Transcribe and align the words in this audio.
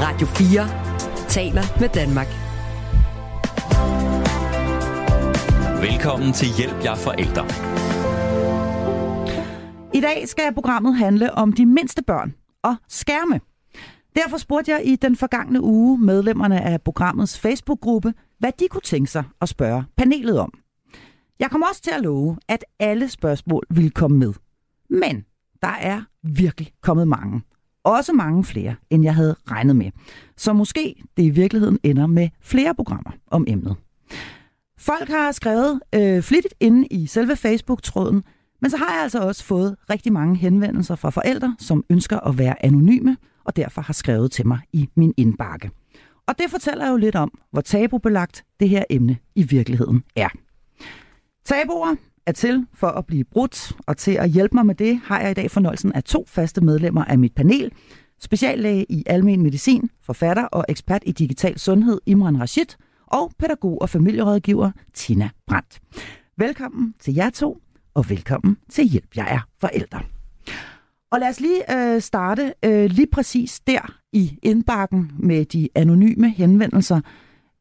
Radio 0.00 0.26
4 0.26 1.28
taler 1.28 1.62
med 1.80 1.88
Danmark. 1.88 2.26
Velkommen 5.90 6.32
til 6.32 6.48
Hjælp 6.56 6.84
jer 6.84 6.94
forældre. 6.94 7.44
I 9.94 10.00
dag 10.00 10.28
skal 10.28 10.54
programmet 10.54 10.96
handle 10.96 11.34
om 11.34 11.52
de 11.52 11.66
mindste 11.66 12.02
børn 12.02 12.34
og 12.62 12.76
skærme. 12.88 13.40
Derfor 14.16 14.36
spurgte 14.36 14.70
jeg 14.70 14.80
i 14.84 14.96
den 14.96 15.16
forgangne 15.16 15.60
uge 15.62 15.98
medlemmerne 15.98 16.60
af 16.60 16.82
programmets 16.82 17.38
Facebook-gruppe, 17.38 18.14
hvad 18.38 18.52
de 18.60 18.68
kunne 18.68 18.80
tænke 18.80 19.10
sig 19.10 19.24
at 19.40 19.48
spørge 19.48 19.84
panelet 19.96 20.38
om. 20.40 20.52
Jeg 21.38 21.50
kommer 21.50 21.66
også 21.66 21.82
til 21.82 21.90
at 21.90 22.02
love, 22.02 22.36
at 22.48 22.64
alle 22.80 23.08
spørgsmål 23.08 23.66
vil 23.70 23.90
komme 23.90 24.18
med. 24.18 24.32
Men 24.90 25.24
der 25.62 25.74
er 25.80 26.02
virkelig 26.22 26.72
kommet 26.82 27.08
mange. 27.08 27.42
Også 27.86 28.12
mange 28.12 28.44
flere, 28.44 28.74
end 28.90 29.04
jeg 29.04 29.14
havde 29.14 29.36
regnet 29.50 29.76
med. 29.76 29.90
Så 30.36 30.52
måske 30.52 31.02
det 31.16 31.22
i 31.22 31.30
virkeligheden 31.30 31.78
ender 31.82 32.06
med 32.06 32.28
flere 32.40 32.74
programmer 32.74 33.10
om 33.26 33.44
emnet. 33.48 33.76
Folk 34.78 35.08
har 35.08 35.32
skrevet 35.32 35.80
øh, 35.94 36.22
flittigt 36.22 36.54
inde 36.60 36.86
i 36.86 37.06
selve 37.06 37.36
Facebook-tråden, 37.36 38.24
men 38.62 38.70
så 38.70 38.76
har 38.76 38.94
jeg 38.94 39.02
altså 39.02 39.18
også 39.18 39.44
fået 39.44 39.76
rigtig 39.90 40.12
mange 40.12 40.36
henvendelser 40.36 40.94
fra 40.94 41.10
forældre, 41.10 41.56
som 41.58 41.84
ønsker 41.90 42.20
at 42.20 42.38
være 42.38 42.64
anonyme, 42.64 43.16
og 43.44 43.56
derfor 43.56 43.82
har 43.82 43.92
skrevet 43.92 44.30
til 44.30 44.46
mig 44.46 44.60
i 44.72 44.88
min 44.94 45.14
indbakke. 45.16 45.70
Og 46.26 46.38
det 46.38 46.50
fortæller 46.50 46.90
jo 46.90 46.96
lidt 46.96 47.16
om, 47.16 47.38
hvor 47.50 47.60
tabubelagt 47.60 48.44
det 48.60 48.68
her 48.68 48.84
emne 48.90 49.16
i 49.34 49.42
virkeligheden 49.42 50.02
er. 50.16 50.28
Tabuer 51.44 51.96
er 52.26 52.32
til 52.32 52.66
for 52.74 52.86
at 52.86 53.06
blive 53.06 53.24
brudt, 53.24 53.72
og 53.86 53.96
til 53.96 54.10
at 54.10 54.30
hjælpe 54.30 54.54
mig 54.54 54.66
med 54.66 54.74
det, 54.74 55.00
har 55.04 55.20
jeg 55.20 55.30
i 55.30 55.34
dag 55.34 55.50
fornøjelsen 55.50 55.92
af 55.92 56.04
to 56.04 56.24
faste 56.28 56.60
medlemmer 56.60 57.04
af 57.04 57.18
mit 57.18 57.34
panel. 57.34 57.72
Speciallæge 58.20 58.86
i 58.88 59.02
almen 59.06 59.42
medicin, 59.42 59.90
forfatter 60.02 60.44
og 60.44 60.64
ekspert 60.68 61.02
i 61.06 61.12
digital 61.12 61.58
sundhed 61.58 62.00
Imran 62.06 62.40
Rashid, 62.40 62.66
og 63.06 63.32
pædagog 63.38 63.82
og 63.82 63.90
familierådgiver 63.90 64.70
Tina 64.94 65.30
Brandt. 65.46 65.80
Velkommen 66.38 66.94
til 67.00 67.14
jer 67.14 67.30
to, 67.30 67.58
og 67.94 68.10
velkommen 68.10 68.56
til 68.70 68.84
Hjælp, 68.84 69.16
jeg 69.16 69.26
er 69.30 69.40
forældre. 69.60 70.00
Og 71.10 71.20
lad 71.20 71.28
os 71.28 71.40
lige 71.40 71.94
øh, 71.94 72.00
starte 72.00 72.54
øh, 72.64 72.90
lige 72.90 73.06
præcis 73.12 73.60
der 73.60 73.94
i 74.12 74.38
indbakken 74.42 75.12
med 75.18 75.44
de 75.44 75.68
anonyme 75.74 76.30
henvendelser. 76.30 77.00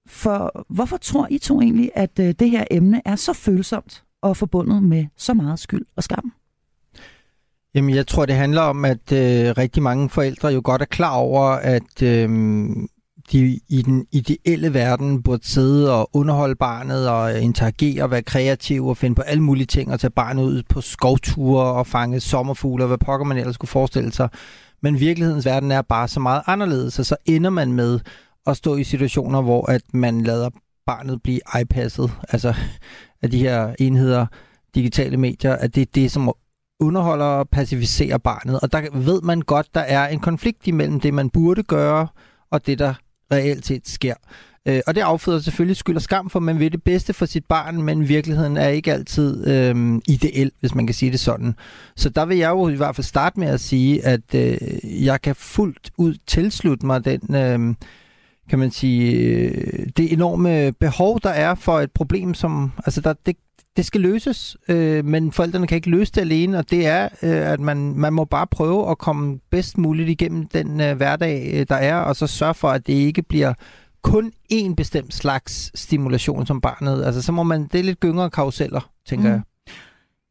For 0.07 0.65
hvorfor 0.69 0.97
tror 0.97 1.27
I 1.29 1.37
to 1.37 1.61
egentlig, 1.61 1.91
at 1.95 2.19
øh, 2.19 2.31
det 2.39 2.49
her 2.49 2.65
emne 2.71 3.01
er 3.05 3.15
så 3.15 3.33
følsomt 3.33 4.04
og 4.25 4.37
forbundet 4.37 4.83
med 4.83 5.05
så 5.17 5.33
meget 5.33 5.59
skyld 5.59 5.85
og 5.97 6.03
skam? 6.03 6.33
Jamen, 7.75 7.95
jeg 7.95 8.07
tror, 8.07 8.25
det 8.25 8.35
handler 8.35 8.61
om, 8.61 8.85
at 8.85 9.11
øh, 9.11 9.53
rigtig 9.57 9.83
mange 9.83 10.09
forældre 10.09 10.49
jo 10.49 10.61
godt 10.63 10.81
er 10.81 10.85
klar 10.85 11.15
over, 11.15 11.43
at 11.43 12.01
øh, 12.03 12.29
de 13.31 13.59
i 13.69 13.81
den 13.81 14.05
ideelle 14.11 14.73
verden 14.73 15.23
burde 15.23 15.47
sidde 15.47 15.93
og 15.93 16.09
underholde 16.13 16.55
barnet 16.55 17.09
og 17.09 17.39
interagere 17.39 18.03
og 18.03 18.11
være 18.11 18.21
kreative 18.21 18.89
og 18.89 18.97
finde 18.97 19.15
på 19.15 19.21
alle 19.21 19.43
mulige 19.43 19.65
ting 19.65 19.91
og 19.91 19.99
tage 19.99 20.11
barnet 20.11 20.43
ud 20.43 20.63
på 20.69 20.81
skovture 20.81 21.65
og 21.65 21.87
fange 21.87 22.19
sommerfugle 22.19 22.83
og 22.83 22.87
hvad 22.87 22.97
pokker 22.97 23.25
man 23.25 23.37
ellers 23.37 23.55
skulle 23.55 23.69
forestille 23.69 24.11
sig. 24.11 24.29
Men 24.81 24.99
virkelighedens 24.99 25.45
verden 25.45 25.71
er 25.71 25.81
bare 25.81 26.07
så 26.07 26.19
meget 26.19 26.41
anderledes, 26.47 26.99
og 26.99 27.05
så 27.05 27.15
ender 27.25 27.49
man 27.49 27.73
med 27.73 27.99
at 28.47 28.57
stå 28.57 28.75
i 28.75 28.83
situationer, 28.83 29.41
hvor 29.41 29.71
at 29.71 29.81
man 29.93 30.21
lader 30.21 30.49
barnet 30.85 31.21
blive 31.23 31.39
iPasset, 31.61 32.11
altså 32.29 32.53
af 33.21 33.31
de 33.31 33.39
her 33.39 33.75
enheder, 33.79 34.25
digitale 34.75 35.17
medier, 35.17 35.53
at 35.53 35.75
det 35.75 35.81
er 35.81 35.91
det, 35.95 36.11
som 36.11 36.33
underholder 36.79 37.25
og 37.25 37.49
pacificerer 37.49 38.17
barnet. 38.17 38.59
Og 38.59 38.71
der 38.71 38.97
ved 38.99 39.21
man 39.21 39.41
godt, 39.41 39.75
der 39.75 39.81
er 39.81 40.07
en 40.07 40.19
konflikt 40.19 40.67
imellem 40.67 40.99
det, 40.99 41.13
man 41.13 41.29
burde 41.29 41.63
gøre, 41.63 42.07
og 42.51 42.65
det, 42.67 42.79
der 42.79 42.93
reelt 43.31 43.65
set 43.65 43.87
sker. 43.87 44.13
Øh, 44.67 44.81
og 44.87 44.95
det 44.95 45.01
afføder 45.01 45.39
selvfølgelig 45.39 45.77
skyld 45.77 45.95
og 45.95 46.01
skam, 46.01 46.29
for 46.29 46.39
man 46.39 46.59
vil 46.59 46.71
det 46.71 46.83
bedste 46.83 47.13
for 47.13 47.25
sit 47.25 47.45
barn, 47.45 47.81
men 47.81 48.09
virkeligheden 48.09 48.57
er 48.57 48.67
ikke 48.67 48.93
altid 48.93 49.47
øh, 49.47 50.01
ideel, 50.07 50.51
hvis 50.59 50.75
man 50.75 50.87
kan 50.87 50.93
sige 50.93 51.11
det 51.11 51.19
sådan. 51.19 51.55
Så 51.95 52.09
der 52.09 52.25
vil 52.25 52.37
jeg 52.37 52.49
jo 52.49 52.69
i 52.69 52.75
hvert 52.75 52.95
fald 52.95 53.05
starte 53.05 53.39
med 53.39 53.47
at 53.47 53.59
sige, 53.59 54.05
at 54.05 54.35
øh, 54.35 54.57
jeg 55.05 55.21
kan 55.21 55.35
fuldt 55.35 55.91
ud 55.97 56.15
tilslutte 56.27 56.85
mig 56.85 57.05
den... 57.05 57.35
Øh, 57.35 57.75
kan 58.49 58.59
man 58.59 58.71
sige, 58.71 59.11
øh, 59.11 59.87
det 59.97 60.13
enorme 60.13 60.71
behov, 60.71 61.19
der 61.23 61.29
er 61.29 61.55
for 61.55 61.79
et 61.79 61.91
problem, 61.91 62.33
som, 62.33 62.71
altså 62.85 63.01
der, 63.01 63.13
det, 63.25 63.35
det 63.77 63.85
skal 63.85 64.01
løses, 64.01 64.57
øh, 64.67 65.05
men 65.05 65.31
forældrene 65.31 65.67
kan 65.67 65.75
ikke 65.75 65.89
løse 65.89 66.11
det 66.11 66.21
alene, 66.21 66.57
og 66.57 66.69
det 66.69 66.85
er, 66.85 67.03
øh, 67.03 67.51
at 67.51 67.59
man, 67.59 67.77
man 67.77 68.13
må 68.13 68.25
bare 68.25 68.47
prøve 68.47 68.91
at 68.91 68.97
komme 68.97 69.39
bedst 69.51 69.77
muligt 69.77 70.09
igennem 70.09 70.47
den 70.47 70.81
øh, 70.81 70.97
hverdag, 70.97 71.51
øh, 71.53 71.65
der 71.69 71.75
er, 71.75 71.95
og 71.95 72.15
så 72.15 72.27
sørge 72.27 72.53
for, 72.53 72.67
at 72.67 72.87
det 72.87 72.93
ikke 72.93 73.21
bliver 73.21 73.53
kun 74.01 74.31
én 74.53 74.75
bestemt 74.75 75.13
slags 75.13 75.79
stimulation 75.79 76.45
som 76.45 76.61
barnet. 76.61 77.05
Altså, 77.05 77.21
så 77.21 77.31
må 77.31 77.43
man, 77.43 77.67
det 77.71 77.79
er 77.79 77.83
lidt 77.83 77.99
gyngere 77.99 78.29
karuseller, 78.29 78.89
tænker 79.07 79.27
mm. 79.27 79.33
jeg. 79.33 79.41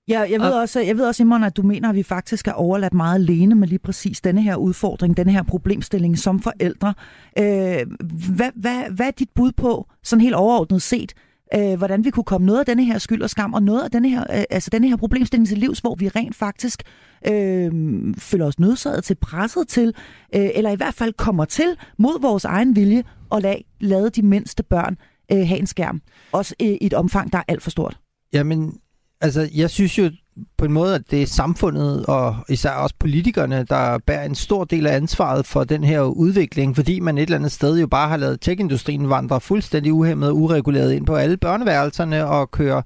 Ja, 0.08 0.20
jeg 0.30 0.40
ved, 0.40 0.50
også, 0.50 0.80
jeg 0.80 0.96
ved 0.96 1.06
også, 1.06 1.16
Simon, 1.16 1.44
at 1.44 1.56
du 1.56 1.62
mener, 1.62 1.88
at 1.88 1.94
vi 1.94 2.02
faktisk 2.02 2.48
er 2.48 2.52
overladt 2.52 2.94
meget 2.94 3.14
alene 3.14 3.54
med 3.54 3.68
lige 3.68 3.78
præcis 3.78 4.20
denne 4.20 4.42
her 4.42 4.56
udfordring, 4.56 5.16
denne 5.16 5.32
her 5.32 5.42
problemstilling 5.42 6.18
som 6.18 6.40
forældre. 6.40 6.94
Øh, 7.38 7.86
hvad, 8.34 8.50
hvad, 8.54 8.90
hvad 8.90 9.06
er 9.06 9.10
dit 9.10 9.30
bud 9.34 9.52
på, 9.52 9.86
sådan 10.02 10.20
helt 10.20 10.34
overordnet 10.34 10.82
set, 10.82 11.12
øh, 11.56 11.74
hvordan 11.78 12.04
vi 12.04 12.10
kunne 12.10 12.24
komme 12.24 12.46
noget 12.46 12.58
af 12.58 12.66
denne 12.66 12.84
her 12.84 12.98
skyld 12.98 13.22
og 13.22 13.30
skam, 13.30 13.54
og 13.54 13.62
noget 13.62 13.82
af 13.82 13.90
denne 13.90 14.08
her, 14.08 14.20
øh, 14.20 14.44
altså 14.50 14.70
denne 14.70 14.88
her 14.88 14.96
problemstilling 14.96 15.48
til 15.48 15.58
livs, 15.58 15.78
hvor 15.78 15.94
vi 15.94 16.08
rent 16.08 16.36
faktisk 16.36 16.82
øh, 17.26 17.72
føler 18.18 18.46
os 18.46 18.58
nødsaget 18.58 19.04
til, 19.04 19.14
presset 19.14 19.68
til, 19.68 19.94
øh, 20.34 20.50
eller 20.54 20.70
i 20.70 20.76
hvert 20.76 20.94
fald 20.94 21.12
kommer 21.12 21.44
til 21.44 21.76
mod 21.98 22.20
vores 22.20 22.44
egen 22.44 22.76
vilje 22.76 23.02
at 23.32 23.42
lade, 23.42 23.62
lade 23.80 24.10
de 24.10 24.22
mindste 24.22 24.62
børn 24.62 24.96
øh, 25.32 25.38
have 25.38 25.58
en 25.58 25.66
skærm. 25.66 26.00
Også 26.32 26.54
i 26.60 26.78
et 26.80 26.94
omfang, 26.94 27.32
der 27.32 27.38
er 27.38 27.44
alt 27.48 27.62
for 27.62 27.70
stort. 27.70 27.98
Jamen, 28.32 28.78
altså, 29.24 29.48
jeg 29.54 29.70
synes 29.70 29.98
jo 29.98 30.10
på 30.58 30.64
en 30.64 30.72
måde, 30.72 30.94
at 30.94 31.02
det 31.10 31.22
er 31.22 31.26
samfundet 31.26 32.06
og 32.06 32.36
især 32.48 32.70
også 32.70 32.94
politikerne, 32.98 33.66
der 33.68 33.98
bærer 34.06 34.24
en 34.24 34.34
stor 34.34 34.64
del 34.64 34.86
af 34.86 34.96
ansvaret 34.96 35.46
for 35.46 35.64
den 35.64 35.84
her 35.84 36.00
udvikling, 36.00 36.76
fordi 36.76 37.00
man 37.00 37.18
et 37.18 37.22
eller 37.22 37.36
andet 37.36 37.52
sted 37.52 37.78
jo 37.78 37.86
bare 37.86 38.08
har 38.08 38.16
lavet 38.16 38.40
tech-industrien 38.40 39.08
vandre 39.08 39.40
fuldstændig 39.40 39.92
uhemmet 39.92 40.28
og 40.28 40.36
ureguleret 40.36 40.92
ind 40.92 41.06
på 41.06 41.14
alle 41.14 41.36
børneværelserne 41.36 42.26
og 42.26 42.50
køre 42.50 42.82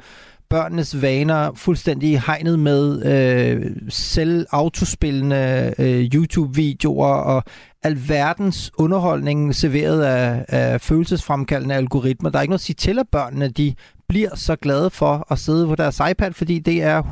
børnenes 0.51 1.03
vaner 1.03 1.51
fuldstændig 1.55 2.21
hegnet 2.21 2.59
med 2.59 3.07
øh, 3.07 3.71
selv 3.89 4.47
autospillende 4.51 5.75
øh, 5.79 6.05
YouTube-videoer 6.05 7.15
og 7.15 7.43
alverdens 7.83 8.71
underholdning 8.79 9.55
serveret 9.55 10.03
af, 10.03 10.45
af 10.49 10.81
følelsesfremkaldende 10.81 11.75
algoritmer. 11.75 12.31
Der 12.31 12.39
er 12.39 12.43
ikke 12.43 12.51
noget 12.51 12.59
at 12.59 12.65
sige 12.65 12.77
til, 12.77 12.99
at 12.99 13.07
børnene 13.13 13.49
de 13.49 13.75
bliver 14.09 14.37
så 14.37 14.57
glade 14.57 14.91
for 14.91 15.33
at 15.33 15.39
sidde 15.39 15.67
på 15.67 15.75
deres 15.75 16.01
iPad, 16.11 16.33
fordi 16.33 16.59
det 16.59 16.83
er 16.83 17.03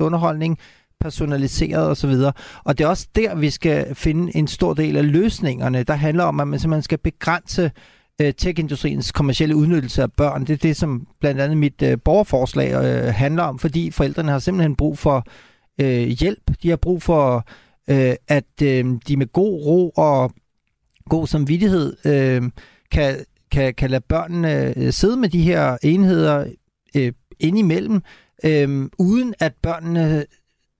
100% 0.00 0.04
underholdning, 0.04 0.58
personaliseret 1.00 1.90
osv. 1.90 2.10
Og 2.64 2.78
det 2.78 2.84
er 2.84 2.88
også 2.88 3.08
der, 3.14 3.34
vi 3.34 3.50
skal 3.50 3.94
finde 3.94 4.36
en 4.36 4.48
stor 4.48 4.74
del 4.74 4.96
af 4.96 5.12
løsningerne, 5.12 5.82
der 5.82 5.94
handler 5.94 6.24
om, 6.24 6.40
at 6.40 6.48
man 6.48 6.58
simpelthen 6.58 6.82
skal 6.82 6.98
begrænse 6.98 7.70
øh, 8.20 8.32
tech-industriens 8.38 9.12
kommercielle 9.12 9.56
udnyttelse 9.56 10.02
af 10.02 10.12
børn. 10.12 10.40
Det 10.46 10.50
er 10.50 10.56
det, 10.56 10.76
som 10.76 11.06
blandt 11.20 11.40
andet 11.40 11.58
mit 11.58 11.82
øh, 11.82 11.98
borgerforslag 12.04 12.84
øh, 12.84 13.14
handler 13.14 13.42
om, 13.42 13.58
fordi 13.58 13.90
forældrene 13.90 14.32
har 14.32 14.38
simpelthen 14.38 14.76
brug 14.76 14.98
for 14.98 15.26
øh, 15.80 16.08
hjælp. 16.08 16.50
De 16.62 16.68
har 16.68 16.76
brug 16.76 17.02
for, 17.02 17.46
øh, 17.90 18.14
at 18.28 18.62
øh, 18.62 18.84
de 19.08 19.16
med 19.16 19.32
god 19.32 19.64
ro 19.66 19.88
og 19.88 20.32
god 21.08 21.26
samvittighed 21.26 21.96
øh, 22.06 22.42
kan 22.90 23.16
kan, 23.50 23.74
kan 23.74 23.90
lade 23.90 24.04
børnene 24.08 24.78
øh, 24.78 24.92
sidde 24.92 25.16
med 25.16 25.28
de 25.28 25.42
her 25.42 25.76
enheder 25.82 26.46
øh, 26.96 27.12
indimellem, 27.40 28.02
øh, 28.44 28.88
uden 28.98 29.34
at 29.38 29.52
børnene 29.62 30.24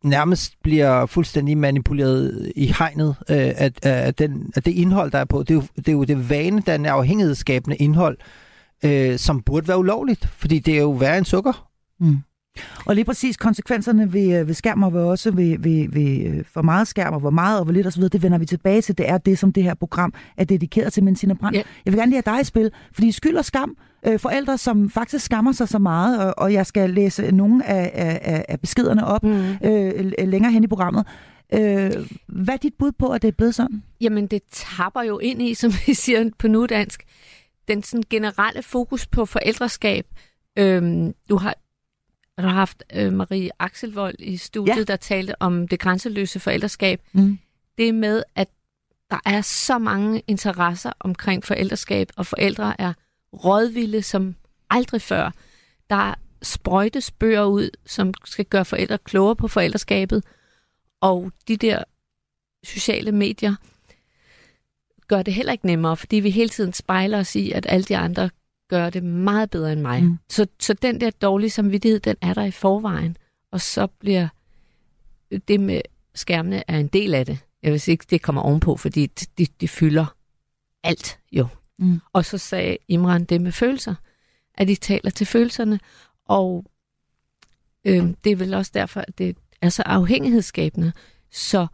nærmest 0.04 0.62
bliver 0.62 1.06
fuldstændig 1.06 1.58
manipuleret 1.58 2.52
i 2.56 2.74
hegnet 2.78 3.16
øh, 3.30 3.36
af, 3.36 3.72
af, 3.82 4.14
den, 4.14 4.52
af 4.56 4.62
det 4.62 4.72
indhold, 4.72 5.10
der 5.10 5.18
er 5.18 5.24
på. 5.24 5.42
Det 5.42 5.50
er 5.50 5.54
jo 5.54 5.62
det, 5.76 5.88
er 5.88 5.92
jo 5.92 6.04
det 6.04 6.30
vanedannende, 6.30 6.90
afhængighedsskabende 6.90 7.76
indhold, 7.76 8.18
øh, 8.84 9.18
som 9.18 9.42
burde 9.42 9.68
være 9.68 9.78
ulovligt, 9.78 10.26
fordi 10.26 10.58
det 10.58 10.74
er 10.74 10.80
jo 10.80 10.90
værre 10.90 11.18
end 11.18 11.26
sukker. 11.26 11.68
Mm. 12.00 12.18
Og 12.86 12.94
lige 12.94 13.04
præcis 13.04 13.36
konsekvenserne 13.36 14.12
ved, 14.12 14.40
øh, 14.40 14.46
ved 14.46 14.54
skærm 14.54 14.82
og 14.82 14.92
også 14.92 15.30
ved, 15.30 15.58
ved, 15.58 15.88
ved 15.92 16.26
øh, 16.26 16.44
for 16.44 16.62
meget 16.62 16.88
skærm 16.88 17.14
og 17.14 17.20
hvor 17.20 17.30
meget 17.30 17.58
og 17.58 17.64
hvor 17.64 17.72
lidt 17.72 17.86
osv., 17.86 18.02
det 18.02 18.22
vender 18.22 18.38
vi 18.38 18.46
tilbage 18.46 18.82
til. 18.82 18.98
Det 18.98 19.08
er 19.08 19.18
det, 19.18 19.38
som 19.38 19.52
det 19.52 19.62
her 19.62 19.74
program 19.74 20.14
er 20.36 20.44
dedikeret 20.44 20.92
til. 20.92 21.04
Men 21.04 21.14
Tina 21.14 21.34
Brandt, 21.34 21.56
ja. 21.56 21.62
jeg 21.84 21.92
vil 21.92 21.98
gerne 21.98 22.10
lige 22.10 22.22
have 22.26 22.36
dig 22.36 22.40
i 22.40 22.44
spil, 22.44 22.70
fordi 22.92 23.12
skyld 23.12 23.36
og 23.36 23.44
skam, 23.44 23.76
øh, 24.06 24.18
forældre, 24.18 24.58
som 24.58 24.90
faktisk 24.90 25.24
skammer 25.24 25.52
sig 25.52 25.68
så 25.68 25.78
meget, 25.78 26.24
og, 26.24 26.34
og 26.36 26.52
jeg 26.52 26.66
skal 26.66 26.90
læse 26.90 27.32
nogle 27.32 27.66
af, 27.66 27.90
af, 27.94 28.44
af 28.48 28.60
beskederne 28.60 29.06
op 29.06 29.22
mm. 29.22 29.56
øh, 29.64 30.12
længere 30.18 30.52
hen 30.52 30.64
i 30.64 30.66
programmet. 30.66 31.06
Øh, 31.54 31.90
hvad 32.26 32.54
er 32.54 32.58
dit 32.58 32.74
bud 32.78 32.92
på, 32.92 33.06
at 33.06 33.22
det 33.22 33.28
er 33.28 33.32
blevet 33.32 33.54
sådan? 33.54 33.82
Jamen, 34.00 34.26
det 34.26 34.42
tapper 34.50 35.02
jo 35.02 35.18
ind 35.18 35.42
i, 35.42 35.54
som 35.54 35.72
vi 35.86 35.94
siger 36.04 36.30
på 36.38 36.48
nudansk, 36.48 37.02
den 37.68 37.82
sådan 37.82 38.02
generelle 38.10 38.62
fokus 38.62 39.06
på 39.06 39.24
forældreskab. 39.24 40.06
Øhm, 40.58 41.14
du 41.28 41.36
har 41.36 41.54
og 42.38 42.44
du 42.44 42.48
har 42.48 42.54
haft 42.54 42.84
øh, 42.94 43.12
Marie 43.12 43.50
Axelvold 43.58 44.14
i 44.18 44.36
studiet, 44.36 44.76
ja. 44.76 44.82
der 44.82 44.96
talte 44.96 45.42
om 45.42 45.68
det 45.68 45.80
grænseløse 45.80 46.40
forældreskab. 46.40 47.00
Mm. 47.12 47.38
Det 47.78 47.94
med, 47.94 48.22
at 48.34 48.48
der 49.10 49.18
er 49.26 49.40
så 49.40 49.78
mange 49.78 50.22
interesser 50.26 50.92
omkring 51.00 51.44
forældreskab, 51.44 52.08
og 52.16 52.26
forældre 52.26 52.80
er 52.80 52.92
rådvilde 53.32 54.02
som 54.02 54.34
aldrig 54.70 55.02
før. 55.02 55.30
Der 55.90 56.14
sprøjtes 56.42 57.10
bøger 57.10 57.44
ud, 57.44 57.70
som 57.86 58.14
skal 58.24 58.44
gøre 58.44 58.64
forældre 58.64 58.98
klogere 58.98 59.36
på 59.36 59.48
forældreskabet, 59.48 60.24
og 61.00 61.32
de 61.48 61.56
der 61.56 61.84
sociale 62.64 63.12
medier 63.12 63.54
gør 65.08 65.22
det 65.22 65.34
heller 65.34 65.52
ikke 65.52 65.66
nemmere, 65.66 65.96
fordi 65.96 66.16
vi 66.16 66.30
hele 66.30 66.48
tiden 66.48 66.72
spejler 66.72 67.18
os 67.18 67.36
i, 67.36 67.50
at 67.52 67.66
alle 67.68 67.84
de 67.84 67.96
andre 67.96 68.30
gør 68.68 68.90
det 68.90 69.04
meget 69.04 69.50
bedre 69.50 69.72
end 69.72 69.80
mig. 69.80 70.02
Mm. 70.02 70.18
Så, 70.28 70.46
så 70.60 70.74
den 70.74 71.00
der 71.00 71.10
dårlige 71.10 71.50
samvittighed, 71.50 72.00
den 72.00 72.16
er 72.20 72.34
der 72.34 72.44
i 72.44 72.50
forvejen, 72.50 73.16
og 73.52 73.60
så 73.60 73.86
bliver 73.86 74.28
det 75.48 75.60
med 75.60 75.80
skærmene 76.14 76.62
er 76.68 76.78
en 76.78 76.88
del 76.88 77.14
af 77.14 77.26
det. 77.26 77.38
Jeg 77.62 77.72
vil 77.72 77.80
sige, 77.80 77.98
det 78.10 78.22
kommer 78.22 78.42
ovenpå, 78.42 78.76
fordi 78.76 79.06
det, 79.06 79.38
det, 79.38 79.60
det 79.60 79.70
fylder 79.70 80.14
alt 80.84 81.18
jo. 81.32 81.46
Mm. 81.78 82.00
Og 82.12 82.24
så 82.24 82.38
sagde 82.38 82.76
Imran 82.88 83.24
det 83.24 83.40
med 83.40 83.52
følelser, 83.52 83.94
at 84.54 84.68
de 84.68 84.74
taler 84.74 85.10
til 85.10 85.26
følelserne, 85.26 85.80
og 86.24 86.64
øh, 87.84 88.08
det 88.24 88.32
er 88.32 88.36
vel 88.36 88.54
også 88.54 88.70
derfor, 88.74 89.00
at 89.00 89.18
det 89.18 89.36
er 89.60 89.68
så 89.68 89.82
afhængighedsskabende. 89.82 90.92
Så 91.30 91.66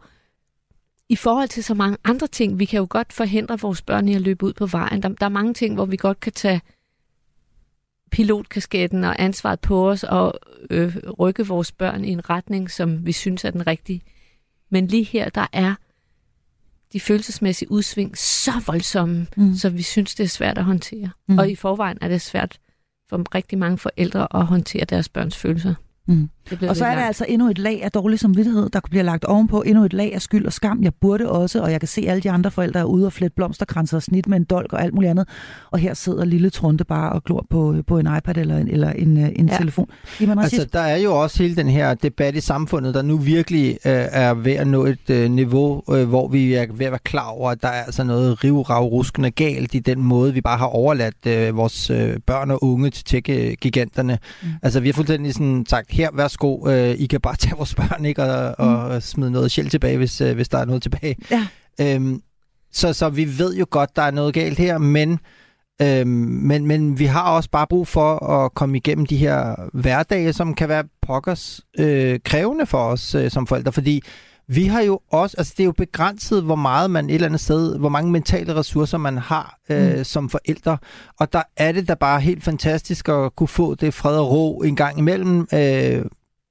i 1.09 1.15
forhold 1.15 1.49
til 1.49 1.63
så 1.63 1.73
mange 1.73 1.97
andre 2.03 2.27
ting, 2.27 2.59
vi 2.59 2.65
kan 2.65 2.77
jo 2.77 2.87
godt 2.89 3.13
forhindre 3.13 3.59
vores 3.59 3.81
børn 3.81 4.07
i 4.07 4.15
at 4.15 4.21
løbe 4.21 4.45
ud 4.45 4.53
på 4.53 4.65
vejen. 4.65 5.03
Der, 5.03 5.09
der 5.09 5.25
er 5.25 5.29
mange 5.29 5.53
ting, 5.53 5.75
hvor 5.75 5.85
vi 5.85 5.97
godt 5.97 6.19
kan 6.19 6.33
tage 6.33 6.61
pilotkasketten 8.11 9.03
og 9.03 9.21
ansvaret 9.21 9.59
på 9.59 9.89
os 9.89 10.03
og 10.03 10.33
øh, 10.69 10.97
rykke 11.19 11.47
vores 11.47 11.71
børn 11.71 12.05
i 12.05 12.09
en 12.09 12.29
retning, 12.29 12.71
som 12.71 13.05
vi 13.05 13.11
synes 13.11 13.45
er 13.45 13.51
den 13.51 13.67
rigtige. 13.67 14.01
Men 14.69 14.87
lige 14.87 15.03
her, 15.03 15.29
der 15.29 15.47
er 15.53 15.75
de 16.93 16.99
følelsesmæssige 16.99 17.71
udsving 17.71 18.17
så 18.17 18.51
voldsomme, 18.67 19.27
mm. 19.37 19.55
så 19.55 19.69
vi 19.69 19.81
synes, 19.81 20.15
det 20.15 20.23
er 20.23 20.27
svært 20.27 20.57
at 20.57 20.63
håndtere. 20.63 21.09
Mm. 21.27 21.37
Og 21.37 21.49
i 21.49 21.55
forvejen 21.55 21.97
er 22.01 22.07
det 22.07 22.21
svært 22.21 22.59
for 23.09 23.35
rigtig 23.35 23.57
mange 23.57 23.77
forældre 23.77 24.27
at 24.35 24.45
håndtere 24.45 24.85
deres 24.85 25.09
børns 25.09 25.37
følelser. 25.37 25.75
Mm. 26.07 26.29
Og 26.69 26.75
så 26.75 26.85
er 26.85 26.95
der 26.95 27.01
altså 27.01 27.25
endnu 27.29 27.49
et 27.49 27.57
lag 27.57 27.83
af 27.83 27.91
dårlig 27.91 28.19
samvittighed, 28.19 28.69
der 28.69 28.79
bliver 28.89 29.03
lagt 29.03 29.25
ovenpå. 29.25 29.61
Endnu 29.61 29.83
et 29.83 29.93
lag 29.93 30.13
af 30.13 30.21
skyld 30.21 30.45
og 30.45 30.53
skam. 30.53 30.83
Jeg 30.83 30.93
burde 31.01 31.31
også, 31.31 31.61
og 31.61 31.71
jeg 31.71 31.79
kan 31.79 31.87
se 31.87 32.05
alle 32.07 32.21
de 32.21 32.31
andre 32.31 32.51
forældre 32.51 32.79
er 32.79 32.83
ude 32.83 33.05
og 33.05 33.13
flette 33.13 33.35
blomsterkranser 33.35 33.97
og 33.97 34.03
snit 34.03 34.27
med 34.27 34.37
en 34.37 34.43
dolk 34.43 34.73
og 34.73 34.83
alt 34.83 34.93
muligt 34.93 35.09
andet. 35.09 35.27
Og 35.71 35.79
her 35.79 35.93
sidder 35.93 36.25
lille 36.25 36.49
Trunte 36.49 36.85
bare 36.85 37.11
og 37.11 37.23
glor 37.23 37.45
på, 37.49 37.75
på 37.87 37.99
en 37.99 38.07
iPad 38.17 38.37
eller 38.37 38.57
en, 38.57 38.67
eller 38.67 38.91
en, 38.91 39.17
øh, 39.17 39.29
en 39.35 39.49
ja. 39.49 39.57
telefon. 39.57 39.87
Jamen, 40.21 40.39
altså, 40.39 40.67
der 40.73 40.79
er 40.79 40.97
jo 40.97 41.21
også 41.21 41.43
hele 41.43 41.55
den 41.55 41.69
her 41.69 41.93
debat 41.93 42.35
i 42.35 42.41
samfundet, 42.41 42.93
der 42.93 43.01
nu 43.01 43.17
virkelig 43.17 43.69
øh, 43.69 43.77
er 44.11 44.33
ved 44.33 44.53
at 44.53 44.67
nå 44.67 44.85
et 44.85 45.09
øh, 45.09 45.31
niveau, 45.31 45.83
øh, 45.91 46.07
hvor 46.07 46.27
vi 46.27 46.53
er 46.53 46.65
ved 46.73 46.85
at 46.85 46.91
være 46.91 46.99
klar 47.03 47.27
over, 47.27 47.51
at 47.51 47.61
der 47.61 47.67
er 47.67 47.83
altså 47.83 48.03
noget 48.03 48.43
rivravruskende 48.43 49.31
galt 49.31 49.73
i 49.73 49.79
den 49.79 50.01
måde, 50.01 50.33
vi 50.33 50.41
bare 50.41 50.57
har 50.57 50.65
overladt 50.65 51.25
øh, 51.27 51.57
vores 51.57 51.89
øh, 51.89 52.17
børn 52.25 52.51
og 52.51 52.63
unge 52.63 52.89
til 52.89 53.05
tech-giganterne. 53.05 54.17
Mm. 54.43 54.49
Altså 54.63 54.79
vi 54.79 54.87
har 54.87 54.93
fuldstændig 54.93 55.33
sådan 55.33 55.65
sagt, 55.69 55.94
her, 55.95 56.09
værsgo, 56.13 56.69
øh, 56.69 56.89
I 56.89 57.05
kan 57.05 57.21
bare 57.21 57.35
tage 57.43 57.55
vores 57.55 57.75
børn, 57.75 58.05
ikke? 58.05 58.23
Og, 58.23 58.55
mm. 58.59 58.75
og 58.75 59.03
smide 59.03 59.31
noget 59.31 59.51
sjældent 59.51 59.71
tilbage, 59.71 59.97
hvis, 59.97 60.21
øh, 60.21 60.35
hvis 60.35 60.49
der 60.49 60.57
er 60.57 60.65
noget 60.65 60.81
tilbage. 60.81 61.15
Ja. 61.31 61.47
Øhm, 61.81 62.21
så, 62.71 62.93
så 62.93 63.09
vi 63.09 63.37
ved 63.37 63.55
jo 63.55 63.65
godt, 63.69 63.95
der 63.95 64.01
er 64.01 64.11
noget 64.11 64.33
galt 64.33 64.57
her, 64.57 64.77
men, 64.77 65.19
øhm, 65.81 66.09
men, 66.09 66.67
men 66.67 66.99
vi 66.99 67.05
har 67.05 67.31
også 67.31 67.49
bare 67.49 67.67
brug 67.67 67.87
for 67.87 68.25
at 68.25 68.53
komme 68.53 68.77
igennem 68.77 69.05
de 69.05 69.17
her 69.17 69.55
hverdage, 69.73 70.33
som 70.33 70.53
kan 70.53 70.69
være 70.69 70.83
pokkers 71.01 71.61
øh, 71.79 72.19
krævende 72.23 72.65
for 72.65 72.77
os 72.77 73.15
øh, 73.15 73.31
som 73.31 73.47
forældre, 73.47 73.71
fordi 73.71 74.01
vi 74.47 74.65
har 74.65 74.81
jo 74.81 74.99
også, 75.11 75.35
altså 75.37 75.53
det 75.57 75.63
er 75.63 75.65
jo 75.65 75.71
begrænset, 75.71 76.43
hvor 76.43 76.55
meget 76.55 76.91
man 76.91 77.09
et 77.09 77.13
eller 77.13 77.27
andet 77.27 77.39
sted, 77.39 77.77
hvor 77.77 77.89
mange 77.89 78.11
mentale 78.11 78.55
ressourcer 78.55 78.97
man 78.97 79.17
har 79.17 79.59
øh, 79.69 79.97
mm. 79.97 80.03
som 80.03 80.29
forældre. 80.29 80.77
Og 81.19 81.33
der 81.33 81.41
er 81.57 81.71
det 81.71 81.87
da 81.87 81.93
bare 81.93 82.21
helt 82.21 82.43
fantastisk 82.43 83.09
at 83.09 83.35
kunne 83.35 83.47
få 83.47 83.75
det 83.75 83.93
fred 83.93 84.17
og 84.17 84.31
ro 84.31 84.61
en 84.61 84.75
gang 84.75 84.99
imellem, 84.99 85.47
øh, 85.53 86.05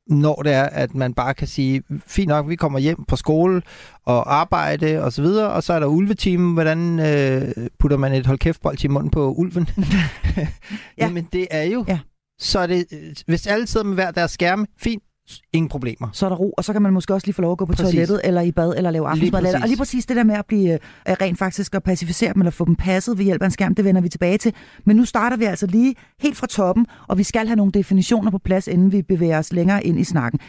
når 0.07 0.43
det 0.43 0.53
er, 0.53 0.63
at 0.63 0.95
man 0.95 1.15
bare 1.15 1.35
kan 1.35 1.49
sige, 1.49 1.83
fint 2.07 2.29
nok, 2.29 2.49
vi 2.49 2.57
kommer 2.57 2.79
hjem 2.79 3.05
på 3.05 3.17
skole 3.17 3.63
og 4.05 4.35
arbejde 4.35 5.03
og 5.03 5.13
så 5.13 5.23
videre, 5.23 5.51
og 5.51 5.63
så 5.63 5.73
er 5.73 5.81
der 5.81 5.87
ulvetimen, 5.87 6.55
hvordan 6.55 7.01
øh, 7.01 7.69
putter 7.79 7.97
man 7.97 8.13
et 8.13 8.27
hold 8.27 8.39
kæft 8.39 8.85
i 8.85 8.89
munden 8.89 9.11
på 9.11 9.33
ulven? 9.33 9.69
ja. 10.37 10.49
Jamen 10.99 11.29
det 11.33 11.47
er 11.51 11.63
jo, 11.63 11.85
ja. 11.89 11.99
så 12.39 12.59
er 12.59 12.67
det, 12.67 12.87
øh, 12.93 13.15
hvis 13.27 13.47
alle 13.47 13.67
sidder 13.67 13.87
med 13.87 13.95
hver 13.95 14.11
deres 14.11 14.31
skærm, 14.31 14.67
fint, 14.79 15.03
ingen 15.53 15.69
problemer. 15.69 16.09
Så 16.13 16.27
er 16.27 16.31
der 16.31 16.37
ro, 16.37 16.51
og 16.51 16.65
så 16.65 16.73
kan 16.73 16.83
man 16.83 16.93
måske 16.93 17.15
også 17.15 17.27
lige 17.27 17.35
få 17.35 17.43
lov 17.43 17.53
at 17.53 17.59
gå 17.59 17.65
på 17.65 17.73
præcis. 17.73 17.85
toilettet, 17.85 18.21
eller 18.25 18.41
i 18.41 18.53
bad, 18.53 18.75
eller 18.77 18.91
lave 18.91 19.09
aftensmad. 19.09 19.55
Og 19.63 19.69
lige 19.69 19.77
præcis 19.77 20.07
det 20.07 20.17
der 20.17 20.25
med 20.25 20.35
at 20.35 20.47
blive 20.47 20.73
uh, 20.73 21.13
rent 21.21 21.39
faktisk 21.39 21.75
at 21.75 21.83
pacificere 21.83 22.33
dem, 22.33 22.41
eller 22.41 22.51
få 22.51 22.65
dem 22.65 22.77
passet 22.77 23.19
ved 23.19 23.25
hjælp 23.25 23.43
af 23.43 23.47
en 23.47 23.51
skærm, 23.51 23.75
det 23.75 23.85
vender 23.85 24.01
vi 24.01 24.09
tilbage 24.09 24.39
til. 24.39 24.55
Men 24.85 24.97
nu 24.97 25.05
starter 25.05 25.37
vi 25.37 25.45
altså 25.45 25.67
lige 25.67 25.95
helt 26.21 26.37
fra 26.37 26.47
toppen, 26.47 26.87
og 27.09 27.19
vi 27.19 27.23
skal 27.23 27.47
have 27.47 27.57
nogle 27.57 27.73
definitioner 27.73 28.31
på 28.31 28.39
plads, 28.39 28.69
inden 28.69 28.93
vi 28.93 29.03
bevæger 29.03 29.39
os 29.39 29.53
længere 29.53 29.87
ind 29.87 30.01
i 30.01 30.05
snakken. 30.05 30.41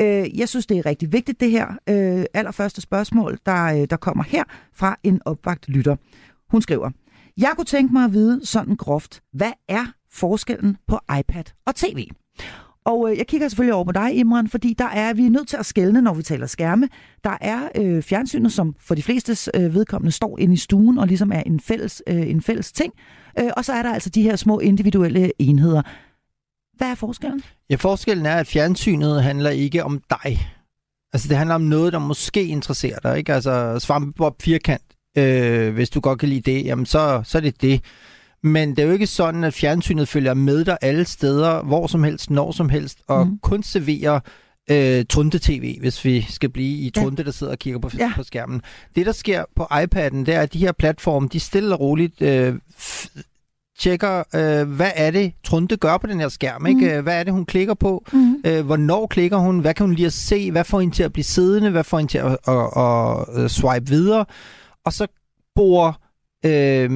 Uh, 0.00 0.38
jeg 0.38 0.48
synes, 0.48 0.66
det 0.66 0.78
er 0.78 0.86
rigtig 0.86 1.12
vigtigt, 1.12 1.40
det 1.40 1.50
her. 1.50 1.66
Uh, 1.66 2.24
allerførste 2.34 2.80
spørgsmål, 2.80 3.38
der, 3.46 3.74
uh, 3.74 3.84
der 3.90 3.96
kommer 3.96 4.24
her 4.24 4.44
fra 4.74 4.96
en 5.02 5.20
opvagt 5.24 5.68
lytter. 5.68 5.96
Hun 6.50 6.62
skriver, 6.62 6.90
jeg 7.38 7.52
kunne 7.56 7.64
tænke 7.64 7.92
mig 7.92 8.04
at 8.04 8.12
vide 8.12 8.46
sådan 8.46 8.76
groft, 8.76 9.22
hvad 9.32 9.52
er 9.68 9.84
forskellen 10.12 10.76
på 10.88 10.98
iPad 11.18 11.44
og 11.66 11.74
tv? 11.74 12.08
Og 12.88 13.10
øh, 13.10 13.18
jeg 13.18 13.26
kigger 13.26 13.48
selvfølgelig 13.48 13.74
over 13.74 13.84
på 13.84 13.92
dig, 13.92 14.16
Imran, 14.16 14.48
fordi 14.48 14.74
der 14.78 14.88
er 14.88 15.14
vi 15.14 15.26
er 15.26 15.30
nødt 15.30 15.48
til 15.48 15.56
at 15.56 15.66
skælne, 15.66 16.02
når 16.02 16.14
vi 16.14 16.22
taler 16.22 16.46
skærme. 16.46 16.88
Der 17.24 17.36
er 17.40 17.68
øh, 17.74 18.02
fjernsynet, 18.02 18.52
som 18.52 18.74
for 18.80 18.94
de 18.94 19.02
fleste 19.02 19.50
øh, 19.54 19.74
vedkommende 19.74 20.12
står 20.12 20.38
inde 20.38 20.54
i 20.54 20.56
stuen 20.56 20.98
og 20.98 21.06
ligesom 21.06 21.32
er 21.32 21.42
en 21.46 21.60
fælles, 21.60 22.02
øh, 22.06 22.30
en 22.30 22.42
fælles 22.42 22.72
ting. 22.72 22.92
Øh, 23.38 23.50
og 23.56 23.64
så 23.64 23.72
er 23.72 23.82
der 23.82 23.94
altså 23.94 24.10
de 24.10 24.22
her 24.22 24.36
små 24.36 24.58
individuelle 24.58 25.32
enheder. 25.38 25.82
Hvad 26.76 26.88
er 26.90 26.94
forskellen? 26.94 27.42
Ja, 27.70 27.74
forskellen 27.74 28.26
er, 28.26 28.36
at 28.36 28.46
fjernsynet 28.46 29.22
handler 29.22 29.50
ikke 29.50 29.84
om 29.84 30.02
dig. 30.10 30.38
Altså 31.12 31.28
det 31.28 31.36
handler 31.36 31.54
om 31.54 31.62
noget, 31.62 31.92
der 31.92 31.98
måske 31.98 32.44
interesserer 32.44 32.98
dig. 32.98 33.18
Ikke? 33.18 33.34
Altså 33.34 33.78
svampebob 33.78 34.42
firkant, 34.42 34.82
øh, 35.18 35.74
hvis 35.74 35.90
du 35.90 36.00
godt 36.00 36.18
kan 36.18 36.28
lide 36.28 36.52
det, 36.52 36.64
jamen 36.64 36.86
så, 36.86 37.22
så 37.24 37.38
er 37.38 37.42
det 37.42 37.62
det. 37.62 37.84
Men 38.42 38.70
det 38.70 38.78
er 38.78 38.86
jo 38.86 38.92
ikke 38.92 39.06
sådan, 39.06 39.44
at 39.44 39.54
fjernsynet 39.54 40.08
følger 40.08 40.34
med 40.34 40.64
dig 40.64 40.78
alle 40.80 41.04
steder, 41.04 41.62
hvor 41.62 41.86
som 41.86 42.04
helst, 42.04 42.30
når 42.30 42.52
som 42.52 42.68
helst, 42.68 42.98
og 43.06 43.26
mm. 43.26 43.38
kun 43.42 43.62
serverer 43.62 44.20
øh, 44.70 45.04
Trunte-TV, 45.12 45.80
hvis 45.80 46.04
vi 46.04 46.26
skal 46.28 46.48
blive 46.48 46.78
i 46.78 46.90
Trunte, 46.90 47.22
ja. 47.22 47.26
der 47.26 47.32
sidder 47.32 47.52
og 47.52 47.58
kigger 47.58 47.80
på, 47.80 47.90
ja. 47.98 48.12
på 48.16 48.22
skærmen. 48.22 48.62
Det, 48.96 49.06
der 49.06 49.12
sker 49.12 49.44
på 49.56 49.64
iPad'en, 49.64 50.16
det 50.16 50.28
er, 50.28 50.40
at 50.40 50.52
de 50.52 50.58
her 50.58 50.72
platforme, 50.72 51.28
de 51.32 51.40
stille 51.40 51.74
og 51.74 51.80
roligt 51.80 52.22
øh, 52.22 52.54
tjekker, 53.78 54.22
øh, 54.34 54.68
hvad 54.68 54.90
er 54.94 55.10
det, 55.10 55.32
Trunte 55.44 55.76
gør 55.76 55.96
på 55.96 56.06
den 56.06 56.20
her 56.20 56.28
skærm, 56.28 56.66
ikke? 56.66 56.96
Mm. 56.96 57.02
Hvad 57.02 57.20
er 57.20 57.22
det, 57.22 57.32
hun 57.32 57.46
klikker 57.46 57.74
på? 57.74 58.04
Mm. 58.12 58.42
Øh, 58.46 58.66
hvornår 58.66 59.06
klikker 59.06 59.36
hun? 59.36 59.58
Hvad 59.58 59.74
kan 59.74 59.86
hun 59.86 59.94
lige 59.94 60.06
at 60.06 60.12
se? 60.12 60.50
Hvad 60.50 60.64
får 60.64 60.80
hende 60.80 60.94
til 60.94 61.02
at 61.02 61.12
blive 61.12 61.24
siddende? 61.24 61.70
Hvad 61.70 61.84
får 61.84 61.98
hende 61.98 62.12
til 62.12 62.18
at, 62.18 62.36
at, 62.48 62.82
at, 63.36 63.44
at 63.44 63.50
swipe 63.50 63.86
videre? 63.86 64.24
Og 64.84 64.92
så 64.92 65.06
bor 65.54 66.00
øh, 66.44 66.90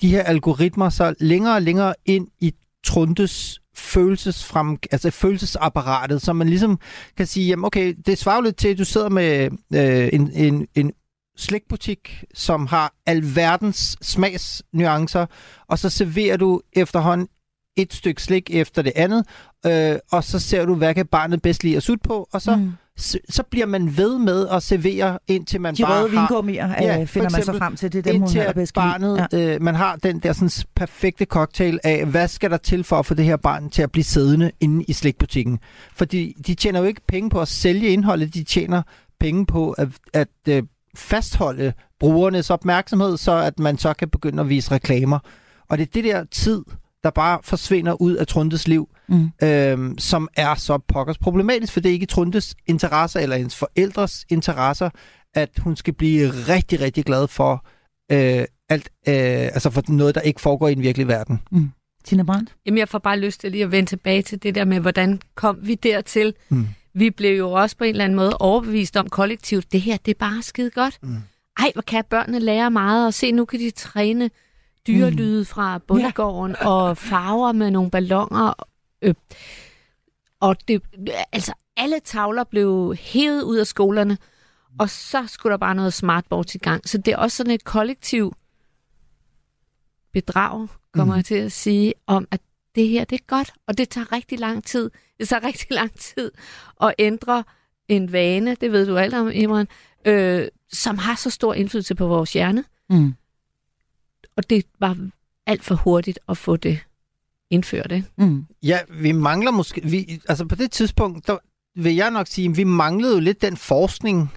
de 0.00 0.10
her 0.10 0.22
algoritmer 0.22 0.88
så 0.88 1.14
længere 1.20 1.54
og 1.54 1.62
længere 1.62 1.94
ind 2.04 2.28
i 2.40 2.54
Truntes 2.84 3.60
følelsesfrem, 3.74 4.78
altså 4.90 5.10
følelsesapparatet, 5.10 6.22
så 6.22 6.32
man 6.32 6.48
ligesom 6.48 6.78
kan 7.16 7.26
sige, 7.26 7.46
jamen 7.46 7.64
okay, 7.64 7.94
det 8.06 8.18
svarer 8.18 8.40
lidt 8.40 8.56
til, 8.56 8.68
at 8.68 8.78
du 8.78 8.84
sidder 8.84 9.08
med 9.08 9.50
øh, 9.74 10.08
en, 10.12 10.30
en, 10.32 10.66
en 10.74 10.92
slikbutik, 11.36 12.24
som 12.34 12.66
har 12.66 12.94
alverdens 13.06 13.96
smagsnuancer, 14.02 15.26
og 15.68 15.78
så 15.78 15.90
serverer 15.90 16.36
du 16.36 16.60
efterhånden 16.72 17.28
et 17.76 17.92
stykke 17.92 18.22
slik 18.22 18.50
efter 18.50 18.82
det 18.82 18.92
andet, 18.96 19.26
øh, 19.66 19.96
og 20.10 20.24
så 20.24 20.38
ser 20.38 20.64
du, 20.64 20.74
hvad 20.74 20.94
kan 20.94 21.06
barnet 21.06 21.42
bedst 21.42 21.64
lide 21.64 21.76
at 21.76 21.82
sutte 21.82 22.02
på, 22.08 22.28
og 22.32 22.42
så, 22.42 22.56
mm 22.56 22.72
så, 22.96 23.42
bliver 23.50 23.66
man 23.66 23.96
ved 23.96 24.18
med 24.18 24.48
at 24.48 24.62
servere, 24.62 25.18
indtil 25.28 25.60
man 25.60 25.74
De 25.74 25.82
bare 25.82 26.00
røde 26.00 26.10
vingummier 26.10 26.68
ja, 26.68 27.00
øh, 27.00 27.06
finder 27.06 27.28
eksempel, 27.28 27.32
man 27.32 27.42
så 27.42 27.58
frem 27.58 27.76
til, 27.76 27.92
det 27.92 28.06
er 28.06 28.12
dem, 28.12 28.20
hun 28.20 28.36
har 28.36 28.52
bedst 28.52 28.74
barnet, 28.74 29.26
ja. 29.32 29.54
øh, 29.54 29.62
man 29.62 29.74
har 29.74 29.96
den 29.96 30.18
der 30.18 30.32
sådan, 30.32 30.50
perfekte 30.74 31.24
cocktail 31.24 31.80
af, 31.84 32.06
hvad 32.06 32.28
skal 32.28 32.50
der 32.50 32.56
til 32.56 32.84
for 32.84 32.98
at 32.98 33.06
få 33.06 33.14
det 33.14 33.24
her 33.24 33.36
barn 33.36 33.70
til 33.70 33.82
at 33.82 33.92
blive 33.92 34.04
siddende 34.04 34.50
inde 34.60 34.84
i 34.88 34.92
slikbutikken. 34.92 35.58
Fordi 35.94 36.36
de 36.46 36.54
tjener 36.54 36.80
jo 36.80 36.86
ikke 36.86 37.00
penge 37.08 37.30
på 37.30 37.40
at 37.40 37.48
sælge 37.48 37.88
indholdet, 37.88 38.34
de 38.34 38.44
tjener 38.44 38.82
penge 39.20 39.46
på 39.46 39.70
at, 39.70 39.88
at 40.12 40.28
øh, 40.48 40.62
fastholde 40.94 41.72
brugernes 42.00 42.50
opmærksomhed, 42.50 43.16
så 43.16 43.32
at 43.32 43.58
man 43.58 43.78
så 43.78 43.94
kan 43.94 44.08
begynde 44.08 44.40
at 44.40 44.48
vise 44.48 44.70
reklamer. 44.70 45.18
Og 45.68 45.78
det 45.78 45.86
er 45.86 45.90
det 45.94 46.04
der 46.04 46.24
tid, 46.24 46.62
der 47.04 47.10
bare 47.10 47.38
forsvinder 47.42 48.02
ud 48.02 48.14
af 48.14 48.26
Truntes 48.26 48.68
liv, 48.68 48.88
mm. 49.08 49.30
øhm, 49.42 49.98
som 49.98 50.28
er 50.36 50.54
så 50.54 50.78
pokkers 50.78 51.18
problematisk, 51.18 51.72
for 51.72 51.80
det 51.80 51.88
er 51.88 51.92
ikke 51.92 52.06
Truntes 52.06 52.54
interesser 52.66 53.20
eller 53.20 53.36
hendes 53.36 53.56
forældres 53.56 54.24
interesser, 54.28 54.90
at 55.34 55.50
hun 55.58 55.76
skal 55.76 55.94
blive 55.94 56.30
rigtig, 56.30 56.80
rigtig 56.80 57.04
glad 57.04 57.28
for 57.28 57.66
øh, 58.12 58.44
alt, 58.68 58.90
øh, 59.08 59.14
altså 59.54 59.70
for 59.70 59.82
noget, 59.88 60.14
der 60.14 60.20
ikke 60.20 60.40
foregår 60.40 60.68
i 60.68 60.74
den 60.74 60.82
virkelige 60.82 61.08
verden. 61.08 61.40
Mm. 61.50 61.70
Tina 62.04 62.22
Brandt? 62.22 62.54
Jamen, 62.66 62.78
jeg 62.78 62.88
får 62.88 62.98
bare 62.98 63.18
lyst 63.18 63.40
til 63.40 63.50
lige 63.50 63.64
at 63.64 63.72
vende 63.72 63.88
tilbage 63.88 64.22
til 64.22 64.42
det 64.42 64.54
der 64.54 64.64
med, 64.64 64.80
hvordan 64.80 65.20
kom 65.34 65.58
vi 65.62 65.74
dertil? 65.74 66.34
Mm. 66.48 66.66
Vi 66.94 67.10
blev 67.10 67.38
jo 67.38 67.52
også 67.52 67.76
på 67.76 67.84
en 67.84 67.90
eller 67.90 68.04
anden 68.04 68.16
måde 68.16 68.36
overbevist 68.36 68.96
om 68.96 69.08
kollektivt, 69.08 69.72
det 69.72 69.80
her, 69.80 69.96
det 69.96 70.10
er 70.10 70.18
bare 70.18 70.42
skide 70.42 70.70
godt. 70.70 70.98
Mm. 71.02 71.16
ej, 71.58 71.70
hvor 71.72 71.82
kan 71.82 72.04
børnene 72.10 72.38
lære 72.38 72.70
meget, 72.70 73.06
og 73.06 73.14
se, 73.14 73.32
nu 73.32 73.44
kan 73.44 73.60
de 73.60 73.70
træne 73.70 74.30
dyrelyde 74.86 75.38
Mm. 75.40 75.44
fra 75.44 75.78
bundegården, 75.78 76.56
og 76.60 76.96
farver 76.96 77.52
med 77.52 77.70
nogle 77.70 77.90
ballonger. 77.90 78.52
Øh, 79.02 79.14
og 80.40 80.56
det, 80.68 80.82
altså, 81.32 81.52
alle 81.76 82.00
tavler 82.00 82.44
blev 82.44 82.94
hævet 83.00 83.42
ud 83.42 83.56
af 83.56 83.66
skolerne, 83.66 84.18
og 84.78 84.90
så 84.90 85.26
skulle 85.26 85.50
der 85.50 85.56
bare 85.58 85.74
noget 85.74 85.92
smartboard 85.92 86.54
i 86.54 86.58
gang. 86.58 86.88
Så 86.88 86.98
det 86.98 87.12
er 87.12 87.16
også 87.16 87.36
sådan 87.36 87.52
et 87.52 87.64
kollektiv 87.64 88.32
bedrag, 90.12 90.68
kommer 90.92 91.14
Mhm. 91.14 91.16
jeg 91.18 91.24
til 91.24 91.34
at 91.34 91.52
sige, 91.52 91.94
om 92.06 92.28
at 92.30 92.40
det 92.74 92.88
her, 92.88 93.04
det 93.04 93.20
er 93.20 93.24
godt, 93.26 93.52
og 93.68 93.78
det 93.78 93.88
tager 93.88 94.12
rigtig 94.12 94.38
lang 94.38 94.64
tid. 94.64 94.90
Det 95.18 95.28
tager 95.28 95.44
rigtig 95.44 95.66
lang 95.70 95.92
tid 95.98 96.30
at 96.82 96.94
ændre 96.98 97.44
en 97.88 98.12
vane, 98.12 98.54
det 98.54 98.72
ved 98.72 98.86
du 98.86 98.96
alt 98.96 99.14
om, 99.14 99.30
Imran, 99.34 99.68
øh, 100.04 100.48
som 100.72 100.98
har 100.98 101.14
så 101.14 101.30
stor 101.30 101.54
indflydelse 101.54 101.94
på 101.94 102.06
vores 102.06 102.32
hjerne, 102.32 102.64
Mm. 102.90 103.14
Og 104.36 104.50
det 104.50 104.64
var 104.80 104.96
alt 105.46 105.64
for 105.64 105.74
hurtigt 105.74 106.18
at 106.28 106.36
få 106.36 106.56
det 106.56 106.78
indført. 107.50 107.92
Ikke? 107.92 108.08
Mm. 108.18 108.46
Ja, 108.62 108.78
vi 108.90 109.12
mangler 109.12 109.50
måske... 109.50 109.80
Vi, 109.84 110.20
altså 110.28 110.46
på 110.46 110.54
det 110.54 110.70
tidspunkt, 110.70 111.26
der 111.26 111.36
vil 111.76 111.94
jeg 111.94 112.10
nok 112.10 112.26
sige, 112.26 112.50
at 112.50 112.56
vi 112.56 112.64
manglede 112.64 113.14
jo 113.14 113.20
lidt 113.20 113.42
den 113.42 113.56
forskning, 113.56 114.32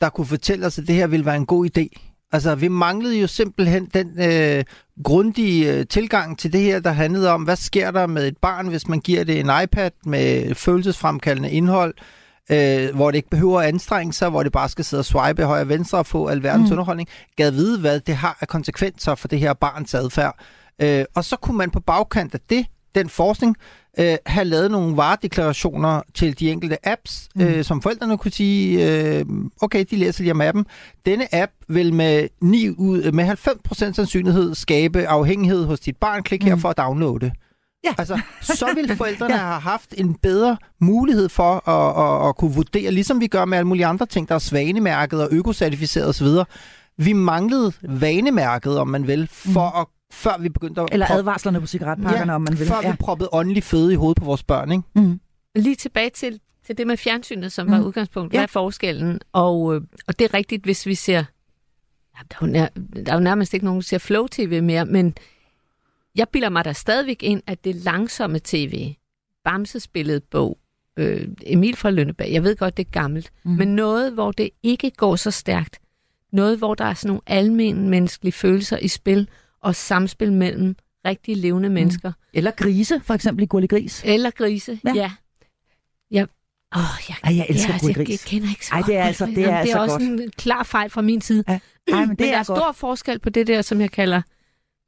der 0.00 0.08
kunne 0.08 0.26
fortælle 0.26 0.66
os, 0.66 0.78
at 0.78 0.86
det 0.86 0.94
her 0.94 1.06
ville 1.06 1.26
være 1.26 1.36
en 1.36 1.46
god 1.46 1.68
idé. 1.78 2.10
Altså, 2.32 2.54
vi 2.54 2.68
manglede 2.68 3.20
jo 3.20 3.26
simpelthen 3.26 3.86
den 3.94 4.22
øh, 4.22 4.64
grundige 5.04 5.74
øh, 5.74 5.86
tilgang 5.86 6.38
til 6.38 6.52
det 6.52 6.60
her, 6.60 6.80
der 6.80 6.90
handlede 6.90 7.30
om, 7.30 7.42
hvad 7.42 7.56
sker 7.56 7.90
der 7.90 8.06
med 8.06 8.28
et 8.28 8.36
barn, 8.36 8.68
hvis 8.68 8.88
man 8.88 9.00
giver 9.00 9.24
det 9.24 9.40
en 9.40 9.50
iPad 9.64 9.90
med 10.04 10.54
følelsesfremkaldende 10.54 11.50
indhold, 11.50 11.94
øh, 12.52 12.94
hvor 12.94 13.10
det 13.10 13.16
ikke 13.16 13.30
behøver 13.30 13.60
at 13.60 13.66
anstrenge 13.68 14.12
sig, 14.12 14.28
hvor 14.28 14.42
det 14.42 14.52
bare 14.52 14.68
skal 14.68 14.84
sidde 14.84 15.00
og 15.00 15.04
swipe 15.04 15.44
højre 15.44 15.62
og 15.62 15.68
venstre 15.68 15.98
og 15.98 16.06
få 16.06 16.26
alverdens 16.28 16.68
Mm. 16.70 16.72
underholdning. 16.72 17.08
Gad 17.36 17.50
vide, 17.50 17.78
hvad 17.80 18.00
det 18.00 18.16
har 18.16 18.36
af 18.40 18.48
konsekvenser 18.48 19.14
for 19.14 19.28
det 19.28 19.38
her 19.38 19.52
barns 19.52 19.94
adfærd. 19.94 20.34
Øh, 20.82 21.04
og 21.14 21.24
så 21.24 21.36
kunne 21.36 21.56
man 21.58 21.70
på 21.70 21.80
bagkant 21.80 22.34
af 22.34 22.40
det, 22.50 22.66
den 22.94 23.08
forskning, 23.08 23.56
øh, 23.98 24.16
have 24.26 24.44
lavet 24.44 24.70
nogle 24.70 24.96
varedeklarationer 24.96 26.02
til 26.14 26.38
de 26.38 26.50
enkelte 26.50 26.88
apps, 26.88 27.28
Mm. 27.34 27.42
øh, 27.42 27.64
som 27.64 27.82
forældrene 27.82 28.18
kunne 28.18 28.30
sige, 28.30 28.88
øh, 29.18 29.24
okay, 29.62 29.84
de 29.90 29.96
læser 29.96 30.22
lige 30.22 30.32
om 30.32 30.40
appen. 30.40 30.66
Denne 31.06 31.34
app 31.34 31.52
vil 31.68 31.94
med, 31.94 32.28
9 32.40 32.68
ud, 32.70 33.12
med 33.12 33.24
90% 33.24 33.96
sandsynlighed 33.96 34.54
skabe 34.54 35.08
afhængighed 35.08 35.64
hos 35.64 35.80
dit 35.80 35.96
barn. 35.96 36.22
Klik 36.22 36.44
her 36.44 36.54
Mm. 36.54 36.60
for 36.60 36.68
at 36.68 36.76
downloade. 36.78 37.30
Ja. 37.84 37.94
Altså, 37.98 38.20
så 38.40 38.66
vil 38.74 38.96
forældrene 38.96 39.34
Ja. 39.34 39.40
ja. 39.40 39.46
have 39.46 39.60
haft 39.60 39.94
en 39.98 40.14
bedre 40.14 40.56
mulighed 40.80 41.28
for 41.28 41.68
at, 41.68 42.22
at, 42.22 42.28
at 42.28 42.36
kunne 42.36 42.54
vurdere, 42.54 42.90
ligesom 42.90 43.20
vi 43.20 43.26
gør 43.26 43.44
med 43.44 43.58
alle 43.58 43.68
mulige 43.68 43.86
andre 43.86 44.06
ting, 44.06 44.28
der 44.28 44.34
er 44.34 44.38
svanemærket 44.38 45.22
og 45.22 45.28
økocertificeret 45.32 46.08
osv. 46.08 46.26
Vi 46.96 47.12
manglede 47.12 47.72
vanemærket, 47.82 48.78
om 48.78 48.88
man 48.88 49.06
vil, 49.06 49.26
for 49.32 49.80
at, 49.80 49.86
før 50.12 50.38
vi 50.38 50.48
begyndte 50.48 50.80
at 50.80 50.88
Eller 50.92 51.06
prop- 51.06 51.16
advarslerne 51.16 51.60
på 51.60 51.66
cigaretpakkerne, 51.66 52.34
om 52.34 52.40
man 52.40 52.58
vil. 52.58 52.66
før 52.66 52.90
vi 52.90 52.96
proppede 52.96 53.28
åndelig 53.32 53.62
føde 53.64 53.92
i 53.92 53.96
hovedet 53.96 54.18
på 54.18 54.24
vores 54.24 54.42
børn, 54.42 54.72
ikke? 54.72 54.82
Mm. 54.94 55.20
Lige 55.56 55.76
tilbage 55.76 56.10
til, 56.10 56.40
til 56.66 56.78
det 56.78 56.86
med 56.86 56.96
fjernsynet, 56.96 57.52
som 57.52 57.66
Mm. 57.66 57.72
mm. 57.72 57.78
var 57.78 57.84
udgangspunkt. 57.86 58.32
Hvad 58.32 58.40
Ja. 58.40 58.42
er 58.42 58.46
forskellen? 58.46 59.20
Og, 59.32 59.74
øh, 59.74 59.80
og 60.08 60.18
det 60.18 60.24
er 60.24 60.34
rigtigt, 60.34 60.64
hvis 60.64 60.86
vi 60.86 60.94
ser... 60.94 61.16
Ja, 62.18 62.22
der, 62.30 62.36
er 62.40 62.46
jo 62.46 62.46
nær, 62.46 62.66
der 63.06 63.12
er 63.12 63.16
jo 63.16 63.20
nærmest 63.20 63.54
ikke 63.54 63.64
nogen, 63.66 63.80
der 63.80 63.84
ser 63.84 63.98
Flow-TV 63.98 64.62
mere, 64.62 64.84
men 64.86 65.14
jeg 66.16 66.28
bilder 66.28 66.48
mig 66.48 66.64
da 66.64 66.72
stadigvæk 66.72 67.22
ind, 67.22 67.42
at 67.46 67.64
det 67.64 67.74
langsomme 67.76 68.40
tv, 68.44 68.94
Bamses 69.44 69.88
billedbog, 69.88 70.58
øh, 70.96 71.28
Emil 71.46 71.76
fra 71.76 71.90
Lønneberg, 71.90 72.30
jeg 72.32 72.42
ved 72.44 72.56
godt, 72.56 72.76
det 72.76 72.86
er 72.86 72.90
gammelt, 72.90 73.30
Mm. 73.42 73.50
mm. 73.50 73.56
men 73.58 73.68
noget, 73.76 74.12
hvor 74.12 74.32
det 74.32 74.50
ikke 74.62 74.90
går 74.90 75.16
så 75.16 75.30
stærkt, 75.30 75.78
noget, 76.32 76.58
hvor 76.58 76.74
der 76.74 76.84
er 76.84 76.94
sådan 76.94 77.08
nogle 77.08 77.20
almen 77.26 77.88
menneskelige 77.88 78.32
følelser 78.32 78.78
i 78.78 78.88
spil, 78.88 79.28
og 79.62 79.74
samspil 79.74 80.32
mellem 80.32 80.76
rigtig 81.04 81.36
levende 81.36 81.68
mennesker, 81.68 82.12
Eller 82.32 82.50
grise, 82.50 83.00
for 83.04 83.14
eksempel 83.14 83.42
i 83.42 83.46
Gurli 83.46 83.66
Gris. 83.66 84.02
eller 84.04 84.30
grise. 84.30 84.80
Ja. 84.84 84.92
Ja. 84.94 85.10
ja. 86.10 86.24
Åh, 86.76 86.80
jeg, 87.08 87.16
Ej, 87.24 87.36
jeg 87.36 87.46
elsker 87.48 87.72
ja, 87.72 87.78
Gurli 87.78 87.92
jeg, 87.92 87.98
jeg 87.98 88.06
Gris. 88.06 88.24
kender 88.24 88.48
ikke 88.48 88.66
så 88.66 88.72
Ej, 88.74 88.78
godt 88.80 88.86
det 88.86 88.96
er 88.96 89.02
altså- 89.04 89.24
Gris. 89.24 89.34
det 89.34 89.44
er 89.44 89.48
Jamen, 89.50 89.66
det 89.66 89.72
er 89.74 89.78
altså 89.78 89.94
også 89.94 90.08
godt. 90.08 90.20
en 90.20 90.30
klar 90.30 90.62
fejl 90.62 90.90
fra 90.90 91.02
min 91.02 91.20
side. 91.20 91.44
Ja. 91.48 91.52
Ej, 91.52 91.60
men 92.00 92.08
Men 92.08 92.16
det 92.16 92.18
der 92.26 92.34
er 92.34 92.38
er 92.38 92.42
stor 92.42 92.72
forskel 92.72 93.18
på 93.18 93.30
det 93.30 93.46
der, 93.46 93.62
som 93.62 93.80
jeg 93.80 93.90
kalder 93.90 94.22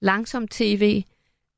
langsom 0.02 0.48
tv, 0.48 1.04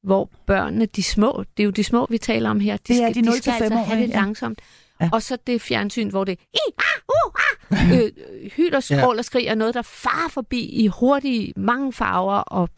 hvor 0.05 0.31
børnene, 0.47 0.87
de 0.87 1.03
små, 1.03 1.45
det 1.57 1.63
er 1.63 1.65
jo 1.65 1.71
de 1.71 1.85
små, 1.85 2.07
vi 2.11 2.19
taler 2.19 2.51
om 2.51 2.61
her, 2.61 2.77
de 2.77 2.83
Det 2.89 2.97
skal, 2.97 3.15
de 3.15 3.23
de 3.23 3.37
skal 3.37 3.53
altså 3.53 3.65
0-5-årige, 3.65 3.85
have 3.85 4.03
det 4.03 4.09
ja. 4.09 4.15
langsomt. 4.15 4.59
Ja. 4.61 5.05
Ja. 5.05 5.11
Og 5.13 5.23
så 5.23 5.39
det 5.47 5.63
fjernsyn, 5.63 6.11
hvor 6.11 6.25
det 6.25 6.39
i, 6.55 6.59
ah, 6.79 7.01
uh, 7.09 7.33
ah, 7.71 8.01
øh, 8.59 8.73
og 8.75 8.83
skrål 8.83 9.19
og 9.19 9.25
skrig 9.25 9.47
er 9.47 9.55
noget, 9.55 9.75
der 9.75 9.83
farer 9.83 10.29
forbi 10.31 10.61
i 10.61 10.87
hurtige, 10.87 11.53
mange 11.57 11.93
farver 11.93 12.37
og 12.37 12.69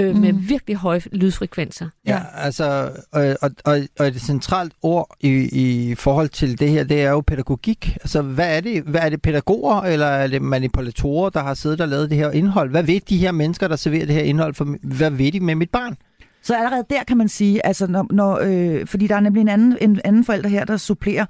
øh, 0.00 0.16
med 0.16 0.32
Mm. 0.32 0.48
virkelig 0.48 0.76
høje 0.76 1.00
lydfrekvenser. 1.12 1.88
Ja, 2.06 2.20
altså, 2.34 2.90
og, 3.12 3.36
og, 3.42 3.50
og, 3.64 3.80
og 3.98 4.06
et 4.06 4.20
centralt 4.20 4.72
ord 4.82 5.16
i, 5.20 5.28
i 5.52 5.94
forhold 5.94 6.28
til 6.28 6.60
det 6.60 6.68
her, 6.70 6.84
det 6.84 7.02
er 7.02 7.10
jo 7.10 7.20
pædagogik. 7.20 7.96
Altså, 8.00 8.22
hvad 8.22 8.56
er 8.56 8.60
det? 8.60 8.82
Hvad 8.82 9.00
er 9.00 9.08
det 9.08 9.22
pædagoger, 9.22 9.80
eller 9.80 10.06
er 10.06 10.26
det 10.26 10.42
manipulatorer, 10.42 11.30
der 11.30 11.42
har 11.42 11.54
siddet 11.54 11.80
og 11.80 11.88
lavet 11.88 12.10
det 12.10 12.18
her 12.18 12.30
indhold? 12.30 12.70
Hvad 12.70 12.82
ved 12.82 13.00
de 13.00 13.16
her 13.16 13.32
mennesker, 13.32 13.68
der 13.68 13.76
serverer 13.76 14.06
det 14.06 14.14
her 14.14 14.22
indhold? 14.22 14.54
For, 14.54 14.76
hvad 14.82 15.10
ved 15.10 15.32
de 15.32 15.40
med 15.40 15.54
mit 15.54 15.70
barn? 15.70 15.96
Så 16.42 16.54
allerede 16.56 16.84
der 16.90 17.04
kan 17.04 17.16
man 17.16 17.28
sige, 17.28 17.66
altså 17.66 17.86
når, 17.86 18.06
når, 18.10 18.40
øh, 18.42 18.86
fordi 18.86 19.06
der 19.06 19.16
er 19.16 19.20
nemlig 19.20 19.40
en 19.40 19.48
anden, 19.48 19.78
en 19.80 20.00
anden 20.04 20.24
forælder 20.24 20.48
her, 20.48 20.64
der 20.64 20.76
supplerer 20.76 21.26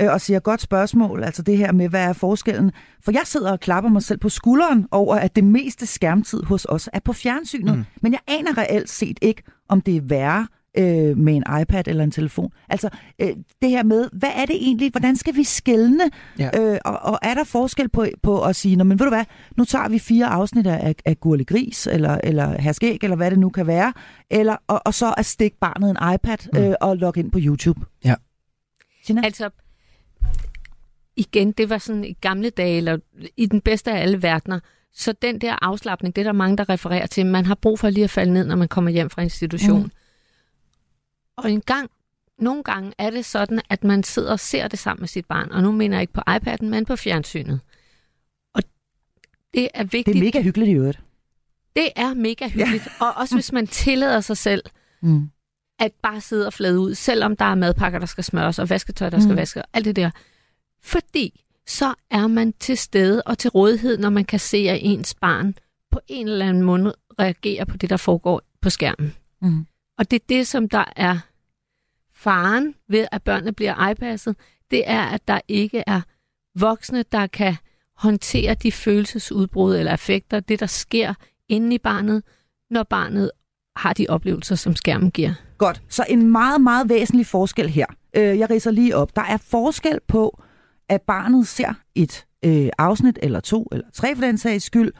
øh, 0.00 0.12
og 0.12 0.20
siger, 0.20 0.40
godt 0.40 0.60
spørgsmål, 0.60 1.22
altså 1.24 1.42
det 1.42 1.58
her 1.58 1.72
med, 1.72 1.88
hvad 1.88 2.04
er 2.04 2.12
forskellen? 2.12 2.72
For 3.00 3.12
jeg 3.12 3.22
sidder 3.24 3.52
og 3.52 3.60
klapper 3.60 3.90
mig 3.90 4.02
selv 4.02 4.18
på 4.18 4.28
skulderen 4.28 4.86
over, 4.90 5.16
at 5.16 5.36
det 5.36 5.44
meste 5.44 5.86
skærmtid 5.86 6.42
hos 6.42 6.66
os 6.68 6.88
er 6.92 7.00
på 7.00 7.12
fjernsynet. 7.12 7.76
Mm. 7.76 7.84
Men 8.02 8.12
jeg 8.12 8.20
aner 8.28 8.58
reelt 8.58 8.90
set 8.90 9.18
ikke, 9.22 9.42
om 9.68 9.80
det 9.80 9.96
er 9.96 10.00
værre 10.00 10.46
øh, 10.78 11.16
med 11.16 11.36
en 11.36 11.44
iPad 11.62 11.88
eller 11.88 12.04
en 12.04 12.10
telefon. 12.10 12.52
Altså 12.68 12.88
øh, 13.18 13.28
det 13.62 13.70
her 13.70 13.82
med, 13.82 14.08
hvad 14.12 14.30
er 14.36 14.46
det 14.46 14.56
egentlig? 14.56 14.90
Hvordan 14.90 15.16
skal 15.16 15.36
vi 15.36 15.44
skælne? 15.44 16.04
Ja. 16.38 16.50
Øh, 16.60 16.78
og, 16.84 16.98
og 16.98 17.18
er 17.22 17.34
der 17.34 17.44
forskel 17.44 17.88
på, 17.88 18.06
på 18.22 18.42
at 18.42 18.56
sige, 18.56 18.76
men 18.76 18.98
ved 18.98 19.06
du 19.06 19.10
hvad, 19.10 19.24
nu 19.56 19.64
tager 19.64 19.88
vi 19.88 19.98
fire 19.98 20.26
afsnit 20.26 20.66
af, 20.66 20.94
af 21.04 21.20
Gurle 21.20 21.44
Gris, 21.44 21.86
eller, 21.86 22.18
eller 22.24 22.60
Herskæg, 22.60 22.98
eller 23.02 23.16
hvad 23.16 23.30
det 23.30 23.38
nu 23.38 23.48
kan 23.48 23.66
være, 23.66 23.92
eller, 24.30 24.56
og, 24.66 24.82
og 24.84 24.94
så 24.94 25.14
at 25.16 25.26
stikke 25.26 25.58
barnet 25.58 25.90
en 25.90 26.14
iPad 26.14 26.36
Mm. 26.52 26.58
øh, 26.58 26.74
og 26.80 26.96
logge 26.96 27.20
ind 27.20 27.30
på 27.30 27.38
YouTube. 27.42 27.80
Ja. 28.04 28.14
Gina? 29.06 29.20
Altså, 29.24 29.50
igen, 31.16 31.52
det 31.52 31.70
var 31.70 31.78
sådan 31.78 32.04
i 32.04 32.12
gamle 32.12 32.50
dage, 32.50 32.76
eller 32.76 32.98
i 33.36 33.46
den 33.46 33.60
bedste 33.60 33.92
af 33.92 34.02
alle 34.02 34.22
verdener, 34.22 34.60
så 34.94 35.14
den 35.22 35.40
der 35.40 35.64
afslappning, 35.64 36.16
det 36.16 36.22
er 36.22 36.24
der 36.24 36.32
mange, 36.32 36.56
der 36.56 36.68
refererer 36.68 37.06
til. 37.06 37.26
Man 37.26 37.46
har 37.46 37.54
brug 37.54 37.78
for 37.78 37.90
lige 37.90 38.04
at 38.04 38.10
falde 38.10 38.32
ned, 38.32 38.44
når 38.44 38.56
man 38.56 38.68
kommer 38.68 38.90
hjem 38.90 39.10
fra 39.10 39.22
institution. 39.22 39.82
Mm. 39.82 39.90
Og 41.36 41.50
en 41.50 41.60
gang, 41.60 41.90
nogle 42.38 42.62
gange 42.64 42.92
er 42.98 43.10
det 43.10 43.24
sådan, 43.24 43.60
at 43.70 43.84
man 43.84 44.02
sidder 44.02 44.32
og 44.32 44.40
ser 44.40 44.68
det 44.68 44.78
sammen 44.78 45.02
med 45.02 45.08
sit 45.08 45.26
barn. 45.26 45.50
Og 45.52 45.62
nu 45.62 45.72
mener 45.72 45.96
jeg 45.96 46.00
ikke 46.00 46.12
på 46.12 46.20
iPad'en, 46.30 46.64
men 46.64 46.84
på 46.84 46.96
fjernsynet. 46.96 47.60
Og 48.54 48.62
det 49.54 49.68
er 49.74 49.84
vigtigt. 49.84 50.06
Det 50.06 50.16
er 50.16 50.24
mega 50.24 50.42
hyggeligt 50.42 50.70
i 50.70 50.72
øvrigt. 50.74 51.00
det 51.76 51.88
er 51.96 52.14
mega 52.14 52.48
hyggeligt. 52.48 52.86
Ja. 53.00 53.06
Og 53.06 53.12
også 53.16 53.34
hvis 53.36 53.52
man 53.52 53.66
tillader 53.66 54.20
sig 54.20 54.36
selv 54.36 54.62
Mm. 55.02 55.30
at 55.78 55.92
bare 56.02 56.20
sidde 56.20 56.46
og 56.46 56.52
flade 56.52 56.80
ud, 56.80 56.94
selvom 56.94 57.36
der 57.36 57.44
er 57.44 57.54
madpakker, 57.54 57.98
der 57.98 58.06
skal 58.06 58.24
smøres, 58.24 58.58
og 58.58 58.70
vasketøj, 58.70 59.10
der 59.10 59.20
skal 59.20 59.30
Mm. 59.32 59.36
vaskes, 59.36 59.62
og 59.62 59.68
alt 59.72 59.84
det 59.84 59.96
der. 59.96 60.10
Fordi 60.82 61.44
så 61.66 61.94
er 62.10 62.26
man 62.26 62.52
til 62.52 62.76
stede 62.78 63.22
og 63.22 63.38
til 63.38 63.50
rådighed, 63.50 63.98
når 63.98 64.10
man 64.10 64.24
kan 64.24 64.40
se, 64.40 64.56
at 64.56 64.78
ens 64.82 65.14
barn 65.14 65.54
på 65.90 66.00
en 66.08 66.28
eller 66.28 66.48
anden 66.48 66.62
måde 66.62 66.94
reagerer 67.18 67.64
på 67.64 67.76
det, 67.76 67.90
der 67.90 67.96
foregår 67.96 68.42
på 68.60 68.70
skærmen. 68.70 69.14
Mm. 69.42 69.66
Og 69.98 70.10
det 70.10 70.16
er 70.22 70.26
det, 70.28 70.46
som 70.46 70.68
der 70.68 70.84
er 70.96 71.18
faren 72.14 72.74
ved, 72.88 73.06
at 73.12 73.22
børnene 73.22 73.52
bliver 73.52 73.88
iPasset, 73.88 74.36
det 74.70 74.82
er, 74.86 75.02
at 75.02 75.28
der 75.28 75.40
ikke 75.48 75.82
er 75.86 76.00
voksne, 76.58 77.04
der 77.12 77.26
kan 77.26 77.56
håndtere 77.96 78.54
de 78.54 78.72
følelsesudbrud 78.72 79.76
eller 79.76 79.94
effekter, 79.94 80.40
det 80.40 80.60
der 80.60 80.66
sker 80.66 81.14
inde 81.48 81.74
i 81.74 81.78
barnet, 81.78 82.22
når 82.70 82.82
barnet 82.82 83.30
har 83.76 83.92
de 83.92 84.06
oplevelser, 84.08 84.54
som 84.54 84.76
skærmen 84.76 85.10
giver. 85.10 85.34
Godt, 85.58 85.82
så 85.88 86.04
en 86.08 86.30
meget, 86.30 86.60
meget 86.60 86.88
væsentlig 86.88 87.26
forskel 87.26 87.68
her. 87.68 87.86
Øh, 88.16 88.38
jeg 88.38 88.50
riser 88.50 88.70
lige 88.70 88.96
op. 88.96 89.16
Der 89.16 89.22
er 89.22 89.36
forskel 89.36 89.98
på, 90.08 90.42
at 90.88 91.02
barnet 91.02 91.48
ser 91.48 91.74
et 91.94 92.26
øh, 92.44 92.68
afsnit, 92.78 93.18
eller 93.22 93.40
to, 93.40 93.68
eller 93.72 93.86
tre 93.92 94.14
for 94.14 94.22
den 94.22 94.38
sags 94.38 94.64
skyld, 94.64 94.92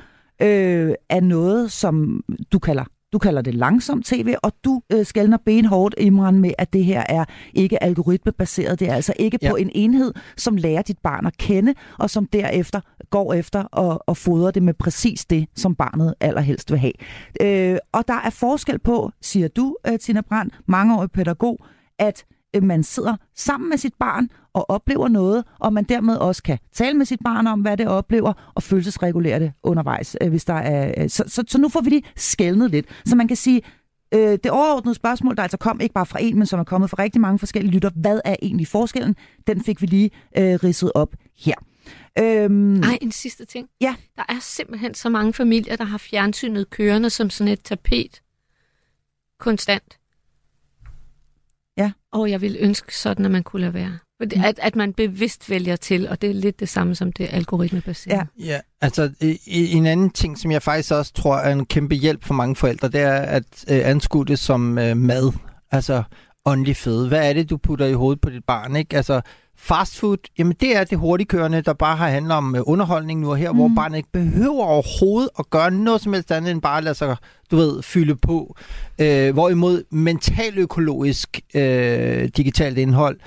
øh, 0.42 0.94
af 1.10 1.22
noget, 1.22 1.72
som 1.72 2.24
du 2.52 2.58
kalder 2.58 2.84
du 3.12 3.18
kalder 3.18 3.42
det 3.42 3.54
langsom 3.54 4.02
tv, 4.02 4.34
og 4.42 4.52
du 4.64 4.82
øh, 4.92 5.06
skældner 5.06 5.36
benhårdt, 5.36 5.94
Imran, 5.98 6.38
med, 6.38 6.50
at 6.58 6.72
det 6.72 6.84
her 6.84 7.02
er 7.08 7.24
ikke 7.54 7.82
algoritmebaseret. 7.82 8.80
Det 8.80 8.88
er 8.88 8.94
altså 8.94 9.12
ikke 9.18 9.38
ja. 9.42 9.50
På 9.50 9.56
en 9.56 9.70
enhed, 9.74 10.12
som 10.36 10.56
lærer 10.56 10.82
dit 10.82 10.98
barn 10.98 11.26
at 11.26 11.36
kende, 11.36 11.74
og 11.98 12.10
som 12.10 12.26
derefter 12.26 12.80
går 13.10 13.34
efter 13.34 13.62
og, 13.62 14.00
og 14.06 14.16
fodrer 14.16 14.50
det 14.50 14.62
med 14.62 14.74
præcis 14.74 15.24
det, 15.24 15.46
som 15.56 15.74
barnet 15.74 16.14
allerhelst 16.20 16.70
vil 16.70 16.78
have. 16.78 16.92
Øh, 17.40 17.78
og 17.92 18.08
der 18.08 18.20
er 18.24 18.30
forskel 18.30 18.78
på, 18.78 19.10
siger 19.22 19.48
du, 19.48 19.76
øh, 19.88 19.98
Tina 19.98 20.20
Brandt, 20.20 20.54
mangeårig 20.66 21.10
pædagog, 21.10 21.58
at 21.98 22.24
øh, 22.56 22.62
man 22.62 22.82
sidder 22.82 23.16
sammen 23.36 23.70
med 23.70 23.78
sit 23.78 23.94
barn 23.98 24.28
og 24.56 24.70
oplever 24.70 25.08
noget, 25.08 25.44
og 25.58 25.72
man 25.72 25.84
dermed 25.84 26.16
også 26.16 26.42
kan 26.42 26.58
tale 26.72 26.98
med 26.98 27.06
sit 27.06 27.20
barn 27.24 27.46
om, 27.46 27.60
hvad 27.60 27.76
det 27.76 27.88
oplever, 27.88 28.52
og 28.54 28.62
følelsesregulere 28.62 29.40
det 29.40 29.52
undervejs, 29.62 30.16
øh, 30.20 30.28
hvis 30.28 30.44
der 30.44 30.54
er... 30.54 31.02
Øh, 31.02 31.10
så, 31.10 31.24
så, 31.26 31.44
så 31.48 31.58
nu 31.58 31.68
får 31.68 31.80
vi 31.80 31.90
lige 31.90 32.02
skældnet 32.16 32.70
lidt. 32.70 32.86
Så 33.04 33.16
man 33.16 33.28
kan 33.28 33.36
sige, 33.36 33.62
øh, 34.14 34.20
det 34.20 34.50
overordnede 34.50 34.94
spørgsmål, 34.94 35.36
der 35.36 35.42
altså 35.42 35.56
kom 35.56 35.80
ikke 35.80 35.92
bare 35.92 36.06
fra 36.06 36.22
en, 36.22 36.38
men 36.38 36.46
som 36.46 36.60
er 36.60 36.64
kommet 36.64 36.90
fra 36.90 37.02
rigtig 37.02 37.20
mange 37.20 37.38
forskellige 37.38 37.72
lytter, 37.72 37.90
hvad 37.94 38.20
er 38.24 38.36
egentlig 38.42 38.66
forskellen? 38.66 39.16
Den 39.46 39.64
fik 39.64 39.82
vi 39.82 39.86
lige 39.86 40.10
øh, 40.38 40.54
ridset 40.64 40.92
op 40.94 41.14
her. 41.38 41.54
Øhm, 42.18 42.82
Ej, 42.82 42.98
en 43.00 43.12
sidste 43.12 43.44
ting. 43.44 43.68
Ja. 43.80 43.94
Der 44.16 44.24
er 44.28 44.38
simpelthen 44.40 44.94
så 44.94 45.08
mange 45.08 45.32
familier, 45.32 45.76
der 45.76 45.84
har 45.84 45.98
fjernsynet 45.98 46.70
kørende 46.70 47.10
som 47.10 47.30
sådan 47.30 47.52
et 47.52 47.62
tapet. 47.62 48.22
Konstant. 49.38 49.98
Ja. 51.76 51.92
Og 52.12 52.30
jeg 52.30 52.40
vil 52.40 52.56
ønske 52.60 52.98
sådan, 52.98 53.24
at 53.24 53.30
man 53.30 53.42
kunne 53.42 53.60
lade 53.60 53.74
være. 53.74 53.98
At, 54.20 54.58
at 54.62 54.76
man 54.76 54.92
bevidst 54.92 55.50
vælger 55.50 55.76
til, 55.76 56.08
og 56.08 56.22
det 56.22 56.30
er 56.30 56.34
lidt 56.34 56.60
det 56.60 56.68
samme 56.68 56.94
som 56.94 57.12
det 57.12 57.28
algoritmebaseret. 57.30 58.26
Ja. 58.38 58.44
ja, 58.46 58.60
altså 58.80 59.10
en 59.46 59.86
anden 59.86 60.10
ting, 60.10 60.38
som 60.38 60.50
jeg 60.50 60.62
faktisk 60.62 60.92
også 60.92 61.12
tror 61.12 61.36
er 61.36 61.52
en 61.52 61.66
kæmpe 61.66 61.94
hjælp 61.94 62.24
for 62.24 62.34
mange 62.34 62.56
forældre, 62.56 62.88
det 62.88 63.00
er 63.00 63.12
at 63.12 63.44
øh, 63.70 63.88
anskue 63.88 64.24
det 64.24 64.38
som 64.38 64.78
øh, 64.78 64.96
mad. 64.96 65.32
Altså 65.70 66.02
åndelig 66.44 66.76
føde. 66.76 67.08
Hvad 67.08 67.28
er 67.28 67.32
det, 67.32 67.50
du 67.50 67.56
putter 67.56 67.86
i 67.86 67.92
hovedet 67.92 68.20
på 68.20 68.30
dit 68.30 68.44
barn? 68.44 68.76
Ikke? 68.76 68.96
Altså, 68.96 69.20
Fast 69.58 69.98
food, 69.98 70.16
jamen 70.38 70.56
det 70.60 70.76
er 70.76 70.84
det 70.84 70.98
hurtigkørende, 70.98 71.62
der 71.62 71.72
bare 71.72 71.96
har 71.96 72.08
handler 72.08 72.34
om 72.34 72.54
øh, 72.54 72.62
underholdning 72.66 73.20
nu 73.20 73.30
og 73.30 73.36
her, 73.36 73.52
mm. 73.52 73.58
hvor 73.58 73.70
barnet 73.76 73.96
ikke 73.96 74.12
behøver 74.12 74.64
overhovedet 74.64 75.30
at 75.38 75.50
gøre 75.50 75.70
noget 75.70 76.00
som 76.00 76.12
helst 76.12 76.32
andet 76.32 76.50
end 76.50 76.62
bare 76.62 76.78
at 76.78 76.84
lade 76.84 76.94
sig, 76.94 77.16
du 77.50 77.56
ved, 77.56 77.82
fylde 77.82 78.16
på. 78.16 78.56
Øh, 78.98 79.32
hvorimod 79.32 79.84
mentaløkologisk 79.90 81.40
øh, 81.54 82.28
digitalt 82.36 82.78
indhold, 82.78 83.20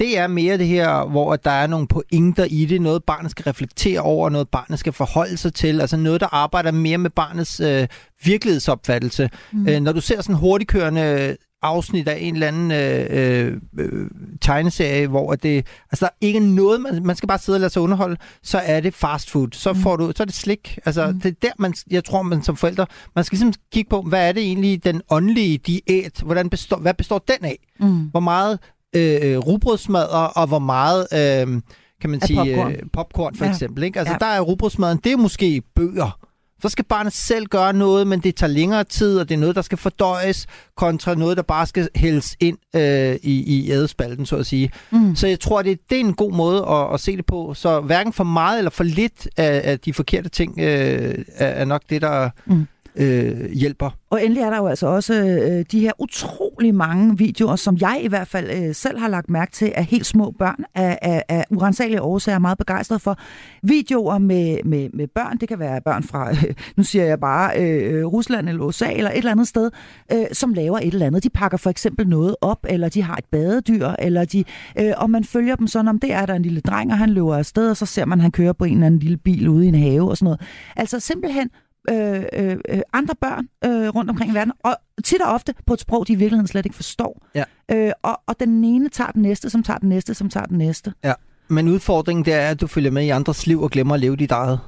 det 0.00 0.18
er 0.18 0.26
mere 0.26 0.58
det 0.58 0.66
her, 0.66 1.04
hvor 1.04 1.36
der 1.36 1.50
er 1.50 1.66
nogle 1.66 1.86
pointer 1.88 2.44
i 2.44 2.64
det, 2.64 2.82
noget 2.82 3.04
barnet 3.04 3.30
skal 3.30 3.42
reflektere 3.42 4.00
over, 4.00 4.28
noget 4.30 4.48
barnet 4.48 4.78
skal 4.78 4.92
forholde 4.92 5.36
sig 5.36 5.54
til, 5.54 5.80
altså 5.80 5.96
noget, 5.96 6.20
der 6.20 6.34
arbejder 6.34 6.70
mere 6.70 6.98
med 6.98 7.10
barnets 7.10 7.60
øh, 7.60 7.88
virkelighedsopfattelse. 8.24 9.30
Mm. 9.52 9.68
Øh, 9.68 9.80
når 9.80 9.92
du 9.92 10.00
ser 10.00 10.22
sådan 10.22 10.36
hurtigkørende 10.36 11.36
afsnit 11.62 12.08
af 12.08 12.18
en 12.20 12.34
eller 12.34 12.48
anden 12.48 12.70
øh, 12.70 13.60
øh, 13.78 14.10
tegneserie, 14.40 15.06
hvor 15.06 15.34
det, 15.34 15.66
altså 15.90 16.04
der 16.04 16.06
er 16.06 16.26
ikke 16.26 16.40
noget, 16.40 16.80
man, 16.80 17.04
man 17.04 17.16
skal 17.16 17.26
bare 17.26 17.38
sidde 17.38 17.56
og 17.56 17.60
lade 17.60 17.72
sig 17.72 17.82
underholde, 17.82 18.16
så 18.42 18.58
er 18.58 18.80
det 18.80 18.94
fast 18.94 19.30
food. 19.30 19.48
Så 19.52 19.74
får 19.74 19.96
du, 19.96 20.12
så 20.16 20.22
er 20.22 20.24
det 20.24 20.34
slik. 20.34 20.78
Altså 20.84 21.06
mm. 21.06 21.20
det 21.20 21.28
er 21.28 21.34
der, 21.42 21.52
man, 21.58 21.74
jeg 21.90 22.04
tror, 22.04 22.22
man 22.22 22.42
som 22.42 22.56
forældre, 22.56 22.86
man 23.14 23.24
skal 23.24 23.36
ligesom 23.38 23.54
kigge 23.72 23.90
på, 23.90 24.02
hvad 24.02 24.28
er 24.28 24.32
det 24.32 24.42
egentlig 24.42 24.84
den 24.84 25.02
åndelige 25.10 25.58
diæt, 25.58 26.20
hvordan 26.24 26.50
består, 26.50 26.76
hvad 26.76 26.94
består 26.94 27.18
den 27.18 27.44
af? 27.44 27.58
Mm. 27.80 28.00
Hvor 28.10 28.20
meget 28.20 28.58
øh, 28.96 29.38
rugbrødsmadder, 29.38 30.24
og 30.24 30.46
hvor 30.46 30.58
meget... 30.58 31.06
Øh, 31.12 31.60
kan 32.00 32.10
man 32.10 32.20
sige, 32.20 32.36
popcorn, 32.36 32.72
øh, 32.72 32.78
popcorn 32.92 33.34
for 33.34 33.44
ja. 33.44 33.50
eksempel. 33.50 33.84
Ikke? 33.84 33.98
Altså 33.98 34.12
ja. 34.20 34.26
der 34.26 34.32
er 34.32 34.40
rugbrødsmaden, 34.40 35.00
det 35.04 35.12
er 35.12 35.16
måske 35.16 35.62
bøger. 35.74 36.18
Så 36.62 36.68
skal 36.68 36.84
barnet 36.84 37.12
selv 37.12 37.46
gøre 37.46 37.72
noget, 37.72 38.06
men 38.06 38.20
det 38.20 38.36
tager 38.36 38.50
længere 38.50 38.84
tid, 38.84 39.18
og 39.18 39.28
det 39.28 39.34
er 39.34 39.38
noget, 39.38 39.56
der 39.56 39.62
skal 39.62 39.78
fordøjes, 39.78 40.46
kontra 40.76 41.14
noget, 41.14 41.36
der 41.36 41.42
bare 41.42 41.66
skal 41.66 41.88
hældes 41.94 42.36
ind 42.40 42.58
øh, 42.76 43.16
i, 43.22 43.56
i 43.56 43.70
ædespalten, 43.70 44.26
så 44.26 44.36
at 44.36 44.46
sige. 44.46 44.70
Mm. 44.90 45.16
Så 45.16 45.26
jeg 45.26 45.40
tror, 45.40 45.62
det, 45.62 45.78
det 45.90 45.96
er 45.96 46.00
en 46.00 46.14
god 46.14 46.32
måde 46.32 46.66
at, 46.68 46.94
at 46.94 47.00
se 47.00 47.16
det 47.16 47.26
på. 47.26 47.54
Så 47.54 47.80
hverken 47.80 48.12
for 48.12 48.24
meget 48.24 48.58
eller 48.58 48.70
for 48.70 48.84
lidt 48.84 49.28
af, 49.36 49.60
af 49.64 49.80
de 49.80 49.92
forkerte 49.92 50.28
ting 50.28 50.58
øh, 50.58 51.24
er, 51.34 51.46
er 51.46 51.64
nok 51.64 51.82
det, 51.90 52.02
der... 52.02 52.30
Mm 52.46 52.66
øh, 52.96 53.50
hjælper. 53.52 53.90
Og 54.10 54.24
endelig 54.24 54.42
er 54.42 54.50
der 54.50 54.56
jo 54.56 54.66
altså 54.66 54.86
også 54.86 55.14
øh, 55.14 55.64
de 55.72 55.80
her 55.80 55.92
utrolig 55.98 56.74
mange 56.74 57.18
videoer, 57.18 57.56
som 57.56 57.76
jeg 57.80 58.00
i 58.02 58.08
hvert 58.08 58.28
fald 58.28 58.50
øh, 58.50 58.74
selv 58.74 58.98
har 58.98 59.08
lagt 59.08 59.30
mærke 59.30 59.52
til, 59.52 59.72
at 59.74 59.84
helt 59.84 60.06
små 60.06 60.34
børn 60.38 60.64
af, 60.74 60.98
af, 61.02 61.24
af 61.28 61.44
urensagelige 61.50 62.02
årsager 62.02 62.36
er 62.36 62.40
meget 62.40 62.58
begejstret 62.58 63.00
for. 63.00 63.18
Videoer 63.62 64.18
med, 64.18 64.58
med, 64.64 64.88
med 64.94 65.06
børn, 65.14 65.38
det 65.38 65.48
kan 65.48 65.58
være 65.58 65.80
børn 65.80 66.02
fra, 66.02 66.30
øh, 66.30 66.44
nu 66.76 66.82
siger 66.82 67.04
jeg 67.04 67.20
bare, 67.20 67.60
øh, 67.60 68.06
Rusland 68.06 68.48
eller 68.48 68.64
USA 68.64 68.92
eller 68.92 69.10
et 69.10 69.16
eller 69.16 69.30
andet 69.30 69.48
sted, 69.48 69.70
øh, 70.12 70.26
som 70.32 70.54
laver 70.54 70.78
et 70.78 70.92
eller 70.92 71.06
andet. 71.06 71.24
De 71.24 71.30
pakker 71.30 71.58
for 71.58 71.70
eksempel 71.70 72.08
noget 72.08 72.36
op, 72.40 72.66
eller 72.68 72.88
de 72.88 73.02
har 73.02 73.16
et 73.16 73.24
badedyr, 73.30 73.88
eller 73.98 74.24
de, 74.24 74.44
øh, 74.78 74.92
og 74.96 75.10
man 75.10 75.24
følger 75.24 75.56
dem 75.56 75.66
sådan, 75.66 75.88
om 75.88 75.98
det 75.98 76.12
er 76.12 76.26
der 76.26 76.34
en 76.34 76.42
lille 76.42 76.60
dreng, 76.60 76.92
og 76.92 76.98
han 76.98 77.10
løber 77.10 77.36
afsted, 77.36 77.70
og 77.70 77.76
så 77.76 77.86
ser 77.86 78.04
man, 78.04 78.18
at 78.18 78.22
han 78.22 78.32
kører 78.32 78.52
på 78.52 78.64
en 78.64 78.72
eller 78.72 78.86
anden 78.86 79.00
lille 79.00 79.16
bil 79.16 79.48
ude 79.48 79.64
i 79.64 79.68
en 79.68 79.74
have 79.74 80.10
og 80.10 80.16
sådan 80.16 80.24
noget. 80.24 80.40
Altså 80.76 81.00
simpelthen 81.00 81.50
øh, 81.88 82.22
øh, 82.32 82.56
øh, 82.68 82.80
andre 82.92 83.14
børn 83.20 83.48
øh, 83.64 83.88
rundt 83.88 84.10
omkring 84.10 84.30
i 84.30 84.34
verden, 84.34 84.52
og 84.64 84.76
tit 85.04 85.22
og 85.22 85.32
ofte 85.32 85.54
på 85.66 85.74
et 85.74 85.80
sprog, 85.80 86.08
de 86.08 86.12
i 86.12 86.16
virkeligheden 86.16 86.46
slet 86.46 86.66
ikke 86.66 86.76
forstår. 86.76 87.26
Ja. 87.34 87.44
Øh, 87.70 87.92
og, 88.02 88.20
og 88.26 88.40
den 88.40 88.64
ene 88.64 88.88
tager 88.88 89.10
den 89.10 89.22
næste, 89.22 89.50
som 89.50 89.62
tager 89.62 89.78
den 89.78 89.88
næste, 89.88 90.14
som 90.14 90.30
tager 90.30 90.46
den 90.46 90.58
næste. 90.58 90.92
Ja. 91.04 91.12
Men 91.48 91.68
udfordringen 91.68 92.24
det 92.24 92.34
er, 92.34 92.48
at 92.48 92.60
du 92.60 92.66
følger 92.66 92.90
med 92.90 93.04
i 93.04 93.08
andres 93.08 93.46
liv 93.46 93.62
og 93.62 93.70
glemmer 93.70 93.94
at 93.94 94.00
leve 94.00 94.16
dit 94.16 94.30
eget. 94.30 94.60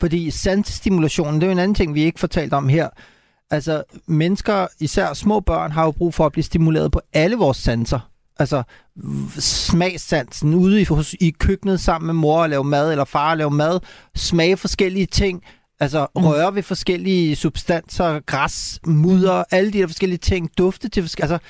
Fordi 0.00 0.30
sandstimulationen, 0.30 1.34
det 1.34 1.42
er 1.42 1.46
jo 1.46 1.52
en 1.52 1.58
anden 1.58 1.74
ting, 1.74 1.94
vi 1.94 2.02
ikke 2.02 2.20
fortalt 2.20 2.52
om 2.52 2.68
her. 2.68 2.88
Altså, 3.50 3.82
mennesker, 4.06 4.66
især 4.80 5.12
små 5.12 5.40
børn, 5.40 5.70
har 5.72 5.84
jo 5.84 5.90
brug 5.90 6.14
for 6.14 6.26
at 6.26 6.32
blive 6.32 6.44
stimuleret 6.44 6.92
på 6.92 7.00
alle 7.12 7.36
vores 7.36 7.56
sanser. 7.56 8.10
Altså, 8.38 8.62
smagssansen 9.38 10.54
ude 10.54 10.80
i, 10.82 10.86
i 11.20 11.30
køkkenet 11.30 11.80
sammen 11.80 12.06
med 12.06 12.14
mor 12.14 12.42
og 12.42 12.48
lave 12.48 12.64
mad, 12.64 12.90
eller 12.90 13.04
far 13.04 13.30
og 13.30 13.36
lave 13.36 13.50
mad, 13.50 13.80
smage 14.14 14.56
forskellige 14.56 15.06
ting, 15.06 15.42
Altså 15.80 16.06
mm. 16.16 16.24
røre 16.24 16.54
ved 16.54 16.62
forskellige 16.62 17.36
substanser, 17.36 18.20
græs, 18.26 18.80
mudder, 18.86 19.44
alle 19.50 19.72
de 19.72 19.78
der 19.78 19.86
forskellige 19.86 20.18
ting, 20.18 20.50
dufte 20.58 20.88
til 20.88 21.02
forskellige... 21.02 21.32
Altså, 21.32 21.46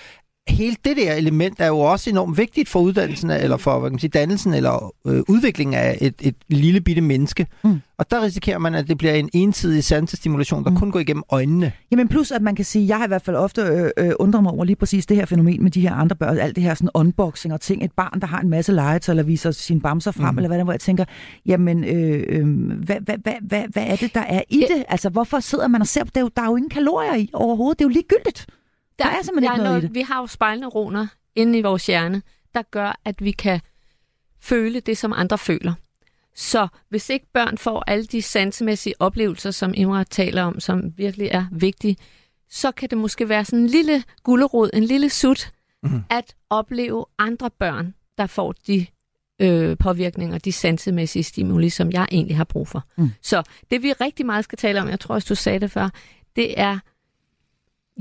hele 0.49 0.77
det 0.85 0.97
der 0.97 1.13
element 1.15 1.61
er 1.61 1.67
jo 1.67 1.79
også 1.79 2.11
enormt 2.11 2.39
vigtigt 2.39 2.69
for 2.69 2.81
uddannelsen, 2.81 3.31
eller 3.31 3.57
for 3.57 3.79
hvad 3.79 3.91
kan 3.91 3.95
man 3.95 3.99
sige, 3.99 4.11
dannelsen 4.11 4.55
eller 4.55 4.95
øh, 5.07 5.23
udviklingen 5.29 5.75
af 5.75 5.99
et, 6.01 6.15
et 6.21 6.35
lille 6.49 6.81
bitte 6.81 7.03
menneske. 7.03 7.47
Mm. 7.65 7.81
Og 7.99 8.11
der 8.11 8.23
risikerer 8.23 8.59
man, 8.59 8.75
at 8.75 8.89
det 8.89 8.99
bliver 8.99 9.15
en 9.15 9.31
ensidig 9.33 9.85
sansestimulation, 9.85 10.65
der 10.65 10.71
mm. 10.71 10.77
kun 10.77 10.91
går 10.91 11.01
igennem 11.01 11.23
øjnene. 11.31 11.73
Jamen 11.91 12.09
plus, 12.09 12.31
at 12.31 12.43
man 12.43 12.55
kan 12.55 12.65
sige, 12.65 12.89
jeg 12.89 12.97
har 12.97 13.05
i 13.05 13.09
hvert 13.09 13.23
fald 13.23 13.37
ofte 13.37 13.63
øh, 13.63 13.91
øh, 13.97 14.13
undret 14.19 14.43
mig 14.43 14.53
over 14.53 14.65
lige 14.65 14.77
præcis 14.77 15.07
det 15.07 15.17
her 15.17 15.25
fænomen 15.25 15.63
med 15.63 15.71
de 15.71 15.81
her 15.81 15.95
andre 15.95 16.17
børn, 16.17 16.39
alt 16.39 16.57
det 16.57 16.65
her 16.65 16.75
sådan 16.75 16.91
unboxing 16.95 17.55
og 17.55 17.61
ting. 17.61 17.85
Et 17.85 17.93
barn, 17.93 18.21
der 18.21 18.27
har 18.27 18.41
en 18.41 18.51
masse 18.51 18.73
legetøj, 18.73 19.13
eller 19.13 19.23
viser 19.23 19.51
sine 19.51 19.81
bamser 19.81 20.11
frem, 20.11 20.35
mm. 20.35 20.39
eller 20.39 20.49
hvad 20.49 20.59
der, 20.59 20.65
hvor 20.65 20.73
jeg 20.73 20.81
tænker, 20.81 21.05
jamen, 21.47 21.85
øh, 21.85 22.25
øh, 22.29 22.47
hvad, 22.85 22.97
hvad, 23.01 23.17
hvad, 23.23 23.35
hvad, 23.43 23.63
hvad 23.73 23.85
er 23.87 23.97
det, 23.97 24.15
der 24.15 24.21
er 24.21 24.43
i 24.49 24.61
det? 24.61 24.85
Altså, 24.89 25.09
hvorfor 25.09 25.41
sidder 25.41 25.69
man 25.69 25.81
og 25.81 25.87
ser 25.87 26.05
på 26.05 26.11
det? 26.15 26.37
Der 26.37 26.43
er 26.43 26.47
jo 26.47 26.57
ingen 26.57 26.71
kalorier 26.71 27.15
i 27.15 27.31
overhovedet. 27.33 27.79
Det 27.79 27.85
er 27.85 27.89
jo 27.89 27.93
ligegyldigt. 27.93 28.47
Der, 29.01 29.11
der 29.11 29.19
er 29.19 29.23
simpelthen 29.23 29.55
ikke 29.55 29.65
noget, 29.65 29.71
noget 29.71 29.83
i 29.83 29.87
det. 29.87 29.95
Vi 29.95 30.01
har 30.01 30.21
jo 30.21 30.27
spejlneuroner 30.27 31.07
inde 31.35 31.59
i 31.59 31.63
vores 31.63 31.87
hjerne, 31.87 32.23
der 32.55 32.63
gør, 32.63 33.01
at 33.05 33.25
vi 33.25 33.31
kan 33.31 33.61
føle 34.41 34.81
det, 34.81 34.99
som 34.99 35.13
andre 35.17 35.39
føler. 35.39 35.75
Så 36.35 36.69
hvis 36.89 37.11
ikke 37.11 37.27
børn 37.33 37.59
får 37.59 37.85
alle 37.87 38.05
de 38.05 38.23
sansemæssige 38.23 38.95
oplevelser, 38.99 39.51
som 39.51 39.75
Imra 39.77 40.05
taler 40.05 40.43
om, 40.43 40.61
som 40.61 40.93
virkelig 40.97 41.29
er 41.33 41.47
vigtige, 41.53 41.97
så 42.51 42.73
kan 42.73 42.91
det 42.91 42.99
måske 42.99 43.29
være 43.29 43.45
sådan 43.45 43.59
en 43.59 43.67
lille 43.67 44.05
gullerod, 44.23 44.71
en 44.75 44.85
lille 44.85 45.09
sut, 45.09 45.53
mm. 45.83 46.03
at 46.11 46.35
opleve 46.51 47.07
andre 47.19 47.51
børn, 47.51 47.95
der 48.19 48.27
får 48.27 48.55
de 48.67 48.87
øh, 49.41 49.77
påvirkninger, 49.77 50.39
de 50.39 50.53
sansemæssige 50.53 51.23
stimuli, 51.23 51.69
som 51.71 51.93
jeg 51.93 52.07
egentlig 52.11 52.37
har 52.37 52.45
brug 52.45 52.69
for. 52.69 52.85
Mm. 52.97 53.11
Så 53.23 53.43
det 53.71 53.83
vi 53.83 53.93
rigtig 53.93 54.27
meget 54.27 54.45
skal 54.45 54.59
tale 54.59 54.81
om, 54.81 54.89
jeg 54.89 55.01
tror 55.01 55.15
også 55.15 55.27
du 55.29 55.35
sagde 55.35 55.61
det 55.61 55.71
før, 55.71 55.89
det 56.37 56.61
er 56.61 56.79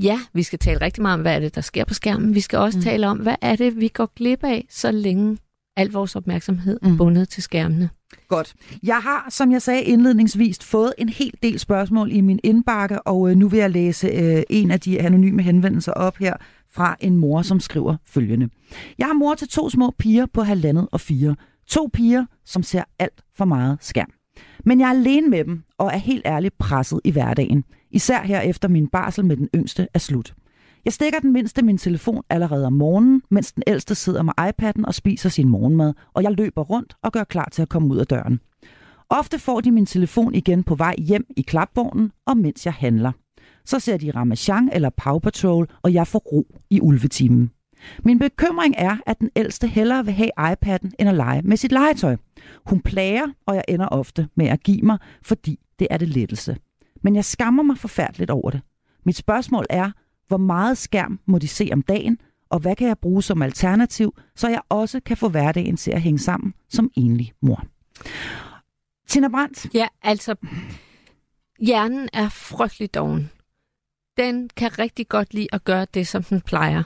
ja, 0.04 0.20
vi 0.34 0.44
skal 0.44 0.60
tale 0.60 0.82
rigtig 0.82 1.02
meget 1.02 1.14
om, 1.14 1.22
hvad 1.22 1.36
er 1.36 1.40
det, 1.40 1.56
der 1.56 1.62
sker 1.62 1.86
på 1.86 1.94
skærmen. 1.94 2.36
Vi 2.36 2.40
skal 2.40 2.60
også 2.60 2.78
mm. 2.78 2.84
tale 2.84 3.08
om, 3.08 3.18
hvad 3.18 3.36
er 3.42 3.56
det, 3.56 3.80
vi 3.80 3.88
går 3.88 4.12
glip 4.16 4.44
af, 4.44 4.66
så 4.70 4.92
længe 4.92 5.38
al 5.78 5.92
vores 5.92 6.16
opmærksomhed 6.16 6.80
er 6.82 6.90
mm. 6.90 6.98
bundet 6.98 7.30
til 7.30 7.44
skærmene. 7.44 7.90
Godt. 8.28 8.54
Jeg 8.84 8.98
har, 8.98 9.28
som 9.30 9.52
jeg 9.52 9.62
sagde 9.62 9.84
indledningsvis, 9.84 10.60
fået 10.60 10.94
en 10.98 11.10
hel 11.10 11.34
del 11.44 11.60
spørgsmål 11.60 12.12
i 12.12 12.22
min 12.22 12.40
indbakke, 12.44 13.02
og 13.02 13.30
øh, 13.30 13.36
nu 13.36 13.48
vil 13.48 13.60
jeg 13.60 13.70
læse 13.70 14.08
øh, 14.08 14.44
en 14.50 14.72
af 14.72 14.80
de 14.80 15.02
anonyme 15.02 15.42
henvendelser 15.42 15.92
op 15.92 16.18
her 16.18 16.34
fra 16.72 16.96
en 17.00 17.18
mor, 17.18 17.42
som 17.42 17.60
skriver 17.60 17.96
følgende. 18.06 18.50
Jeg 18.98 19.08
har 19.08 19.14
mor 19.14 19.36
til 19.36 19.48
to 19.48 19.70
små 19.70 19.94
piger 20.00 20.26
på 20.34 20.42
halvandet 20.42 20.88
og 20.92 21.02
fire. 21.02 21.36
To 21.68 21.90
piger, 21.94 22.26
som 22.46 22.64
ser 22.64 22.84
alt 23.00 23.22
for 23.38 23.46
meget 23.46 23.78
skærm. 23.82 24.10
Men 24.66 24.80
jeg 24.80 24.86
er 24.86 24.92
alene 24.92 25.30
med 25.30 25.46
dem, 25.46 25.64
og 25.78 25.88
er 25.94 25.98
helt 25.98 26.26
ærligt 26.26 26.58
presset 26.58 27.00
i 27.04 27.12
hverdagen. 27.12 27.64
Især 27.92 28.24
her 28.24 28.42
efter 28.42 28.68
min 28.68 28.88
barsel 28.88 29.26
med 29.26 29.38
den 29.38 29.50
yngste 29.56 29.88
er 29.94 30.00
slut. 30.00 30.34
Jeg 30.86 30.94
stikker 30.94 31.20
den 31.20 31.34
mindste 31.34 31.62
min 31.62 31.78
telefon 31.78 32.24
allerede 32.30 32.66
om 32.66 32.74
morgenen, 32.74 33.22
mens 33.32 33.52
den 33.52 33.64
ældste 33.68 33.96
sidder 33.96 34.24
med 34.24 34.34
iPad'en 34.40 34.84
og 34.84 34.94
spiser 34.94 35.30
sin 35.30 35.50
morgenmad, 35.50 35.94
og 36.14 36.24
jeg 36.24 36.32
løber 36.32 36.62
rundt 36.62 36.96
og 37.04 37.12
gør 37.12 37.24
klar 37.24 37.50
til 37.52 37.62
at 37.62 37.70
komme 37.70 37.88
ud 37.94 37.98
af 37.98 38.08
døren. 38.08 38.40
Ofte 39.10 39.40
får 39.40 39.62
de 39.62 39.72
min 39.72 39.86
telefon 39.86 40.36
igen 40.36 40.64
på 40.64 40.76
vej 40.76 40.96
hjem 40.98 41.26
i 41.38 41.42
klapvognen, 41.42 42.12
og 42.26 42.38
mens 42.38 42.66
jeg 42.66 42.74
handler. 42.74 43.12
Så 43.66 43.80
ser 43.80 43.98
de 43.98 44.12
Ramachan 44.12 44.70
eller 44.74 44.90
Paw 44.90 45.20
Patrol, 45.20 45.68
og 45.82 45.94
jeg 45.94 46.08
får 46.08 46.20
ro 46.20 46.48
i 46.70 46.82
ulvetimen. 46.82 47.52
Min 48.04 48.20
bekymring 48.20 48.76
er, 48.78 48.98
at 49.06 49.20
den 49.20 49.30
ældste 49.36 49.68
hellere 49.68 50.06
vil 50.06 50.14
have 50.14 50.32
iPad'en 50.40 50.90
end 51.00 51.10
at 51.10 51.16
lege 51.16 51.42
med 51.42 51.58
sit 51.58 51.72
legetøj. 51.72 52.16
Hun 52.66 52.80
plager, 52.80 53.28
og 53.46 53.56
jeg 53.56 53.64
ender 53.68 53.88
ofte 53.88 54.28
med 54.36 54.48
at 54.48 54.64
give 54.64 54.82
mig, 54.82 54.98
fordi 55.22 55.60
det 55.80 55.88
er 55.90 55.98
det 55.98 56.08
letteste. 56.08 56.58
Men 57.02 57.16
jeg 57.16 57.26
skammer 57.26 57.64
mig 57.64 57.78
forfærdeligt 57.78 58.32
over 58.32 58.50
det. 58.52 58.62
Mit 59.06 59.16
spørgsmål 59.16 59.66
er, 59.70 59.92
hvor 60.28 60.38
meget 60.38 60.78
skærm 60.78 61.20
må 61.26 61.38
de 61.38 61.48
se 61.48 61.70
om 61.74 61.82
dagen, 61.82 62.18
Og 62.52 62.60
hvad 62.60 62.76
kan 62.76 62.88
jeg 62.88 62.98
bruge 62.98 63.24
som 63.24 63.42
alternativ, 63.42 64.16
så 64.36 64.48
jeg 64.50 64.62
også 64.70 65.00
kan 65.00 65.18
få 65.18 65.30
hverdagen 65.30 65.78
til 65.78 65.92
at 65.92 66.02
hænge 66.02 66.20
sammen 66.20 66.54
som 66.70 66.92
enlig 66.96 67.34
mor? 67.42 67.64
Tina 69.08 69.28
Brandt, 69.28 69.74
Ja, 69.74 69.88
altså, 70.02 70.36
hjernen 71.60 72.10
er 72.14 72.30
frygtelig 72.30 72.94
doven. 72.94 73.30
Den 74.18 74.50
kan 74.58 74.80
rigtig 74.80 75.08
godt 75.08 75.34
lide 75.34 75.48
at 75.52 75.64
gøre 75.64 75.88
det, 75.94 76.08
som 76.08 76.24
den 76.24 76.42
plejer. 76.42 76.84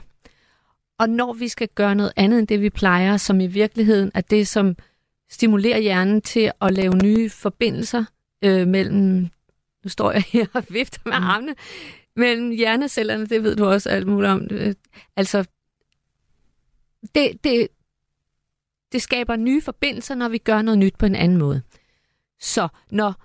Og 0.98 1.08
når 1.10 1.32
vi 1.32 1.48
skal 1.48 1.68
gøre 1.74 1.94
noget 1.94 2.12
andet 2.16 2.38
end 2.38 2.48
det, 2.48 2.60
vi 2.60 2.70
plejer, 2.70 3.16
som 3.16 3.40
i 3.40 3.46
virkeligheden 3.46 4.10
er 4.14 4.20
det, 4.20 4.48
som 4.48 4.76
stimulerer 5.30 5.78
hjernen 5.78 6.22
til 6.22 6.50
at 6.60 6.72
lave 6.72 6.94
nye 6.96 7.30
forbindelser 7.30 8.04
øh, 8.44 8.68
mellem, 8.68 9.28
nu 9.84 9.88
står 9.88 10.12
jeg 10.12 10.22
her 10.22 10.46
og 10.54 10.64
vifter 10.70 11.00
med 11.04 11.18
Mm. 11.18 11.24
armene, 11.24 11.54
mellem 12.16 12.50
hjernecellerne, 12.50 13.26
det 13.26 13.42
ved 13.42 13.56
du 13.56 13.64
også 13.64 13.88
alt 13.90 14.06
muligt 14.06 14.30
om. 14.30 14.48
Øh, 14.50 14.74
Altså, 15.16 15.44
det, 17.14 17.44
det, 17.44 17.68
det 18.92 19.02
skaber 19.02 19.36
nye 19.36 19.62
forbindelser, 19.62 20.14
når 20.14 20.28
vi 20.28 20.38
gør 20.38 20.62
noget 20.62 20.78
nyt 20.78 20.96
på 20.98 21.06
en 21.06 21.14
anden 21.14 21.38
måde. 21.38 21.62
Så 22.40 22.68
når 22.90 23.24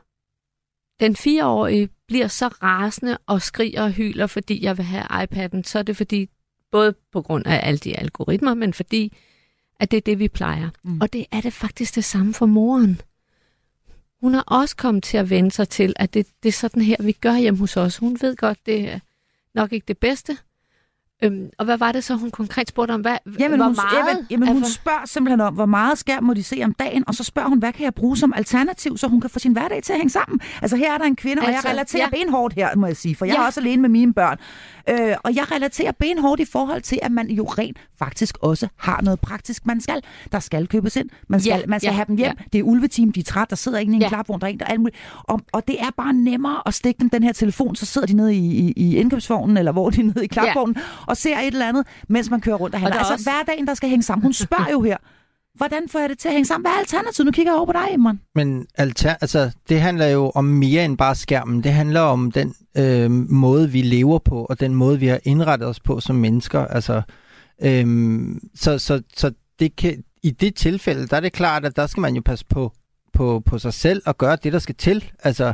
den 1.00 1.16
fireårige 1.16 1.90
bliver 2.08 2.28
så 2.28 2.48
rasende 2.48 3.18
og 3.26 3.42
skriger 3.42 3.84
og 3.84 3.92
hyler, 3.92 4.28
fordi 4.28 4.64
jeg 4.64 4.78
vil 4.78 4.86
have 4.86 5.24
iPad'en, 5.24 5.64
så 5.64 5.80
er 5.80 5.84
det 5.84 5.98
fordi, 5.98 6.30
både 6.72 6.94
på 7.12 7.22
grund 7.22 7.48
af 7.48 7.60
alle 7.68 7.78
de 7.78 7.98
algoritmer, 8.00 8.54
men 8.54 8.74
fordi, 8.74 9.18
at 9.80 9.92
det 9.92 9.98
er 9.98 10.02
det, 10.02 10.20
vi 10.20 10.28
plejer. 10.28 10.70
Mm. 10.84 11.02
Og 11.02 11.14
det 11.14 11.26
er 11.32 11.42
det 11.42 11.54
faktisk 11.54 11.96
det 11.96 12.06
samme 12.06 12.34
for 12.34 12.46
moren. 12.46 13.02
Hun 14.22 14.34
har 14.34 14.42
også 14.42 14.76
kommet 14.76 15.04
til 15.04 15.18
at 15.18 15.30
vende 15.30 15.52
sig 15.52 15.70
til, 15.70 15.94
at 15.96 16.14
det, 16.14 16.28
det 16.44 16.50
er 16.50 16.54
sådan 16.54 16.82
her, 16.82 16.96
vi 17.00 17.12
gør 17.12 17.36
hjemme 17.36 17.60
hos 17.60 17.78
os. 17.78 17.98
Hun 17.98 18.18
ved 18.22 18.36
godt, 18.36 18.58
det 18.66 18.90
er 18.90 19.00
nok 19.54 19.74
ikke 19.74 19.86
det 19.88 19.98
bedste. 19.98 20.38
Øhm, 21.24 21.50
og 21.58 21.66
hvad 21.66 21.78
var 21.78 21.92
det 21.92 22.04
så, 22.04 22.16
hun 22.16 22.32
konkret 22.32 22.70
spurgte 22.70 22.92
om? 22.92 23.02
Hvad, 23.02 23.18
Jamen, 23.40 23.58
hvor 23.58 23.66
hun, 23.66 23.76
meget? 23.76 24.08
jamen, 24.10 24.28
jamen, 24.30 24.48
hun 24.48 24.58
Altså- 24.58 24.74
spørger 24.74 25.06
simpelthen 25.06 25.42
om, 25.42 25.54
hvor 25.54 25.66
meget 25.66 25.98
skærm 25.98 26.24
må 26.24 26.34
de 26.34 26.44
se 26.44 26.62
om 26.64 26.74
dagen, 26.74 27.04
og 27.08 27.16
så 27.16 27.24
spørger 27.24 27.50
hun, 27.50 27.60
hvad 27.60 27.74
kan 27.74 27.84
jeg 27.84 27.94
bruge 27.94 28.18
som 28.18 28.34
alternativ, 28.36 28.98
så 28.98 29.08
hun 29.08 29.22
kan 29.22 29.30
få 29.30 29.40
sin 29.40 29.52
hverdag 29.52 29.84
til 29.84 29.94
at 29.94 30.00
hænge 30.00 30.10
sammen. 30.10 30.40
Altså 30.62 30.78
her 30.78 30.94
er 30.94 30.98
der 30.98 31.06
en 31.06 31.16
kvinde, 31.16 31.42
og 31.42 31.48
Altså, 31.48 31.68
jeg 31.68 31.74
relaterer 31.74 32.08
ja. 32.14 32.24
benhårdt 32.24 32.54
her, 32.54 32.76
må 32.76 32.88
jeg 32.88 32.98
sige, 32.98 33.16
for 33.16 33.26
jeg 33.26 33.36
Ja. 33.36 33.42
er 33.42 33.46
også 33.46 33.60
alene 33.60 33.82
med 33.82 33.90
mine 33.90 34.14
børn. 34.14 34.38
Øh, 34.90 35.16
og 35.24 35.36
jeg 35.36 35.52
relaterer 35.52 35.92
benhårdt 35.92 36.42
i 36.42 36.46
forhold 36.46 36.82
til, 36.82 37.00
at 37.02 37.12
man 37.12 37.30
jo 37.30 37.44
rent 37.44 37.78
faktisk 38.00 38.38
også 38.42 38.68
har 38.78 39.02
noget 39.02 39.20
praktisk, 39.20 39.66
man 39.66 39.82
skal. 39.82 40.02
Der 40.32 40.40
skal 40.40 40.68
købes 40.68 40.96
ind, 40.96 41.10
man 41.28 41.40
skal, 41.40 41.50
Ja, 41.60 41.66
man 41.68 41.80
skal 41.80 41.88
ja, 41.90 41.96
have 41.96 42.06
dem 42.08 42.16
hjem. 42.16 42.28
ja. 42.40 42.44
Det 42.54 42.60
er 42.60 42.64
ulveteam, 42.64 43.12
de 43.12 43.20
er 43.20 43.24
trætte, 43.24 43.50
der 43.50 43.56
sidder 43.56 43.78
ikke 43.80 43.92
i 43.92 43.96
en 43.96 44.02
Ja. 44.02 44.08
klapvogn, 44.10 44.42
der 44.42 44.48
er 44.48 44.52
en, 44.52 44.60
der 44.60 44.66
er 44.66 44.70
alt 44.70 44.80
muligt. 44.82 44.98
Og, 45.24 45.42
og 45.52 45.68
det 45.68 45.82
er 45.82 45.90
bare 45.98 46.14
nemmere 46.14 46.62
at 46.66 46.74
stikke 46.74 47.00
dem 47.00 47.10
den 47.10 47.24
her 47.24 47.34
telefon, 47.34 47.76
så 47.76 47.86
sidder 47.86 48.08
de 48.08 48.14
nede 48.14 48.36
i, 48.36 48.40
i, 48.40 48.74
i 48.76 48.96
indkøbsvognen, 48.98 49.58
eller 49.58 49.72
hvor 49.72 49.90
de 49.90 50.00
er 50.02 50.06
nede 50.06 50.24
i 50.24 50.28
klapvognen, 50.28 50.76
og 51.10 51.18
ser 51.18 51.38
et 51.40 51.48
eller 51.48 51.68
andet, 51.68 51.88
mens 52.10 52.30
man 52.30 52.42
kører 52.42 52.56
rundt 52.56 52.76
og 52.76 52.82
handler. 52.82 52.94
der 53.00 53.06
er 53.06 53.12
Altså 53.12 53.14
også- 53.14 53.30
hverdagen, 53.46 53.68
der 53.68 53.74
skal 53.74 53.90
hænge 53.90 54.04
sammen. 54.04 54.24
Hun 54.24 54.34
spørger 54.34 54.72
jo 54.72 54.82
her, 54.82 54.98
hvordan 55.56 55.90
får 55.90 56.00
jeg 56.00 56.10
det 56.10 56.20
til 56.20 56.28
at 56.28 56.34
hænge 56.34 56.46
sammen? 56.46 56.64
Hvad 56.64 56.72
er 56.72 56.80
alternativet? 56.80 57.26
Nu 57.26 57.32
kigger 57.32 57.52
jeg 57.52 57.58
over 57.58 57.66
på 57.66 57.72
dig, 57.72 57.94
Imran. 57.94 58.20
Men 58.36 58.66
alter, 58.76 59.16
altså, 59.22 59.52
det 59.70 59.82
handler 59.82 60.06
jo 60.08 60.32
om 60.36 60.44
mere 60.46 60.86
end 60.86 60.98
bare 60.98 61.16
skærmen. 61.16 61.64
Det 61.64 61.74
handler 61.74 62.02
om 62.02 62.32
den 62.32 62.56
øh, 62.78 63.12
måde, 63.12 63.72
vi 63.72 63.82
lever 63.82 64.20
på, 64.20 64.46
og 64.50 64.60
den 64.60 64.76
måde, 64.76 65.00
vi 65.00 65.08
har 65.08 65.20
indrettet 65.24 65.68
os 65.68 65.80
på 65.80 66.00
som 66.00 66.16
mennesker. 66.16 66.60
Altså, 66.66 67.02
øh, 67.64 67.86
så 68.56 68.78
så, 68.80 69.02
så 69.18 69.32
det 69.60 69.76
kan, 69.76 70.04
i 70.24 70.32
det 70.32 70.56
tilfælde, 70.56 71.08
der 71.08 71.18
er 71.18 71.22
det 71.22 71.34
klart, 71.34 71.66
at 71.66 71.76
der 71.76 71.88
skal 71.88 72.02
man 72.02 72.16
jo 72.16 72.22
passe 72.26 72.46
på, 72.50 72.72
på, 73.14 73.42
på 73.46 73.60
sig 73.60 73.74
selv 73.74 74.02
og 74.06 74.18
gøre 74.18 74.38
det, 74.44 74.54
der 74.54 74.60
skal 74.60 74.76
til. 74.76 75.12
Altså, 75.24 75.54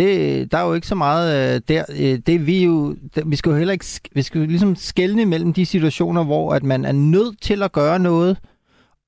det, 0.00 0.52
der 0.52 0.58
er 0.58 0.66
jo 0.66 0.74
ikke 0.74 0.86
så 0.86 0.94
meget 0.94 1.54
øh, 1.54 1.60
der. 1.68 1.84
Øh, 1.98 2.18
det 2.26 2.46
vi 2.46 2.64
jo, 2.64 2.96
det, 3.14 3.22
vi 3.26 3.36
skal 3.36 3.50
jo 3.50 3.56
heller 3.56 3.72
ikke, 3.72 3.86
vi 4.14 4.22
skal 4.22 4.40
jo 4.40 4.46
ligesom 4.46 4.76
skelne 4.76 5.24
mellem 5.24 5.52
de 5.52 5.66
situationer, 5.66 6.24
hvor 6.24 6.54
at 6.54 6.62
man 6.62 6.84
er 6.84 6.92
nødt 6.92 7.42
til 7.42 7.62
at 7.62 7.72
gøre 7.72 7.98
noget, 7.98 8.38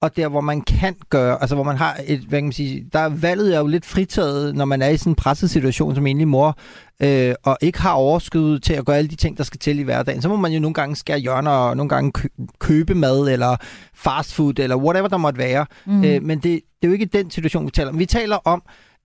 og 0.02 0.16
der, 0.16 0.28
hvor 0.28 0.40
man 0.40 0.60
kan 0.60 0.94
gøre, 1.10 1.38
altså 1.40 1.54
hvor 1.54 1.64
man 1.64 1.76
har 1.76 2.00
et, 2.06 2.20
hvad 2.20 2.38
kan 2.38 2.44
man 2.44 2.52
sige, 2.52 2.86
der 2.92 2.98
er 2.98 3.08
valget 3.08 3.54
er 3.54 3.58
jo 3.58 3.66
lidt 3.66 3.86
fritaget, 3.86 4.54
når 4.54 4.64
man 4.64 4.82
er 4.82 4.88
i 4.88 4.96
sådan 4.96 5.10
en 5.10 5.14
presset 5.14 5.50
situation 5.50 5.94
som 5.94 6.06
enlig 6.06 6.28
mor, 6.28 6.58
øh, 7.02 7.34
og 7.42 7.58
ikke 7.60 7.80
har 7.80 7.92
overskud 7.92 8.58
til 8.58 8.74
at 8.74 8.84
gøre 8.84 8.96
alle 8.96 9.10
de 9.10 9.16
ting, 9.16 9.38
der 9.38 9.44
skal 9.44 9.58
til 9.58 9.78
i 9.78 9.82
hverdagen. 9.82 10.22
Så 10.22 10.28
må 10.28 10.36
man 10.36 10.52
jo 10.52 10.60
nogle 10.60 10.74
gange 10.74 10.96
skære 10.96 11.18
hjørner, 11.18 11.50
og 11.50 11.76
nogle 11.76 11.88
gange 11.88 12.12
kø- 12.12 12.28
købe 12.58 12.94
mad, 12.94 13.28
eller 13.28 13.56
fast 13.94 14.34
food, 14.34 14.58
eller 14.58 14.76
whatever 14.76 15.08
der 15.08 15.16
måtte 15.16 15.38
være. 15.38 15.66
Mm. 15.86 16.04
Øh, 16.04 16.22
men 16.22 16.38
det, 16.38 16.44
det 16.44 16.60
er 16.82 16.86
jo 16.86 16.92
ikke 16.92 17.06
den 17.06 17.30
situation, 17.30 17.66
vi 17.66 17.70
taler 17.70 17.90
om. 17.90 17.98
Vi 17.98 18.06
taler 18.06 18.36
om, 18.36 18.62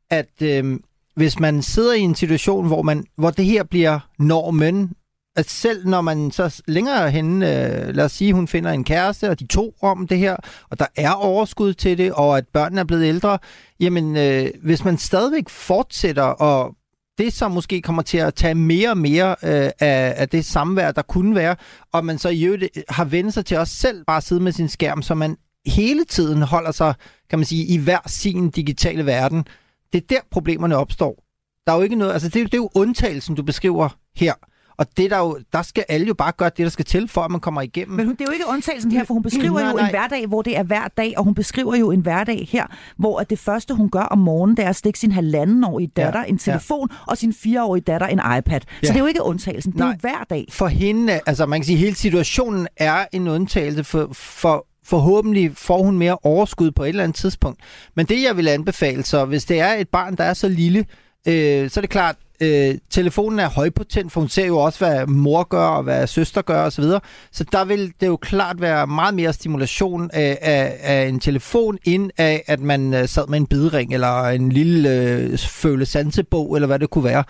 at 0.10 0.41
øh, 0.41 0.80
hvis 1.18 1.40
man 1.40 1.62
sidder 1.62 1.94
i 1.94 2.00
en 2.00 2.16
situation, 2.16 2.68
hvor, 2.68 2.82
man, 2.82 3.06
hvor 3.16 3.30
det 3.30 3.46
her 3.46 3.64
bliver 3.64 4.00
normen, 4.20 4.92
at 5.36 5.50
selv 5.50 5.88
når 5.88 6.02
man 6.02 6.32
så 6.32 6.62
længere 6.68 7.12
hen, 7.12 7.44
øh, 7.44 7.96
lad 7.96 8.06
os 8.06 8.12
sige, 8.12 8.34
hun 8.34 8.48
finder 8.48 8.72
en 8.72 8.84
kæreste, 8.84 9.30
og 9.30 9.40
de 9.40 9.48
to 9.48 9.74
om 9.82 10.08
det 10.08 10.18
her, 10.18 10.36
og 10.70 10.80
der 10.80 10.86
er 10.96 11.12
overskud 11.12 11.74
til 11.74 11.98
det, 11.98 12.14
og 12.14 12.38
at 12.38 12.48
børnene 12.54 12.82
er 12.82 12.86
blevet 12.86 13.06
ældre, 13.06 13.40
jamen 13.80 14.18
øh, 14.18 14.50
hvis 14.64 14.86
man 14.86 14.98
stadigvæk 14.98 15.50
fortsætter, 15.50 16.24
og 16.24 16.76
det 17.18 17.34
så 17.34 17.48
måske 17.48 17.82
kommer 17.82 18.02
til 18.02 18.18
at 18.18 18.34
tage 18.34 18.56
mere 18.56 18.90
og 18.90 18.98
mere 18.98 19.30
øh, 19.44 19.72
af, 19.80 20.14
af 20.18 20.30
det 20.30 20.46
samvær, 20.46 20.92
der 20.92 21.02
kunne 21.02 21.36
være, 21.36 21.56
og 21.94 22.06
man 22.06 22.18
så 22.18 22.30
i 22.30 22.44
øvrigt 22.44 22.64
øh, 22.64 22.84
har 22.90 23.06
vendt 23.06 23.34
sig 23.34 23.46
til 23.46 23.58
også 23.58 23.74
selv 23.74 24.04
bare 24.06 24.18
at 24.18 24.24
sidde 24.24 24.44
med 24.44 24.52
sin 24.52 24.70
skærm, 24.70 25.02
så 25.02 25.16
man 25.16 25.38
hele 25.66 26.06
tiden 26.06 26.42
holder 26.42 26.72
sig, 26.72 26.94
kan 27.30 27.40
man 27.40 27.46
sige, 27.46 27.66
i 27.66 27.78
hver 27.78 28.00
sin 28.06 28.50
digitale 28.50 29.06
verden. 29.06 29.46
Det 29.93 30.04
er 30.04 30.06
der 30.10 30.19
problemerne 30.32 30.78
opstår. 30.78 31.23
Der 31.67 31.73
er 31.73 31.78
jo 31.78 31.82
ikke 31.84 31.95
noget, 31.95 32.13
altså 32.13 32.28
det, 32.30 32.36
er 32.36 32.39
jo- 32.39 32.45
det 32.45 32.54
er 32.54 32.58
jo 32.58 32.69
undtagelsen, 32.76 33.36
du 33.36 33.43
beskriver 33.43 33.89
her. 34.15 34.34
Og 34.80 34.86
det 34.97 35.12
der, 35.12 35.17
jo, 35.17 35.39
der 35.54 35.62
skal 35.62 35.86
alle 35.89 36.08
jo 36.08 36.13
bare 36.13 36.32
gøre 36.38 36.50
det, 36.50 36.63
der 36.63 36.69
skal 36.69 36.86
til, 36.86 37.08
for 37.08 37.21
at 37.21 37.32
man 37.32 37.39
kommer 37.39 37.62
igennem. 37.62 37.95
Men 37.95 38.06
hun, 38.06 38.15
det 38.15 38.21
er 38.21 38.26
jo 38.26 38.32
ikke 38.32 38.45
undtagelsen 38.50 38.91
her, 38.91 39.04
for 39.04 39.13
hun 39.13 39.23
beskriver 39.23 39.60
Nej, 39.60 39.69
jo 39.69 39.76
nej. 39.76 39.86
en 39.86 39.89
hverdag, 39.91 40.28
hvor 40.28 40.41
det 40.41 40.58
er 40.58 40.63
hver 40.63 40.88
dag, 40.97 41.13
og 41.17 41.23
hun 41.23 41.34
beskriver 41.36 41.76
jo 41.76 41.91
en 41.91 42.00
hverdag 42.02 42.47
her, 42.52 42.65
hvor 42.97 43.19
at 43.19 43.30
det 43.30 43.39
første, 43.39 43.73
hun 43.73 43.89
gør 43.89 44.02
om 44.02 44.17
morgenen, 44.17 44.58
det 44.58 44.65
er 44.65 44.69
at 44.69 44.76
stikke 44.76 45.00
sin 45.00 45.12
halvandenårige 45.12 45.88
datter 45.95 46.19
Ja, 46.19 46.26
en 46.26 46.38
telefon, 46.38 46.89
og 47.08 47.17
sin 47.17 47.34
fireårige 47.34 47.82
datter 47.84 48.08
en 48.08 48.21
iPad. 48.38 48.60
Så 48.62 48.67
Ja. 48.84 48.88
det 48.88 48.95
er 48.95 49.00
jo 49.00 49.06
ikke 49.06 49.21
undtagelsen, 49.23 49.71
det 49.71 49.80
er 49.82 49.84
Nej. 49.86 49.91
jo 49.93 49.97
hver 50.02 50.23
dag. 50.30 50.45
for 50.52 50.67
hende, 50.67 51.19
altså 51.26 51.45
man 51.45 51.60
kan 51.60 51.65
sige, 51.65 51.78
hele 51.78 51.95
situationen 51.95 52.67
er 52.78 53.06
en 53.12 53.28
undtagelse 53.28 53.84
for, 53.84 54.10
for 54.13 54.65
forhåbentlig 54.88 55.52
får 55.56 55.84
hun 55.84 55.97
mere 55.97 56.17
overskud 56.23 56.71
på 56.71 56.84
et 56.84 56.89
eller 56.89 57.04
andet 57.04 57.15
tidspunkt. 57.15 57.60
Men 57.95 58.06
det, 58.06 58.23
jeg 58.23 58.38
vil 58.38 58.47
anbefale, 58.47 59.04
så 59.04 59.26
hvis 59.26 59.45
det 59.45 59.60
er 59.60 59.73
et 59.73 59.89
barn, 59.89 60.15
der 60.15 60.23
er 60.23 60.34
så 60.34 60.50
lille, 60.50 60.86
øh, 61.28 61.69
så 61.69 61.80
er 61.80 61.82
det 61.82 61.89
klart, 61.89 62.15
øh, 62.41 62.76
telefonen 62.89 63.39
er 63.39 63.50
højpotent, 63.50 64.12
for 64.12 64.21
hun 64.21 64.30
ser 64.30 64.45
jo 64.45 64.58
også, 64.58 64.80
hvad 64.80 65.08
mor 65.08 65.43
gør, 65.43 65.67
og 65.67 65.84
hvad 65.84 66.08
søster 66.08 66.41
gør 66.41 66.65
osv. 66.65 66.84
Så, 66.84 67.00
så 67.32 67.45
der 67.52 67.65
vil 67.65 67.93
det 68.02 68.08
jo 68.08 68.17
klart 68.17 68.62
være 68.62 68.88
meget 68.88 69.13
mere 69.13 69.34
stimulation 69.34 70.10
af, 70.13 70.38
af, 70.41 70.78
af 70.82 71.08
en 71.08 71.19
telefon, 71.19 71.78
end 71.84 72.12
af, 72.17 72.43
at 72.47 72.60
man 72.60 72.93
øh, 72.93 73.08
sad 73.08 73.28
med 73.28 73.38
en 73.38 73.47
bidring, 73.47 73.93
eller 73.93 74.23
en 74.23 74.52
lille 74.52 74.89
øh, 74.89 75.38
føle 75.38 75.86
sansebog, 75.86 76.56
eller 76.56 76.67
hvad 76.67 76.80
det 76.80 76.89
kunne 76.89 77.04
være. 77.04 77.23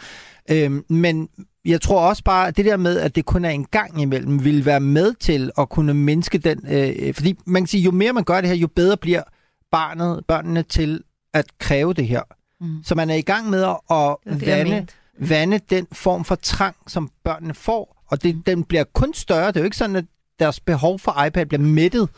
Øh, 0.52 0.72
men 0.90 1.30
jeg 1.68 1.82
tror 1.82 2.02
også 2.02 2.24
bare, 2.24 2.48
at 2.48 2.58
det 2.58 2.66
der 2.66 2.78
med, 2.78 3.00
at 3.00 3.16
det 3.16 3.26
kun 3.26 3.46
er 3.46 3.50
en 3.50 3.66
gang 3.66 4.02
imellem, 4.02 4.44
vil 4.44 4.66
være 4.66 4.80
med 4.80 5.14
til 5.14 5.52
at 5.58 5.70
kunne 5.70 5.94
mindske 5.94 6.38
den. 6.38 6.66
Øh, 6.70 7.14
fordi 7.14 7.36
man 7.46 7.62
kan 7.62 7.68
sige, 7.68 7.84
jo 7.84 7.92
mere 7.92 8.14
man 8.14 8.24
gør 8.24 8.42
det 8.42 8.50
her, 8.50 8.58
jo 8.58 8.68
bedre 8.68 8.98
bliver 8.98 9.24
barnet, 9.72 10.26
børnene 10.28 10.64
til 10.64 11.04
at 11.34 11.46
kræve 11.60 11.94
det 11.94 12.08
her. 12.08 12.22
Mm. 12.62 12.84
Så 12.84 12.96
man 12.96 13.10
er 13.10 13.16
i 13.16 13.22
gang 13.22 13.50
med 13.50 13.64
at 13.64 13.78
var 13.90 14.20
det, 14.24 14.48
vande, 14.48 14.88
vande 15.20 15.60
den 15.70 15.88
form 15.92 16.26
for 16.26 16.36
trang, 16.36 16.76
som 16.88 17.12
børnene 17.24 17.54
får. 17.54 18.04
Og 18.08 18.24
det, 18.24 18.42
den 18.46 18.64
bliver 18.64 18.84
kun 18.94 19.14
større. 19.14 19.48
Det 19.48 19.56
er 19.56 19.60
jo 19.62 19.66
ikke 19.66 19.78
sådan, 19.78 19.96
at 19.96 20.06
deres 20.40 20.60
behov 20.60 21.00
for 21.00 21.24
iPad 21.26 21.46
bliver 21.46 21.62
mættet. 21.62 22.10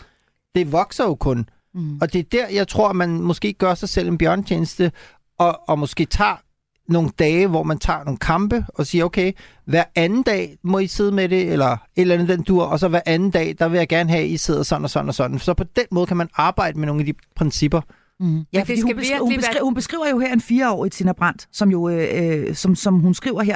Det 0.56 0.72
vokser 0.72 1.04
jo 1.04 1.16
kun. 1.16 1.50
Mm. 1.74 1.98
Og 2.02 2.14
det 2.14 2.20
er 2.20 2.24
der, 2.32 2.48
jeg 2.48 2.68
tror, 2.68 2.90
at 2.90 2.96
man 2.96 3.10
måske 3.10 3.54
gør 3.54 3.74
sig 3.74 3.90
selv 3.90 4.08
en 4.08 4.18
bjørntjeneste, 4.18 4.92
og, 5.38 5.60
og 5.68 5.80
måske 5.80 6.06
tager 6.06 6.42
nogle 6.90 7.10
dage, 7.20 7.48
hvor 7.48 7.64
man 7.64 7.80
tager 7.80 8.04
nogle 8.04 8.18
kampe, 8.18 8.66
og 8.68 8.88
siger, 8.88 9.06
okay, 9.06 9.32
hver 9.66 9.84
anden 9.96 10.24
dag 10.24 10.58
må 10.64 10.80
I 10.80 10.88
sidde 10.88 11.12
med 11.12 11.30
det, 11.30 11.52
eller 11.54 11.68
et 11.72 11.78
eller 11.96 12.16
andet 12.16 12.30
den 12.30 12.44
dur, 12.44 12.64
og 12.64 12.80
så 12.80 12.88
hver 12.88 13.02
anden 13.06 13.32
dag, 13.32 13.56
der 13.60 13.68
vil 13.68 13.78
jeg 13.78 13.88
gerne 13.88 14.10
have, 14.10 14.24
at 14.24 14.30
I 14.30 14.38
sidder 14.38 14.64
sådan 14.64 14.84
og 14.84 14.90
sådan 14.90 15.08
og 15.10 15.16
sådan. 15.16 15.40
Så 15.40 15.54
på 15.54 15.64
den 15.64 15.86
måde 15.92 16.06
kan 16.08 16.18
man 16.18 16.30
arbejde 16.34 16.80
med 16.80 16.88
nogle 16.88 17.02
af 17.02 17.06
de 17.06 17.14
principper. 17.36 17.82
Mm. 18.20 18.38
Ja, 18.54 18.60
det 18.60 18.66
fordi 18.68 18.80
skal 18.80 18.88
hun, 18.94 18.96
beskriver, 18.96 19.20
hun, 19.24 19.32
være- 19.32 19.64
hun 19.64 19.74
beskriver 19.74 20.10
jo 20.10 20.20
her 20.20 20.34
en 20.34 20.42
fireårig 20.42 20.92
Tina 20.92 21.12
Brandt, 21.14 21.48
som, 21.52 21.72
jo, 21.72 21.90
øh, 21.90 22.08
øh, 22.50 22.56
som, 22.56 22.76
som 22.76 23.00
hun 23.00 23.14
skriver 23.14 23.44
her, 23.44 23.56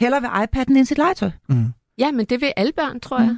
heller 0.00 0.20
ved 0.20 0.28
iPad'en 0.28 0.78
end 0.78 0.86
sit 0.86 0.98
legetøj. 0.98 1.30
Mm. 1.48 1.64
Ja, 1.98 2.12
men 2.12 2.26
det 2.26 2.40
vil 2.40 2.52
alle 2.56 2.72
børn, 2.72 3.00
tror 3.00 3.18
Mm. 3.18 3.24
jeg. 3.24 3.36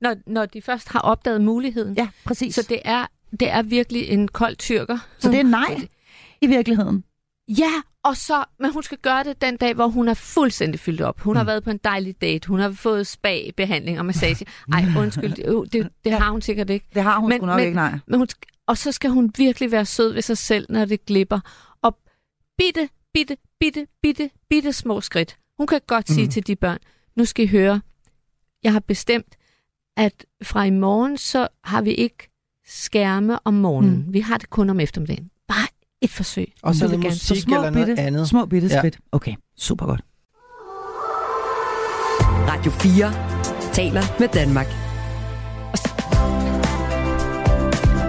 Når, 0.00 0.14
når 0.26 0.46
de 0.46 0.62
først 0.62 0.88
har 0.88 1.00
opdaget 1.00 1.40
muligheden. 1.40 1.94
Ja, 1.94 2.08
præcis. 2.24 2.54
Så 2.54 2.66
det 2.68 2.78
er, 2.84 3.06
det 3.40 3.50
er 3.50 3.62
virkelig 3.62 4.08
en 4.08 4.28
kold 4.28 4.56
tyrker. 4.56 4.98
så 5.18 5.30
det 5.30 5.40
er 5.40 5.44
nej 5.44 5.80
i 6.42 6.46
virkeligheden. 6.46 7.04
Ja, 7.48 7.82
og 8.02 8.16
så, 8.16 8.44
men 8.58 8.72
hun 8.72 8.82
skal 8.82 8.98
gøre 8.98 9.24
det 9.24 9.40
den 9.42 9.56
dag, 9.56 9.74
hvor 9.74 9.86
hun 9.88 10.08
er 10.08 10.14
fuldstændig 10.14 10.80
fyldt 10.80 11.00
op. 11.00 11.20
Hun 11.20 11.32
mm. 11.32 11.36
har 11.36 11.44
været 11.44 11.64
på 11.64 11.70
en 11.70 11.78
dejlig 11.84 12.20
date, 12.20 12.48
hun 12.48 12.60
har 12.60 12.70
fået 12.72 13.06
spa-behandling 13.06 13.98
og 13.98 14.06
massage. 14.06 14.46
Ej, 14.72 14.84
undskyld, 15.02 15.34
det, 15.34 15.72
det, 15.72 15.88
det 16.04 16.12
har 16.12 16.30
hun 16.30 16.42
sikkert 16.42 16.70
ikke. 16.70 16.86
Det 16.94 17.02
har 17.02 17.18
hun 17.18 17.28
Men- 17.28 17.38
sgu 17.38 17.46
nok 17.46 17.56
men- 17.56 17.64
ikke, 17.64 17.74
nej. 17.76 17.98
Men 18.06 18.18
hun, 18.18 18.28
og 18.66 18.78
så 18.78 18.92
skal 18.92 19.10
hun 19.10 19.32
virkelig 19.38 19.70
være 19.72 19.84
sød 19.86 20.12
ved 20.12 20.22
sig 20.22 20.38
selv, 20.38 20.66
når 20.68 20.84
det 20.84 21.04
glipper. 21.06 21.40
Og 21.82 21.98
bitte, 22.58 22.88
bitte, 23.14 23.36
bitte, 23.60 23.86
bitte, 24.02 24.30
bitte 24.50 24.72
små 24.72 25.00
skridt. 25.00 25.36
Hun 25.58 25.66
kan 25.66 25.80
godt 25.86 26.08
sige 26.10 26.22
Mhm. 26.24 26.30
til 26.30 26.46
de 26.46 26.56
børn, 26.56 26.78
nu 27.16 27.24
skal 27.24 27.44
I 27.44 27.48
høre, 27.48 27.80
jeg 28.62 28.72
har 28.72 28.80
bestemt, 28.80 29.36
at 29.96 30.24
fra 30.42 30.64
i 30.64 30.70
morgen, 30.70 31.16
så 31.18 31.48
har 31.64 31.82
vi 31.82 31.90
ikke 31.94 32.30
skærme 32.66 33.38
om 33.46 33.54
morgenen. 33.54 34.04
Mm. 34.06 34.12
Vi 34.12 34.20
har 34.20 34.38
det 34.38 34.50
kun 34.50 34.70
om 34.70 34.80
eftermiddagen. 34.80 35.30
Bare 35.48 35.66
et 36.04 36.10
forsøg. 36.10 36.52
Og 36.62 36.74
så 36.74 36.88
vil 36.88 36.98
noget 36.98 37.12
musik 37.14 37.42
små 37.42 37.56
eller 37.56 37.70
noget 37.70 37.86
bitte- 37.86 38.02
andet. 38.02 38.28
Små 38.28 38.44
bitte 38.46 38.68
Ja. 38.68 38.78
skridt. 38.78 38.98
Okay, 39.12 39.34
super 39.58 39.86
godt. 39.86 40.00
Radio 42.48 42.70
4 42.70 43.72
taler 43.72 44.02
med 44.20 44.28
Danmark. 44.28 44.66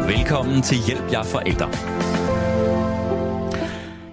Velkommen 0.08 0.62
til 0.62 0.78
Hjælp 0.88 1.12
jer 1.12 1.24
forældre. 1.24 1.70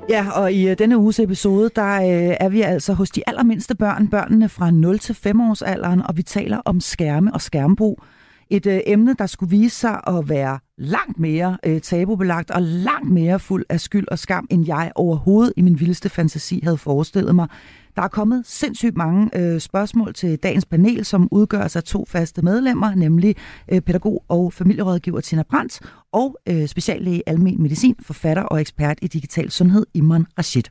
Ja, 0.09 0.31
og 0.31 0.53
i 0.53 0.68
øh, 0.68 0.79
denne 0.79 0.99
uges 0.99 1.21
episode, 1.21 1.71
der 1.77 1.95
øh, 1.95 2.37
er 2.40 2.49
vi 2.49 2.61
altså 2.62 2.92
hos 2.92 3.11
de 3.11 3.23
allermindste 3.27 3.75
børn, 3.75 4.09
børnene 4.09 4.49
fra 4.49 4.71
0 4.71 4.99
til 4.99 5.14
5 5.14 5.40
års 5.40 5.62
alderen, 5.62 6.03
og 6.07 6.16
vi 6.16 6.23
taler 6.23 6.59
om 6.64 6.81
skærme 6.81 7.35
og 7.35 7.40
skærmbrug. 7.40 8.03
Et 8.51 8.66
øh, 8.66 8.81
emne, 8.87 9.14
der 9.18 9.27
skulle 9.27 9.51
vise 9.51 9.77
sig 9.79 10.01
at 10.07 10.29
være 10.29 10.59
langt 10.83 11.18
mere 11.18 11.59
øh, 11.66 11.81
tabubelagt 11.81 12.51
og 12.51 12.62
langt 12.62 13.11
mere 13.11 13.38
fuld 13.38 13.64
af 13.68 13.81
skyld 13.81 14.09
og 14.09 14.18
skam, 14.18 14.47
end 14.51 14.66
jeg 14.66 14.92
overhovedet 14.95 15.53
i 15.57 15.62
min 15.62 15.81
vildeste 15.81 16.09
fantasi 16.09 16.61
havde 16.62 16.79
forestillet 16.79 17.35
mig. 17.35 17.49
Der 17.97 18.03
er 18.03 18.09
kommet 18.09 18.42
sindssygt 18.47 18.97
mange 18.97 19.38
øh, 19.38 19.61
spørgsmål 19.61 20.14
til 20.14 20.38
dagens 20.38 20.64
panel, 20.64 21.05
som 21.05 21.29
udgøres 21.31 21.77
af 21.77 21.83
to 21.83 22.05
faste 22.09 22.42
medlemmer, 22.42 22.95
nemlig 22.95 23.37
øh, 23.68 23.81
pædagog 23.81 24.25
og 24.29 24.53
familierådgiver 24.53 25.21
Tina 25.21 25.42
Brandt 25.42 25.81
og 26.12 26.38
øh, 26.49 26.66
speciallæge 26.66 27.16
i 27.16 27.23
almen 27.27 27.62
medicin, 27.62 27.97
forfatter 28.01 28.42
og 28.42 28.61
ekspert 28.61 28.99
i 29.03 29.07
digital 29.07 29.51
sundhed, 29.51 29.87
Iman 29.95 30.27
Rashid. 30.38 30.62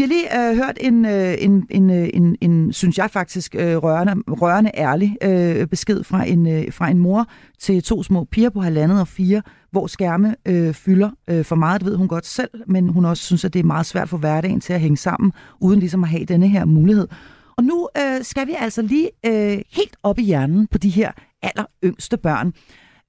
Vi 0.00 0.04
har 0.04 0.08
lige 0.08 0.50
øh, 0.50 0.56
hørt 0.56 0.78
en, 0.80 1.04
øh, 1.04 1.34
en, 1.38 1.66
en, 1.70 1.90
øh, 1.90 2.08
en, 2.14 2.36
en, 2.40 2.72
synes 2.72 2.98
jeg 2.98 3.10
faktisk, 3.10 3.54
øh, 3.54 3.76
rørende, 3.76 4.14
rørende 4.28 4.70
ærlig 4.74 5.16
øh, 5.22 5.66
besked 5.66 6.04
fra 6.04 6.24
en, 6.24 6.46
øh, 6.46 6.72
fra 6.72 6.88
en 6.90 6.98
mor 6.98 7.26
til 7.58 7.82
to 7.82 8.02
små 8.02 8.24
piger 8.24 8.50
på 8.50 8.60
halvandet 8.60 9.00
og 9.00 9.08
fire, 9.08 9.42
hvor 9.70 9.86
skærme 9.86 10.34
øh, 10.46 10.74
fylder 10.74 11.10
øh, 11.30 11.44
for 11.44 11.56
meget. 11.56 11.80
Det 11.80 11.90
ved 11.90 11.96
hun 11.96 12.08
godt 12.08 12.26
selv, 12.26 12.50
men 12.66 12.88
hun 12.88 13.04
også 13.04 13.22
synes, 13.22 13.44
at 13.44 13.52
det 13.54 13.58
er 13.58 13.64
meget 13.64 13.86
svært 13.86 14.08
for 14.08 14.16
hverdagen 14.16 14.60
til 14.60 14.72
at 14.72 14.80
hænge 14.80 14.96
sammen, 14.96 15.32
uden 15.60 15.80
ligesom 15.80 16.04
at 16.04 16.10
have 16.10 16.24
denne 16.24 16.48
her 16.48 16.64
mulighed. 16.64 17.08
Og 17.56 17.64
nu 17.64 17.88
øh, 17.98 18.24
skal 18.24 18.46
vi 18.46 18.54
altså 18.58 18.82
lige 18.82 19.10
øh, 19.26 19.58
helt 19.70 19.96
op 20.02 20.18
i 20.18 20.22
hjernen 20.22 20.66
på 20.66 20.78
de 20.78 20.88
her 20.88 21.12
aller 21.42 21.64
yngste 21.84 22.16
børn. 22.16 22.52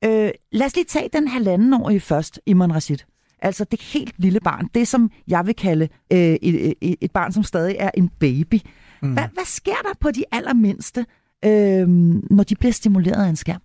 Øh, 0.06 0.30
lad 0.52 0.66
os 0.66 0.76
lige 0.76 0.86
tage 0.86 1.10
den 1.14 1.28
halvandenårige 1.28 2.00
først, 2.00 2.40
Iman 2.46 2.76
Rashid. 2.76 2.98
Altså 3.42 3.66
det 3.72 3.82
helt 3.82 4.14
lille 4.18 4.40
barn. 4.40 4.68
Det, 4.76 4.88
som 4.88 5.12
jeg 5.28 5.46
vil 5.48 5.56
kalde 5.56 5.88
øh, 6.14 6.20
et, 6.20 6.74
et, 6.82 6.96
et 7.02 7.12
barn, 7.12 7.32
som 7.32 7.44
stadig 7.44 7.76
er 7.80 7.90
en 7.94 8.10
baby. 8.20 8.60
Mm. 9.02 9.14
Hvad, 9.14 9.24
hvad 9.34 9.46
sker 9.46 9.72
der 9.84 9.94
på 10.00 10.12
de 10.12 10.24
allermindste, 10.32 11.06
øh, 11.46 11.88
når 12.32 12.44
de 12.44 12.56
bliver 12.56 12.72
stimuleret 12.72 13.26
af 13.26 13.30
en 13.30 13.36
skærm? 13.36 13.62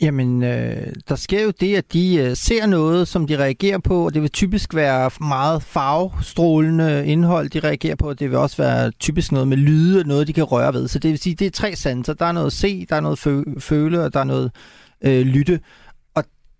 Jamen, 0.00 0.42
øh, 0.42 0.86
der 1.08 1.14
sker 1.14 1.42
jo 1.42 1.52
det, 1.60 1.76
at 1.76 1.92
de 1.92 2.16
øh, 2.16 2.36
ser 2.36 2.66
noget, 2.66 3.08
som 3.08 3.26
de 3.26 3.38
reagerer 3.38 3.78
på, 3.78 4.04
og 4.04 4.14
det 4.14 4.22
vil 4.22 4.30
typisk 4.30 4.74
være 4.74 5.10
meget 5.20 5.62
farvestrålende 5.62 7.06
indhold, 7.06 7.50
de 7.50 7.60
reagerer 7.60 7.96
på. 7.96 8.14
Det 8.14 8.30
vil 8.30 8.38
også 8.38 8.56
være 8.56 8.90
typisk 8.90 9.32
noget 9.32 9.48
med 9.48 9.56
lyde 9.56 10.00
og 10.00 10.06
noget, 10.06 10.26
de 10.26 10.32
kan 10.32 10.44
røre 10.44 10.74
ved. 10.74 10.88
Så 10.88 10.98
det 10.98 11.10
vil 11.10 11.18
sige, 11.18 11.34
det 11.34 11.46
er 11.46 11.50
tre 11.50 11.76
sanser. 11.76 12.14
Der 12.14 12.26
er 12.26 12.32
noget 12.32 12.52
se, 12.52 12.86
der 12.88 12.96
er 12.96 13.00
noget 13.00 13.26
fø- 13.26 13.58
føle, 13.60 14.02
og 14.04 14.14
der 14.14 14.20
er 14.20 14.24
noget 14.24 14.50
øh, 15.04 15.26
lytte. 15.26 15.60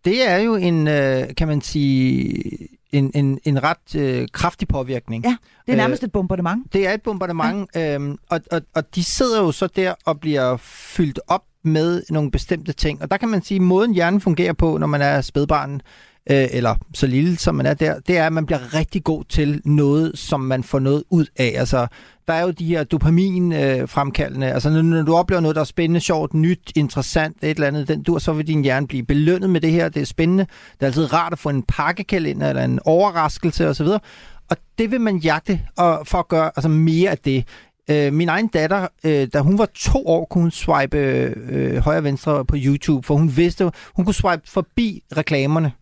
Det 0.05 0.29
er 0.29 0.37
jo 0.37 0.55
en, 0.55 0.89
øh, 0.89 1.35
kan 1.37 1.49
man 1.49 1.61
sige, 1.61 2.69
en, 2.93 3.11
en, 3.15 3.39
en 3.45 3.63
ret 3.63 3.95
øh, 3.97 4.29
kraftig 4.33 4.69
påvirkning. 4.69 5.25
Ja, 5.25 5.37
Det 5.67 5.73
er 5.73 5.77
nærmest 5.77 6.03
et 6.05 6.13
bombardement. 6.13 6.73
Det 6.73 6.87
er 6.89 6.93
et 6.93 7.03
bombardement, 7.03 7.71
ja. 7.75 7.95
øhm, 7.95 8.19
og, 8.31 8.41
og, 8.51 8.61
og 8.75 8.95
de 8.95 9.05
sidder 9.05 9.43
jo 9.43 9.53
så 9.53 9.67
der 9.67 9.95
og 10.05 10.21
bliver 10.21 10.57
fyldt 10.61 11.21
op 11.27 11.43
med 11.63 12.03
nogle 12.11 12.31
bestemte 12.31 12.73
ting. 12.73 13.03
Og 13.03 13.11
der 13.11 13.17
kan 13.17 13.29
man 13.29 13.43
sige, 13.43 13.57
at 13.57 13.63
måden 13.63 13.95
hjernen 13.95 14.21
fungerer 14.21 14.53
på, 14.53 14.79
når 14.79 14.87
man 14.87 15.03
er 15.03 15.21
spædbarn, 15.21 15.81
øh, 16.31 16.47
eller 16.51 16.75
så 16.95 17.07
lille 17.07 17.37
som 17.37 17.55
man 17.55 17.67
er 17.67 17.75
der, 17.75 18.01
det 18.01 18.19
er, 18.19 18.27
at 18.27 18.33
man 18.33 18.47
bliver 18.47 18.75
rigtig 18.75 19.05
god 19.05 19.25
til 19.25 19.61
noget, 19.65 20.19
som 20.19 20.41
man 20.41 20.63
får 20.63 20.79
noget 20.79 21.05
ud 21.11 21.27
af. 21.37 21.53
Altså, 21.57 21.87
der 22.29 22.35
er 22.35 22.43
jo 22.43 22.51
de 22.51 22.65
her 22.65 22.85
dopaminfremkaldende. 22.85 24.47
Øh, 24.47 24.55
altså 24.55 24.71
når, 24.71 24.83
når 24.83 25.03
du 25.03 25.15
oplever 25.15 25.41
noget, 25.41 25.55
der 25.55 25.61
er 25.61 25.65
spændende, 25.65 26.01
sjovt, 26.01 26.35
nyt, 26.35 26.73
interessant, 26.75 27.37
et 27.43 27.51
eller 27.51 27.67
andet, 27.67 27.89
den 27.89 28.03
dur, 28.03 28.19
så 28.19 28.33
vil 28.33 28.47
din 28.47 28.63
hjerne 28.63 28.87
blive 28.87 29.03
belønnet 29.03 29.51
med 29.51 29.61
det 29.61 29.71
her, 29.71 29.89
det 29.89 30.03
er 30.03 30.07
spændende. 30.07 30.47
Det 30.73 30.83
er 30.83 30.87
altid 30.87 31.13
rart 31.13 31.33
at 31.33 31.39
få 31.39 31.49
en 31.49 31.63
pakkekalender 31.63 32.49
eller 32.49 32.65
en 32.65 32.81
overraskelse 32.85 33.69
osv., 33.69 33.89
og 34.51 34.57
det 34.79 34.91
vil 34.91 35.01
man 35.01 35.17
jagte 35.17 35.61
og 35.77 36.07
for 36.07 36.19
at 36.19 36.29
gøre 36.29 36.51
altså 36.57 36.69
mere 36.69 37.11
af 37.11 37.19
det. 37.19 37.45
Øh, 37.91 38.13
min 38.13 38.29
egen 38.29 38.49
datter, 38.49 38.87
øh, 39.05 39.29
da 39.33 39.41
hun 39.41 39.59
var 39.59 39.69
to 39.75 40.07
år, 40.07 40.25
kunne 40.25 40.43
hun 40.43 40.51
swipe 40.51 40.99
øh, 40.99 41.33
øh 41.49 41.77
højre 41.77 41.99
og 41.99 42.05
venstre 42.05 42.45
på 42.45 42.57
YouTube, 42.59 43.07
for 43.07 43.15
hun 43.15 43.37
vidste, 43.37 43.71
hun 43.97 44.05
kunne 44.05 44.15
swipe 44.15 44.43
forbi 44.47 45.03
reklamerne. 45.17 45.73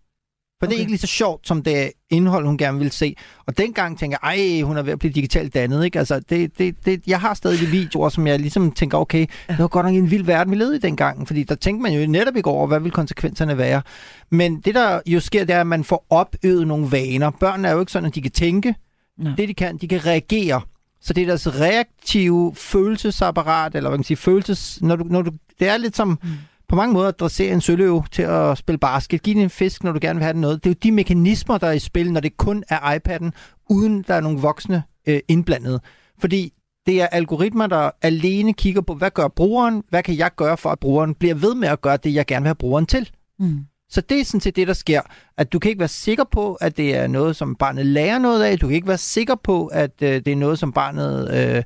For 0.62 0.66
okay. 0.66 0.72
det 0.72 0.77
er 0.77 0.81
ikke 0.81 0.92
lige 0.92 1.01
så 1.01 1.07
sjovt, 1.07 1.48
som 1.48 1.62
det 1.62 1.92
indhold, 2.11 2.46
hun 2.46 2.59
gerne 2.59 2.79
vil 2.79 2.90
se. 2.90 3.16
Og 3.46 3.59
dengang 3.59 3.98
tænker 3.98 4.18
jeg, 4.22 4.59
ej, 4.59 4.62
hun 4.62 4.77
er 4.77 4.83
ved 4.83 4.92
at 4.92 4.98
blive 4.98 5.12
digitalt 5.12 5.55
dannet. 5.55 5.85
Ikke? 5.85 5.98
Altså, 5.98 6.20
det, 6.20 6.59
det, 6.59 6.77
det, 6.85 7.03
jeg 7.07 7.20
har 7.20 7.35
stadig 7.35 7.61
de 7.61 7.66
videoer, 7.66 8.09
som 8.09 8.27
jeg 8.27 8.40
ligesom 8.40 8.72
tænker, 8.72 8.98
okay, 8.98 9.27
det 9.48 9.59
var 9.59 9.68
godt 9.68 9.87
nok 9.87 9.94
en 9.94 10.11
vild 10.11 10.25
verden, 10.25 10.51
vi 10.51 10.57
levede 10.57 10.77
i 10.77 10.79
dengang. 10.79 11.27
Fordi 11.27 11.42
der 11.42 11.55
tænkte 11.55 11.83
man 11.83 11.92
jo 11.92 12.07
netop 12.07 12.37
i 12.37 12.40
går, 12.40 12.66
hvad 12.66 12.81
vil 12.81 12.92
konsekvenserne 12.92 13.59
være. 13.59 13.83
Men 14.31 14.61
det, 14.61 14.75
der 14.75 15.01
jo 15.07 15.20
sker, 15.20 15.44
det 15.44 15.55
er, 15.55 15.61
at 15.61 15.66
man 15.66 15.85
får 15.85 16.07
opøvet 16.11 16.66
nogle 16.66 16.92
vaner. 16.92 17.31
Børn 17.31 17.64
er 17.64 17.72
jo 17.72 17.81
ikke 17.81 17.92
sådan, 17.92 18.07
at 18.07 18.14
de 18.14 18.22
kan 18.22 18.33
tænke. 18.33 18.75
Nej. 19.18 19.33
Det, 19.37 19.48
de 19.48 19.55
kan, 19.55 19.77
de 19.77 19.88
kan 19.88 20.07
reagere. 20.07 20.61
Så 21.01 21.12
det 21.12 21.22
er 21.22 21.27
deres 21.27 21.61
reaktive 21.61 22.53
følelsesapparat, 22.55 23.75
eller 23.75 23.90
hvad 23.90 23.96
kan 23.96 24.01
man 24.01 24.05
sige, 24.05 24.16
følelses... 24.16 24.83
Når 24.83 24.96
du, 24.96 25.05
når 25.05 25.22
du, 25.22 25.31
det 25.61 25.68
er 25.68 25.77
lidt 25.77 25.96
som... 25.96 26.18
Mm 26.22 26.31
på 26.73 26.77
mange 26.77 26.93
måder 26.93 27.09
at 27.09 27.21
dressere 27.21 27.53
en 27.53 27.61
søløv 27.61 28.05
til 28.13 28.23
at 28.23 28.59
spille 28.59 28.79
basket. 28.79 29.23
Giv 29.23 29.35
den 29.35 29.43
en 29.43 29.51
fisk, 29.51 29.85
når 29.85 29.93
du 29.93 29.99
gerne 30.03 30.19
vil 30.19 30.23
have 30.23 30.33
den 30.33 30.41
noget. 30.41 30.65
Det 30.65 30.71
er 30.71 30.75
jo 30.75 30.79
de 30.83 30.93
mekanismer, 30.93 31.59
der 31.59 31.67
er 31.67 31.73
i 31.73 31.79
spil, 31.79 32.13
når 32.13 32.21
det 32.21 32.37
kun 32.37 32.65
er 32.69 32.79
iPad'en, 32.79 33.31
uden 33.71 34.05
der 34.09 34.15
er 34.15 34.21
nogle 34.21 34.39
voksne 34.39 34.83
øh, 35.09 35.21
indblandet. 35.29 35.81
Fordi 36.19 36.53
det 36.87 37.03
er 37.03 37.07
algoritmer, 37.07 37.67
der 37.67 37.91
alene 38.03 38.53
kigger 38.53 38.81
på, 38.81 38.95
hvad 38.95 39.11
gør 39.11 39.29
brugeren, 39.29 39.83
hvad 39.89 40.03
kan 40.03 40.19
jeg 40.19 40.31
gøre 40.37 40.57
for, 40.57 40.71
at 40.71 40.79
brugeren 40.79 41.15
bliver 41.15 41.35
ved 41.35 41.55
med 41.55 41.69
at 41.69 41.81
gøre 41.81 41.97
det, 41.97 42.15
jeg 42.15 42.27
gerne 42.27 42.43
vil 42.43 42.49
have 42.49 42.55
brugeren 42.55 42.87
til. 42.87 43.11
Mm. 43.39 43.59
Så 43.89 44.01
det 44.01 44.21
er 44.21 44.25
sådan 44.25 44.41
set 44.41 44.57
det, 44.57 44.69
der 44.69 44.75
sker. 44.75 45.01
At 45.39 45.53
du 45.53 45.59
kan 45.59 45.69
ikke 45.69 45.81
være 45.81 45.89
sikker 45.89 46.25
på, 46.25 46.55
at 46.55 46.77
det 46.77 46.97
er 46.97 47.07
noget, 47.07 47.37
som 47.37 47.57
barnet 47.57 47.87
lærer 47.87 48.19
noget 48.19 48.43
af. 48.43 48.59
Du 48.59 48.67
kan 48.67 48.75
ikke 48.77 48.89
være 48.89 48.99
sikker 48.99 49.35
på, 49.35 49.67
at 49.67 50.03
øh, 50.03 50.09
det 50.09 50.29
er 50.29 50.37
noget, 50.37 50.59
som 50.59 50.73
barnet 50.73 51.35
øh, 51.35 51.63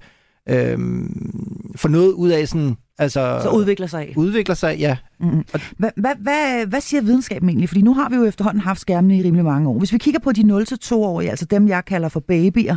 øh, 0.48 0.78
får 1.76 1.88
noget 1.88 2.12
ud 2.12 2.28
af. 2.28 2.48
Sådan, 2.48 2.76
altså, 2.98 3.38
Så 3.42 3.50
udvikler 3.50 3.87
sig 3.87 4.00
af. 4.00 4.12
udvikler 4.16 4.54
sig, 4.54 4.76
ja. 4.78 4.96
Mm. 5.20 5.44
Hvad, 5.78 5.90
hvad, 5.96 6.14
hvad, 6.18 6.66
hvad 6.66 6.80
siger 6.80 7.00
videnskaben 7.02 7.48
egentlig? 7.48 7.68
Fordi 7.68 7.82
nu 7.82 7.94
har 7.94 8.09
vi 8.09 8.16
jo 8.16 8.24
efterhånden 8.24 8.61
haft 8.61 8.80
skærmene 8.80 9.16
i 9.18 9.22
rimelig 9.22 9.44
mange 9.44 9.68
år. 9.68 9.78
Hvis 9.78 9.92
vi 9.92 9.98
kigger 9.98 10.20
på 10.20 10.32
de 10.32 10.40
0-2-årige, 10.42 11.30
altså 11.30 11.44
dem, 11.44 11.68
jeg 11.68 11.85
kalder 11.85 12.09
for 12.09 12.20
babyer, 12.20 12.76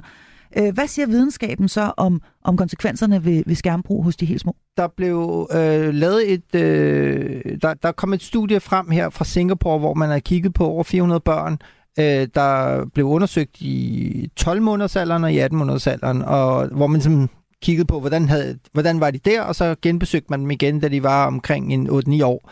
øh, 0.57 0.73
hvad 0.73 0.87
siger 0.87 1.05
videnskaben 1.07 1.67
så 1.67 1.91
om, 1.97 2.21
om 2.43 2.57
konsekvenserne 2.57 3.25
ved, 3.25 3.43
ved 3.45 3.55
skærmbrug 3.55 4.03
hos 4.03 4.15
de 4.15 4.25
helt 4.25 4.41
små? 4.41 4.55
Der 4.77 4.87
blev 4.97 5.47
øh, 5.53 5.93
lavet 5.93 6.33
et... 6.33 6.55
Øh, 6.55 7.41
der, 7.61 7.73
der 7.73 7.91
kom 7.91 8.13
et 8.13 8.21
studie 8.23 8.59
frem 8.59 8.89
her 8.91 9.09
fra 9.09 9.25
Singapore, 9.25 9.79
hvor 9.79 9.93
man 9.93 10.09
har 10.09 10.19
kigget 10.19 10.53
på 10.53 10.65
over 10.65 10.83
400 10.83 11.19
børn, 11.19 11.57
øh, 11.99 12.27
der 12.35 12.85
blev 12.93 13.05
undersøgt 13.05 13.61
i 13.61 14.29
12 14.35 14.61
måneders 14.61 14.95
alderen 14.95 15.23
og 15.23 15.33
i 15.33 15.37
18 15.39 15.59
måneders 15.59 15.87
alderen, 15.87 16.21
og 16.21 16.67
hvor 16.67 16.87
man 16.87 16.97
ligesom 16.97 17.29
kiggede 17.61 17.87
på, 17.87 17.99
hvordan, 17.99 18.29
havde, 18.29 18.59
hvordan 18.73 18.99
var 18.99 19.11
de 19.11 19.17
der, 19.17 19.41
og 19.41 19.55
så 19.55 19.75
genbesøgte 19.81 20.27
man 20.29 20.41
dem 20.41 20.51
igen, 20.51 20.79
da 20.79 20.87
de 20.87 21.03
var 21.03 21.27
omkring 21.27 21.73
en 21.73 21.89
8-9 21.89 22.23
år, 22.23 22.51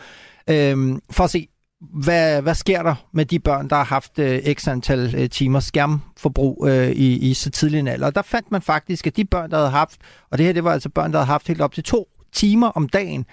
øh, 0.50 0.98
for 1.10 1.24
at 1.24 1.30
se, 1.30 1.48
hvad, 1.80 2.42
hvad 2.42 2.54
sker 2.54 2.82
der 2.82 2.94
med 3.12 3.24
de 3.24 3.38
børn, 3.38 3.70
der 3.70 3.76
har 3.76 3.84
haft 3.84 4.18
øh, 4.18 4.54
x 4.54 4.68
antal 4.68 5.14
øh, 5.16 5.30
timers 5.30 5.64
skærmforbrug 5.64 6.66
øh, 6.68 6.90
i, 6.90 7.30
i 7.30 7.34
så 7.34 7.50
tidlig 7.50 7.78
en 7.78 7.88
alder. 7.88 8.06
Og 8.06 8.14
der 8.14 8.22
fandt 8.22 8.50
man 8.50 8.62
faktisk, 8.62 9.06
at 9.06 9.16
de 9.16 9.24
børn, 9.24 9.50
der 9.50 9.56
havde 9.56 9.70
haft, 9.70 10.00
og 10.30 10.38
det 10.38 10.46
her 10.46 10.52
det 10.52 10.64
var 10.64 10.72
altså 10.72 10.88
børn, 10.88 11.12
der 11.12 11.18
havde 11.18 11.26
haft 11.26 11.48
helt 11.48 11.60
op 11.60 11.74
til 11.74 11.84
to 11.84 12.08
timer 12.32 12.68
om 12.68 12.88
dagen, 12.88 13.26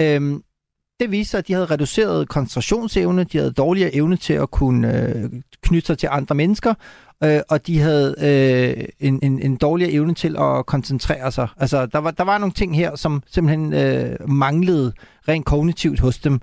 øh, 0.00 0.40
det 1.00 1.10
viste 1.10 1.30
sig, 1.30 1.38
at 1.38 1.48
de 1.48 1.52
havde 1.52 1.66
reduceret 1.66 2.28
koncentrationsevne, 2.28 3.24
de 3.24 3.38
havde 3.38 3.52
dårligere 3.52 3.94
evne 3.94 4.16
til 4.16 4.32
at 4.32 4.50
kunne 4.50 5.08
øh, 5.08 5.30
knytte 5.62 5.86
sig 5.86 5.98
til 5.98 6.08
andre 6.12 6.34
mennesker, 6.34 6.74
øh, 7.24 7.40
og 7.48 7.66
de 7.66 7.78
havde 7.78 8.14
øh, 8.18 8.84
en, 9.00 9.18
en, 9.22 9.42
en 9.42 9.56
dårligere 9.56 9.92
evne 9.92 10.14
til 10.14 10.36
at 10.38 10.66
koncentrere 10.66 11.32
sig. 11.32 11.48
Altså, 11.56 11.86
der 11.86 11.98
var, 11.98 12.10
der 12.10 12.24
var 12.24 12.38
nogle 12.38 12.52
ting 12.52 12.76
her, 12.76 12.96
som 12.96 13.22
simpelthen 13.26 13.72
øh, 13.72 14.30
manglede 14.30 14.92
rent 15.28 15.46
kognitivt 15.46 16.00
hos 16.00 16.18
dem, 16.18 16.40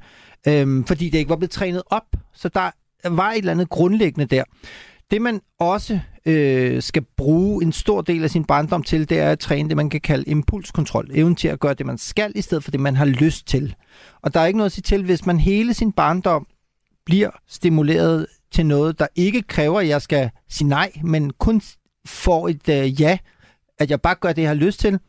øh, 0.48 0.86
fordi 0.88 1.10
det 1.10 1.18
ikke 1.18 1.30
var 1.30 1.36
blevet 1.36 1.52
trænet 1.52 1.84
op. 1.90 2.08
Så 2.34 2.50
der 2.50 2.72
var 3.10 3.32
et 3.32 3.38
eller 3.38 3.52
andet 3.52 3.70
grundlæggende 3.70 4.26
der. 4.26 4.44
Det 5.12 5.22
man 5.22 5.42
også 5.60 6.00
øh, 6.26 6.82
skal 6.82 7.06
bruge 7.18 7.64
en 7.64 7.72
stor 7.72 8.02
del 8.02 8.24
af 8.24 8.30
sin 8.30 8.46
barndom 8.46 8.84
til, 8.84 9.10
det 9.10 9.20
er 9.20 9.32
at 9.32 9.40
træne 9.40 9.70
det, 9.70 9.78
man 9.78 9.90
kan 9.90 10.02
kalde 10.02 10.24
impulskontrol. 10.30 11.10
Evnen 11.14 11.36
til 11.36 11.48
at 11.48 11.60
gøre 11.60 11.74
det, 11.74 11.86
man 11.86 11.98
skal, 11.98 12.32
i 12.36 12.42
stedet 12.42 12.64
for 12.64 12.72
det, 12.72 12.80
man 12.80 12.96
har 12.96 13.06
lyst 13.06 13.48
til. 13.48 13.76
Og 14.22 14.34
der 14.34 14.40
er 14.40 14.46
ikke 14.46 14.58
noget 14.58 14.70
at 14.70 14.72
sige 14.72 14.82
til, 14.82 15.04
hvis 15.04 15.26
man 15.26 15.40
hele 15.40 15.74
sin 15.74 15.92
barndom 15.92 16.48
bliver 17.06 17.30
stimuleret 17.48 18.28
til 18.52 18.66
noget, 18.66 19.00
der 19.00 19.08
ikke 19.16 19.42
kræver, 19.42 19.80
at 19.80 19.88
jeg 19.88 20.02
skal 20.02 20.30
sige 20.50 20.68
nej, 20.68 20.92
men 21.04 21.34
kun 21.34 21.62
får 22.06 22.48
et 22.48 22.70
øh, 22.70 23.02
ja, 23.02 23.18
at 23.80 23.90
jeg 23.90 24.02
bare 24.02 24.16
gør 24.16 24.34
det, 24.34 24.42
jeg 24.42 24.50
har 24.50 24.56
lyst 24.56 24.80
til, 24.80 25.00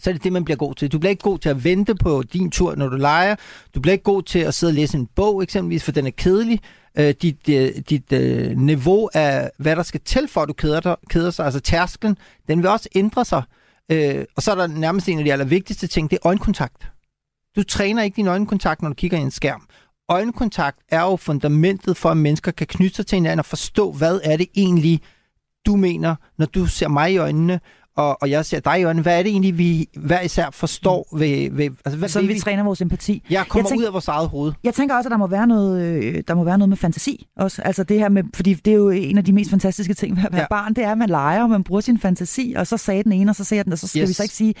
så 0.00 0.10
er 0.10 0.14
det 0.14 0.24
det, 0.24 0.32
man 0.32 0.44
bliver 0.44 0.56
god 0.56 0.74
til. 0.74 0.92
Du 0.92 0.98
bliver 0.98 1.10
ikke 1.10 1.22
god 1.22 1.38
til 1.38 1.48
at 1.48 1.64
vente 1.64 1.94
på 1.94 2.22
din 2.32 2.50
tur, 2.50 2.74
når 2.74 2.88
du 2.88 2.96
leger. 2.96 3.36
Du 3.74 3.80
bliver 3.80 3.92
ikke 3.92 4.04
god 4.04 4.22
til 4.22 4.38
at 4.38 4.54
sidde 4.54 4.70
og 4.70 4.74
læse 4.74 4.98
en 4.98 5.06
bog, 5.06 5.42
eksempelvis, 5.42 5.84
for 5.84 5.92
den 5.92 6.06
er 6.06 6.10
kedelig. 6.10 6.60
Øh, 6.98 7.14
dit 7.22 7.48
øh, 7.48 7.70
dit 7.88 8.12
øh, 8.12 8.56
niveau 8.56 9.10
af, 9.14 9.50
hvad 9.58 9.76
der 9.76 9.82
skal 9.82 10.00
til, 10.00 10.28
for 10.28 10.40
at 10.40 10.48
du 10.48 10.52
keder, 10.52 10.80
dig, 10.80 10.96
keder 11.10 11.30
sig, 11.30 11.44
altså 11.44 11.60
tærsklen, 11.60 12.16
den 12.48 12.58
vil 12.58 12.66
også 12.70 12.88
ændre 12.94 13.24
sig. 13.24 13.42
Øh, 13.90 14.24
og 14.36 14.42
så 14.42 14.50
er 14.50 14.54
der 14.54 14.66
nærmest 14.66 15.08
en 15.08 15.18
af 15.18 15.24
de 15.24 15.32
allervigtigste 15.32 15.86
ting, 15.86 16.10
det 16.10 16.16
er 16.16 16.26
øjenkontakt. 16.26 16.88
Du 17.56 17.62
træner 17.62 18.02
ikke 18.02 18.16
din 18.16 18.26
øjenkontakt, 18.26 18.82
når 18.82 18.88
du 18.88 18.94
kigger 18.94 19.18
i 19.18 19.20
en 19.20 19.30
skærm. 19.30 19.68
Øjenkontakt 20.08 20.78
er 20.88 21.00
jo 21.02 21.16
fundamentet 21.16 21.96
for, 21.96 22.08
at 22.10 22.16
mennesker 22.16 22.52
kan 22.52 22.66
knytte 22.66 22.96
sig 22.96 23.06
til 23.06 23.16
hinanden 23.16 23.38
og 23.38 23.44
forstå, 23.44 23.92
hvad 23.92 24.20
er 24.24 24.36
det 24.36 24.46
egentlig, 24.56 25.00
du 25.66 25.76
mener, 25.76 26.14
når 26.38 26.46
du 26.46 26.66
ser 26.66 26.88
mig 26.88 27.12
i 27.12 27.16
øjnene, 27.16 27.60
og, 27.96 28.22
og 28.22 28.30
jeg 28.30 28.44
ser 28.46 28.60
dig 28.60 28.80
i 28.80 28.84
øjnene. 28.84 29.02
Hvad 29.02 29.18
er 29.18 29.22
det 29.22 29.30
egentlig, 29.30 29.58
vi 29.58 29.86
hver 29.96 30.20
især 30.20 30.50
forstår 30.50 31.16
ved... 31.16 31.50
ved 31.50 31.70
altså, 31.84 31.98
hvad, 31.98 32.08
Som 32.08 32.28
vi, 32.28 32.32
vi 32.32 32.38
træner 32.38 32.62
vores 32.62 32.80
empati. 32.80 33.22
Jeg 33.30 33.46
kommer 33.48 33.68
Jeg 33.68 33.70
tænk- 33.70 33.80
ud 33.80 33.84
af 33.86 33.92
vores 33.92 34.08
eget 34.08 34.28
hoved. 34.28 34.52
Jeg 34.64 34.74
tænker 34.74 34.94
også, 34.96 35.08
at 35.08 35.10
der 35.10 35.16
må 35.16 35.26
være 35.26 35.46
noget, 35.46 35.82
øh, 36.04 36.22
der 36.28 36.34
må 36.34 36.44
være 36.44 36.58
noget 36.58 36.68
med 36.68 36.76
fantasi 36.76 37.26
også. 37.36 37.62
Altså 37.62 37.82
det 37.84 37.98
her 37.98 38.08
med, 38.08 38.22
fordi 38.34 38.54
det 38.54 38.70
er 38.70 38.74
jo 38.76 38.90
en 38.90 39.18
af 39.18 39.24
de 39.24 39.32
mest 39.32 39.50
fantastiske 39.50 39.94
ting 39.94 40.16
ved 40.16 40.24
at 40.24 40.32
være 40.32 40.40
Ja. 40.40 40.46
barn, 40.50 40.74
det 40.74 40.84
er, 40.84 40.92
at 40.92 40.98
man 40.98 41.08
leger, 41.08 41.42
og 41.42 41.50
man 41.50 41.64
bruger 41.64 41.80
sin 41.80 41.98
fantasi, 41.98 42.54
og 42.56 42.66
så 42.66 42.76
sagde 42.76 43.02
den 43.02 43.12
ene, 43.12 43.30
og 43.30 43.36
så 43.36 43.44
sagde 43.44 43.64
den, 43.64 43.72
og 43.72 43.78
så 43.78 43.88
skal 43.88 44.02
Yes. 44.02 44.08
vi 44.08 44.14
så 44.14 44.22
ikke 44.22 44.34
sige, 44.34 44.54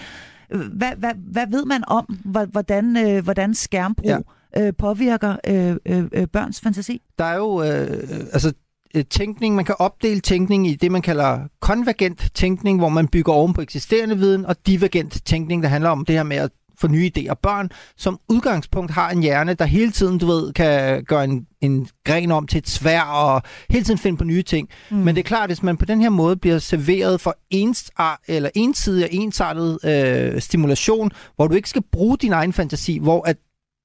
øh, 0.50 0.60
hvad, 0.60 0.90
hvad, 0.98 1.10
hvad 1.32 1.46
ved 1.50 1.64
man 1.64 1.84
om, 1.86 2.18
hvor- 2.24 2.44
hvordan, 2.46 2.96
øh, 2.96 3.24
hvordan 3.24 3.54
skærmbrug 3.54 4.06
ja. 4.10 4.18
Øh, 4.56 4.72
påvirker 4.78 5.36
øh, 5.46 5.76
øh, 5.86 6.04
øh, 6.12 6.26
børns 6.26 6.60
fantasi? 6.60 7.02
Der 7.18 7.24
er 7.24 7.36
jo 7.36 7.62
øh, 7.62 8.08
altså, 8.32 8.52
øh, 8.94 9.04
tænkning, 9.04 9.54
man 9.54 9.64
kan 9.64 9.74
opdele 9.78 10.20
tænkning 10.20 10.68
i 10.68 10.74
det, 10.74 10.92
man 10.92 11.02
kalder 11.02 11.38
konvergent 11.60 12.30
tænkning, 12.34 12.78
hvor 12.78 12.88
man 12.88 13.08
bygger 13.08 13.32
oven 13.32 13.54
på 13.54 13.60
eksisterende 13.60 14.18
viden, 14.18 14.46
og 14.46 14.56
divergent 14.66 15.22
tænkning, 15.24 15.62
der 15.62 15.68
handler 15.68 15.90
om 15.90 16.04
det 16.04 16.14
her 16.14 16.22
med 16.22 16.36
at 16.36 16.50
få 16.80 16.88
nye 16.88 17.10
idéer. 17.16 17.34
Børn 17.34 17.70
som 17.96 18.20
udgangspunkt 18.28 18.90
har 18.90 19.10
en 19.10 19.22
hjerne, 19.22 19.54
der 19.54 19.64
hele 19.64 19.92
tiden, 19.92 20.18
du 20.18 20.26
ved, 20.26 20.52
kan 20.52 21.04
gøre 21.04 21.24
en, 21.24 21.46
en 21.60 21.88
gren 22.04 22.32
om 22.32 22.46
til 22.46 22.58
et 22.58 22.68
svær 22.68 23.02
og 23.02 23.42
hele 23.70 23.84
tiden 23.84 23.98
finde 23.98 24.18
på 24.18 24.24
nye 24.24 24.42
ting. 24.42 24.68
Mm. 24.90 24.96
Men 24.96 25.14
det 25.14 25.22
er 25.22 25.26
klart, 25.26 25.48
hvis 25.48 25.62
man 25.62 25.76
på 25.76 25.84
den 25.84 26.00
her 26.00 26.08
måde 26.08 26.36
bliver 26.36 26.58
serveret 26.58 27.20
for 27.20 27.36
ens, 27.50 27.90
eller 28.28 28.50
ensidig 28.54 29.04
og 29.04 29.10
ensartet 29.12 29.78
øh, 29.84 30.40
stimulation, 30.40 31.10
hvor 31.36 31.46
du 31.46 31.54
ikke 31.54 31.70
skal 31.70 31.82
bruge 31.92 32.16
din 32.18 32.32
egen 32.32 32.52
fantasi, 32.52 32.98
hvor 32.98 33.28
at 33.28 33.36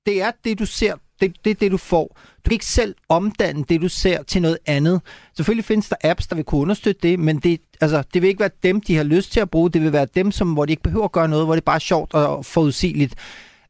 det 0.05 0.21
er 0.21 0.31
det, 0.43 0.59
du 0.59 0.65
ser, 0.65 0.95
det, 1.21 1.35
det 1.45 1.51
er 1.51 1.55
det, 1.55 1.71
du 1.71 1.77
får. 1.77 2.19
Du 2.45 2.49
kan 2.49 2.51
ikke 2.51 2.65
selv 2.65 2.95
omdanne 3.09 3.63
det, 3.69 3.81
du 3.81 3.89
ser, 3.89 4.23
til 4.23 4.41
noget 4.41 4.57
andet. 4.65 5.01
Selvfølgelig 5.35 5.65
findes 5.65 5.89
der 5.89 5.95
apps, 6.03 6.27
der 6.27 6.35
vil 6.35 6.45
kunne 6.45 6.61
understøtte 6.61 7.07
det, 7.07 7.19
men 7.19 7.39
det, 7.39 7.61
altså, 7.81 8.03
det 8.13 8.21
vil 8.21 8.27
ikke 8.27 8.39
være 8.39 8.49
dem, 8.63 8.81
de 8.81 8.95
har 8.95 9.03
lyst 9.03 9.31
til 9.31 9.39
at 9.39 9.49
bruge. 9.49 9.69
Det 9.69 9.81
vil 9.81 9.93
være 9.93 10.07
dem, 10.15 10.31
som, 10.31 10.53
hvor 10.53 10.65
de 10.65 10.73
ikke 10.73 10.83
behøver 10.83 11.05
at 11.05 11.11
gøre 11.11 11.27
noget, 11.27 11.45
hvor 11.45 11.55
det 11.55 11.63
bare 11.63 11.75
er 11.75 11.79
sjovt 11.79 12.13
og 12.13 12.45
forudsigeligt. 12.45 13.15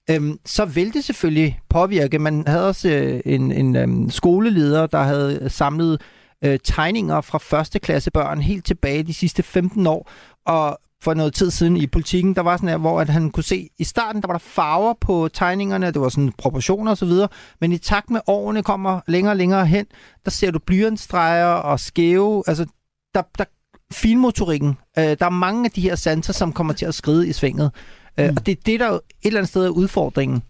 Øhm, 0.10 0.40
så 0.46 0.66
vil 0.66 0.94
det 0.94 1.04
selvfølgelig 1.04 1.60
påvirke. 1.70 2.20
Man 2.20 2.44
havde 2.48 2.68
også 2.68 2.90
øh, 2.90 3.22
en, 3.26 3.52
en 3.52 3.76
øhm, 3.76 4.10
skoleleder, 4.10 4.88
der 4.88 5.04
havde 5.04 5.50
samlet 5.50 6.02
øh, 6.44 6.60
tegninger 6.64 7.22
fra 7.22 7.38
første 7.38 7.80
klasse 7.80 8.12
børn 8.12 8.42
helt 8.42 8.66
tilbage 8.66 9.04
de 9.04 9.14
sidste 9.14 9.44
15 9.44 9.88
år, 9.88 10.12
og 10.46 10.80
for 11.04 11.14
noget 11.14 11.34
tid 11.34 11.52
siden 11.52 11.78
i 11.78 11.88
politikken, 11.88 12.36
der 12.36 12.42
var 12.42 12.58
sådan 12.58 12.70
her, 12.70 12.78
hvor 12.78 13.02
at 13.02 13.10
han 13.10 13.30
kunne 13.32 13.44
se, 13.44 13.70
i 13.80 13.84
starten 13.84 14.22
der 14.22 14.28
var 14.28 14.34
der 14.34 14.40
farver 14.40 14.94
på 15.02 15.30
tegningerne, 15.34 15.86
det 15.92 16.02
var 16.02 16.10
sådan 16.10 16.32
proportioner 16.38 16.92
og 16.92 16.98
så 16.98 17.06
videre, 17.06 17.28
men 17.62 17.72
i 17.72 17.78
takt 17.78 18.10
med 18.10 18.22
årene 18.28 18.64
kommer 18.64 19.00
længere 19.08 19.32
og 19.34 19.38
længere 19.38 19.66
hen, 19.66 19.86
der 20.26 20.32
ser 20.32 20.52
du 20.52 20.60
blyantstreger 20.60 21.46
og 21.46 21.80
skæve, 21.80 22.44
altså 22.48 22.66
der, 23.14 23.22
der 23.38 23.46
finmotorikken, 23.92 24.78
øh, 24.98 25.04
der 25.04 25.26
er 25.26 25.30
mange 25.30 25.66
af 25.66 25.72
de 25.72 25.82
her 25.82 25.96
sanser, 25.96 26.34
som 26.34 26.54
kommer 26.54 26.74
til 26.74 26.86
at 26.86 26.96
skride 26.96 27.28
i 27.28 27.34
svinget. 27.34 27.72
Øh, 28.20 28.30
Mm. 28.30 28.36
og 28.38 28.46
det 28.46 28.52
er 28.52 28.62
det, 28.66 28.80
der 28.80 28.88
jo 28.88 28.96
et 28.96 29.02
eller 29.24 29.40
andet 29.40 29.50
sted 29.50 29.66
er 29.66 29.70
udfordringen. 29.70 30.44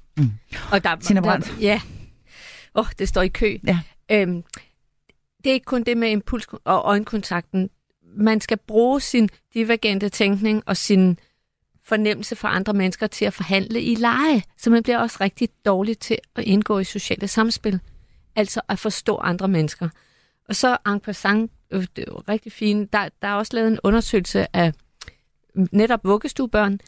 Og 0.72 0.84
der, 0.84 0.96
Tina 0.96 1.20
der, 1.20 1.26
Brandt. 1.28 1.54
ja. 1.62 1.82
Åh, 2.76 2.80
oh, 2.82 2.86
det 3.00 3.08
står 3.10 3.22
i 3.22 3.28
kø. 3.28 3.58
Ja. 3.68 3.80
Øhm, 4.12 4.44
det 5.44 5.50
er 5.50 5.54
ikke 5.54 5.66
kun 5.66 5.84
det 5.84 5.98
med 5.98 6.10
impuls 6.10 6.48
og 6.66 6.82
øjenkontakten. 6.86 7.70
Man 8.16 8.42
skal 8.42 8.58
bruge 8.58 9.02
sin 9.02 9.30
divergente 9.54 10.10
tænkning 10.10 10.64
og 10.66 10.78
sin 10.78 11.18
fornemmelse 11.84 12.36
for 12.36 12.48
andre 12.48 12.74
mennesker 12.74 13.08
til 13.08 13.26
at 13.26 13.34
forhandle 13.34 13.82
i 13.82 13.96
leje. 13.96 14.42
Så 14.58 14.70
man 14.70 14.84
bliver 14.84 15.00
også 15.00 15.18
rigtig 15.22 15.50
dårlig 15.66 16.00
til 16.00 16.18
at 16.36 16.44
indgå 16.44 16.80
i 16.80 16.84
sociale 16.84 17.28
samspil. 17.28 17.80
Altså 18.36 18.62
at 18.70 18.80
forstå 18.80 19.18
andre 19.18 19.48
mennesker. 19.48 19.90
Og 20.50 20.56
så 20.56 20.78
en 20.88 21.00
passant, 21.00 21.52
øh, 21.72 21.88
det 21.96 22.04
er 22.08 22.12
jo 22.12 22.24
rigtig 22.30 22.52
fint, 22.52 22.94
der, 22.94 23.10
der 23.22 23.28
er 23.28 23.34
også 23.34 23.56
lavet 23.56 23.68
en 23.68 23.80
undersøgelse 23.84 24.56
af 24.56 24.74
netop 25.72 26.00
vuggestuebørn, 26.04 26.80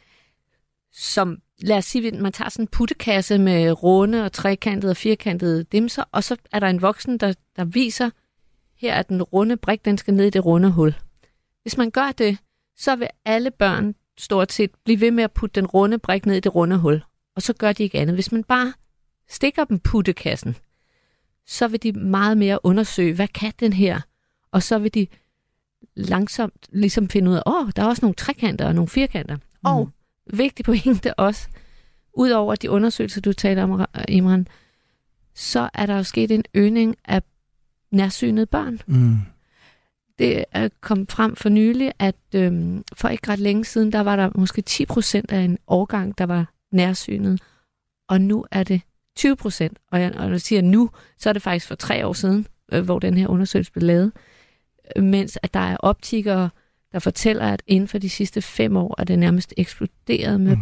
som, 0.94 1.38
lad 1.62 1.78
os 1.78 1.86
sige, 1.86 2.12
man 2.12 2.32
tager 2.32 2.50
sådan 2.50 2.64
en 2.64 2.68
puttekasse 2.68 3.38
med 3.38 3.84
runde 3.84 4.26
og 4.26 4.32
trekantede 4.32 4.92
og 4.92 4.98
firkantede 4.98 5.64
dimser, 5.64 6.04
og 6.12 6.24
så 6.24 6.36
er 6.52 6.60
der 6.60 6.68
en 6.68 6.82
voksen, 6.82 7.18
der, 7.18 7.34
der 7.56 7.66
viser, 7.66 8.10
her 8.78 8.94
er 8.94 9.02
den 9.02 9.24
runde 9.24 9.58
brik, 9.58 9.86
den 9.86 9.98
skal 9.98 10.14
ned 10.14 10.26
i 10.26 10.30
det 10.30 10.46
runde 10.46 10.72
hul. 10.72 10.96
Hvis 11.66 11.78
man 11.78 11.92
gør 11.92 12.12
det, 12.12 12.38
så 12.78 12.96
vil 12.96 13.08
alle 13.26 13.52
børn 13.52 13.96
stort 14.18 14.52
set 14.52 14.72
blive 14.84 15.02
ved 15.02 15.12
med 15.12 15.24
at 15.24 15.32
putte 15.32 15.62
den 15.62 15.68
runde 15.68 16.00
brik 16.00 16.26
ned 16.26 16.36
i 16.36 16.40
det 16.40 16.56
runde 16.56 16.78
hul, 16.78 17.04
og 17.36 17.42
så 17.42 17.54
gør 17.54 17.74
de 17.74 17.84
ikke 17.84 18.00
andet. 18.00 18.16
Hvis 18.16 18.32
man 18.32 18.44
bare 18.44 18.74
stikker 19.30 19.64
dem 19.64 19.80
puttekassen, 19.80 20.56
så 21.48 21.68
vil 21.68 21.84
de 21.84 21.92
meget 21.92 22.38
mere 22.38 22.66
undersøge, 22.66 23.14
hvad 23.14 23.28
kan 23.28 23.54
den 23.60 23.74
her? 23.74 24.02
Og 24.52 24.64
så 24.64 24.80
vil 24.80 24.94
de 24.94 25.08
langsomt 25.96 26.68
ligesom 26.70 27.10
finde 27.10 27.32
ud 27.32 27.36
af, 27.36 27.42
åh, 27.46 27.66
oh, 27.66 27.72
der 27.76 27.84
er 27.84 27.88
også 27.88 28.02
nogle 28.02 28.16
trekanter 28.16 28.66
og 28.66 28.76
nogle 28.76 28.90
firkanter. 28.90 29.36
Mm. 29.36 29.42
Og 29.64 29.90
vigtig 30.34 30.66
pointe 30.66 31.20
også, 31.20 31.48
udover 32.14 32.56
de 32.56 32.70
undersøgelser, 32.70 33.22
du 33.22 33.34
taler 33.34 33.64
om, 33.64 33.86
Imran, 34.08 34.48
så 35.34 35.70
er 35.74 35.86
der 35.86 35.96
jo 35.96 36.04
sket 36.04 36.32
en 36.32 36.44
øgning 36.54 36.96
af 37.06 37.22
nærsynede 37.92 38.46
børn. 38.46 38.80
Mm. 38.88 39.18
Det 40.20 40.46
er 40.52 40.70
kommet 40.82 41.12
frem 41.12 41.36
for 41.36 41.50
nylig, 41.50 41.92
at 42.00 42.16
øhm, 42.36 42.84
for 42.94 43.10
ikke 43.10 43.32
ret 43.32 43.40
længe 43.40 43.66
siden, 43.66 43.92
der 43.92 44.00
var 44.02 44.16
der 44.16 44.30
måske 44.36 44.62
10 44.62 44.86
procent 44.86 45.32
af 45.32 45.40
en 45.40 45.58
årgang, 45.68 46.18
der 46.18 46.26
var 46.26 46.54
nærsynet, 46.72 47.42
og 48.08 48.22
nu 48.22 48.46
er 48.52 48.64
det 48.64 48.82
20 49.16 49.36
procent. 49.36 49.78
Og, 49.92 50.02
jeg, 50.02 50.14
og 50.16 50.24
når 50.24 50.30
jeg 50.32 50.42
siger 50.42 50.62
nu, 50.62 50.90
så 51.18 51.30
er 51.30 51.34
det 51.34 51.42
faktisk 51.42 51.68
for 51.68 51.76
tre 51.76 52.08
år 52.08 52.14
siden, 52.14 52.48
øh, 52.72 52.84
hvor 52.84 53.00
den 53.00 53.18
her 53.18 53.28
undersøgelse 53.28 53.72
blev 53.72 53.84
lavet, 53.84 54.12
mens 54.96 55.38
at 55.44 55.54
der 55.54 55.60
er 55.60 55.78
optikere, 55.78 56.50
der 56.92 57.00
fortæller, 57.00 57.48
at 57.48 57.64
inden 57.68 57.88
for 57.88 57.98
de 57.98 58.10
sidste 58.10 58.42
fem 58.42 58.78
år 58.78 58.96
er 58.98 59.04
det 59.04 59.20
nærmest 59.20 59.54
eksploderet 59.58 60.42
med 60.42 60.56
mm. 60.56 60.62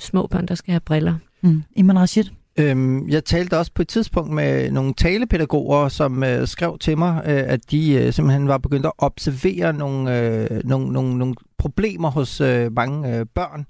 små 0.00 0.26
børn, 0.26 0.46
der 0.46 0.54
skal 0.54 0.72
have 0.72 0.80
briller. 0.80 1.18
Mm. 1.40 1.62
Iman 1.76 1.98
Rashid? 1.98 2.24
Øhm, 2.56 3.08
jeg 3.08 3.24
talte 3.24 3.58
også 3.58 3.72
på 3.74 3.82
et 3.82 3.88
tidspunkt 3.88 4.30
med 4.30 4.70
nogle 4.70 4.94
talepædagoger, 4.94 5.88
som 5.88 6.24
øh, 6.24 6.48
skrev 6.48 6.78
til 6.78 6.98
mig, 6.98 7.22
øh, 7.26 7.42
at 7.46 7.70
de 7.70 7.92
øh, 7.92 8.12
simpelthen 8.12 8.48
var 8.48 8.58
begyndt 8.58 8.86
at 8.86 8.92
observere 8.98 9.72
nogle, 9.72 10.18
øh, 10.18 10.60
nogle, 10.64 10.92
nogle, 10.92 11.18
nogle 11.18 11.34
problemer 11.58 12.10
hos 12.10 12.40
øh, 12.40 12.72
mange 12.72 13.16
øh, 13.16 13.26
børn. 13.34 13.66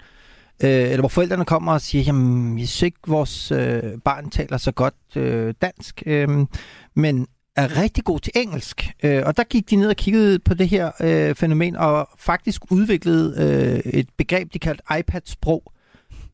Øh, 0.63 0.69
eller 0.69 0.99
hvor 0.99 1.07
forældrene 1.07 1.45
kommer 1.45 1.73
og 1.73 1.81
siger, 1.81 2.03
jamen, 2.03 2.59
jeg 2.59 2.67
synes 2.67 2.81
ikke, 2.81 2.99
vores 3.07 3.51
øh, 3.51 3.83
barn 4.05 4.29
taler 4.29 4.57
så 4.57 4.71
godt 4.71 4.95
øh, 5.15 5.53
dansk, 5.61 6.03
øh, 6.05 6.29
men 6.95 7.27
er 7.55 7.81
rigtig 7.81 8.03
god 8.03 8.19
til 8.19 8.31
engelsk. 8.35 8.89
Øh, 9.03 9.23
og 9.25 9.37
der 9.37 9.43
gik 9.43 9.69
de 9.69 9.75
ned 9.75 9.89
og 9.89 9.95
kiggede 9.95 10.39
på 10.39 10.53
det 10.53 10.69
her 10.69 10.91
øh, 11.01 11.35
fænomen, 11.35 11.75
og 11.75 12.09
faktisk 12.17 12.71
udviklede 12.71 13.35
øh, 13.85 13.93
et 13.93 14.07
begreb, 14.17 14.53
de 14.53 14.59
kaldte 14.59 14.83
iPad-sprog. 14.99 15.72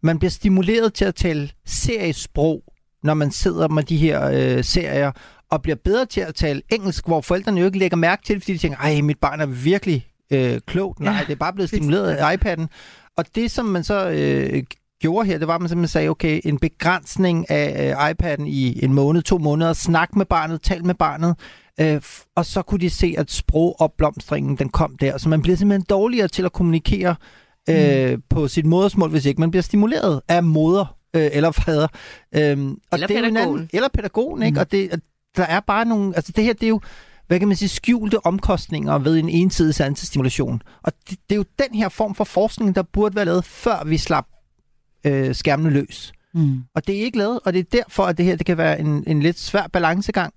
Man 0.04 0.20
bliver 0.20 0.30
stimuleret 0.30 0.94
til 0.94 1.06
at 1.06 1.16
tale 1.16 1.50
seriesprog, 1.66 2.64
når 3.04 3.14
man 3.14 3.32
sidder 3.32 3.68
med 3.68 3.84
de 3.84 3.98
her 3.98 4.28
øh, 4.28 4.64
serier, 4.64 5.12
og 5.52 5.62
bliver 5.62 5.76
bedre 5.84 6.06
til 6.06 6.22
at 6.22 6.36
tale 6.36 6.62
engelsk, 6.72 7.08
hvor 7.08 7.22
forældrene 7.22 7.60
jo 7.60 7.66
ikke 7.66 7.80
lægger 7.80 7.98
mærke 7.98 8.24
til 8.26 8.36
det, 8.36 8.44
fordi 8.44 8.54
de 8.54 8.58
tænker, 8.58 8.78
ej, 8.78 9.02
mit 9.02 9.20
barn 9.20 9.42
er 9.42 9.46
virkelig 9.46 10.08
øh, 10.32 10.60
klogt. 10.68 11.00
Nej, 11.00 11.14
Ja, 11.14 11.20
det 11.20 11.32
er 11.32 11.36
bare 11.36 11.54
blevet 11.54 11.70
stimuleret 11.70 12.16
af 12.16 12.36
iPad'en. 12.38 12.66
Og 13.18 13.26
det, 13.36 13.52
som 13.52 13.66
man 13.66 13.84
så 13.84 14.10
øh, 14.10 14.64
gjorde 15.02 15.28
her, 15.28 15.38
det 15.38 15.48
var, 15.48 15.56
at 15.56 15.62
man 15.62 15.70
simpelthen 15.70 15.92
sagde, 15.92 16.10
okay, 16.10 16.42
en 16.44 16.60
begrænsning 16.60 17.50
af 17.52 17.90
øh, 17.90 18.10
iPad'en 18.10 18.44
i 18.48 18.84
en 18.84 18.94
måned, 18.94 19.22
to 19.22 19.38
måneder, 19.38 19.74
snak 19.74 20.16
med 20.16 20.26
barnet, 20.26 20.62
tal 20.62 20.86
med 20.86 20.96
barnet, 20.96 21.36
øh, 21.80 22.02
og 22.36 22.46
så 22.46 22.62
kunne 22.62 22.80
de 22.80 22.90
se, 22.90 23.16
at 23.18 23.32
sprogopblomstringen, 23.32 24.58
den 24.58 24.70
kom 24.70 24.98
der. 24.98 25.18
Så 25.18 25.30
man 25.30 25.42
bliver 25.42 25.58
simpelthen 25.58 25.86
dårligere 25.90 26.28
til 26.28 26.46
at 26.46 26.54
kommunikere 26.54 27.16
øh, 27.70 28.20
på 28.30 28.48
sit 28.48 28.66
modersmål, 28.66 29.10
hvis 29.10 29.26
ikke 29.26 29.42
man 29.42 29.52
bliver 29.52 29.64
stimuleret 29.64 30.22
af 30.28 30.44
moder 30.44 30.96
øh, 31.16 31.30
eller 31.34 31.52
fader. 31.52 31.88
Øhm, 32.36 32.72
og 32.72 32.78
Eller 32.94 33.08
det 33.08 33.18
er 33.18 33.22
pædagogen. 33.22 33.70
eller 33.74 33.90
pædagogen, 33.94 34.44
ikke? 34.44 34.56
Mm. 34.56 34.60
Og 34.60 34.72
det, 34.72 34.94
og 34.94 35.00
der 35.38 35.44
er 35.44 35.60
bare 35.60 35.86
nogle... 35.86 36.16
Altså 36.16 36.32
det 36.32 36.44
her, 36.44 36.54
det 36.54 36.64
er 36.64 36.70
jo 36.70 36.82
hvad 37.28 37.40
kan 37.40 37.48
man 37.48 37.58
sige, 37.58 37.70
skjulte 37.70 38.26
omkostninger 38.26 38.98
ved 38.98 39.18
en 39.18 39.30
ensidig 39.30 39.76
sansestimulation. 39.76 40.62
Og 40.84 40.92
det, 41.10 41.20
det 41.30 41.36
er 41.36 41.38
jo 41.38 41.46
den 41.60 41.76
her 41.76 41.90
form 41.90 42.16
for 42.16 42.24
forskning, 42.24 42.76
der 42.76 42.82
burde 42.82 43.16
være 43.16 43.26
lavet, 43.26 43.46
før 43.46 43.84
vi 43.86 43.98
slap 43.98 44.26
øh, 45.06 45.36
skærmene 45.36 45.70
løs. 45.70 46.14
Mm. 46.34 46.64
Og 46.76 46.88
det 46.88 46.96
er 46.96 47.02
ikke 47.02 47.18
lavet, 47.18 47.40
og 47.46 47.54
det 47.54 47.60
er 47.60 47.64
derfor, 47.64 48.04
at 48.04 48.18
det 48.18 48.26
her 48.26 48.36
det 48.36 48.46
kan 48.46 48.58
være 48.58 48.80
en, 48.80 49.04
en 49.08 49.20
lidt 49.20 49.40
svær 49.40 49.68
balancegang 49.74 50.34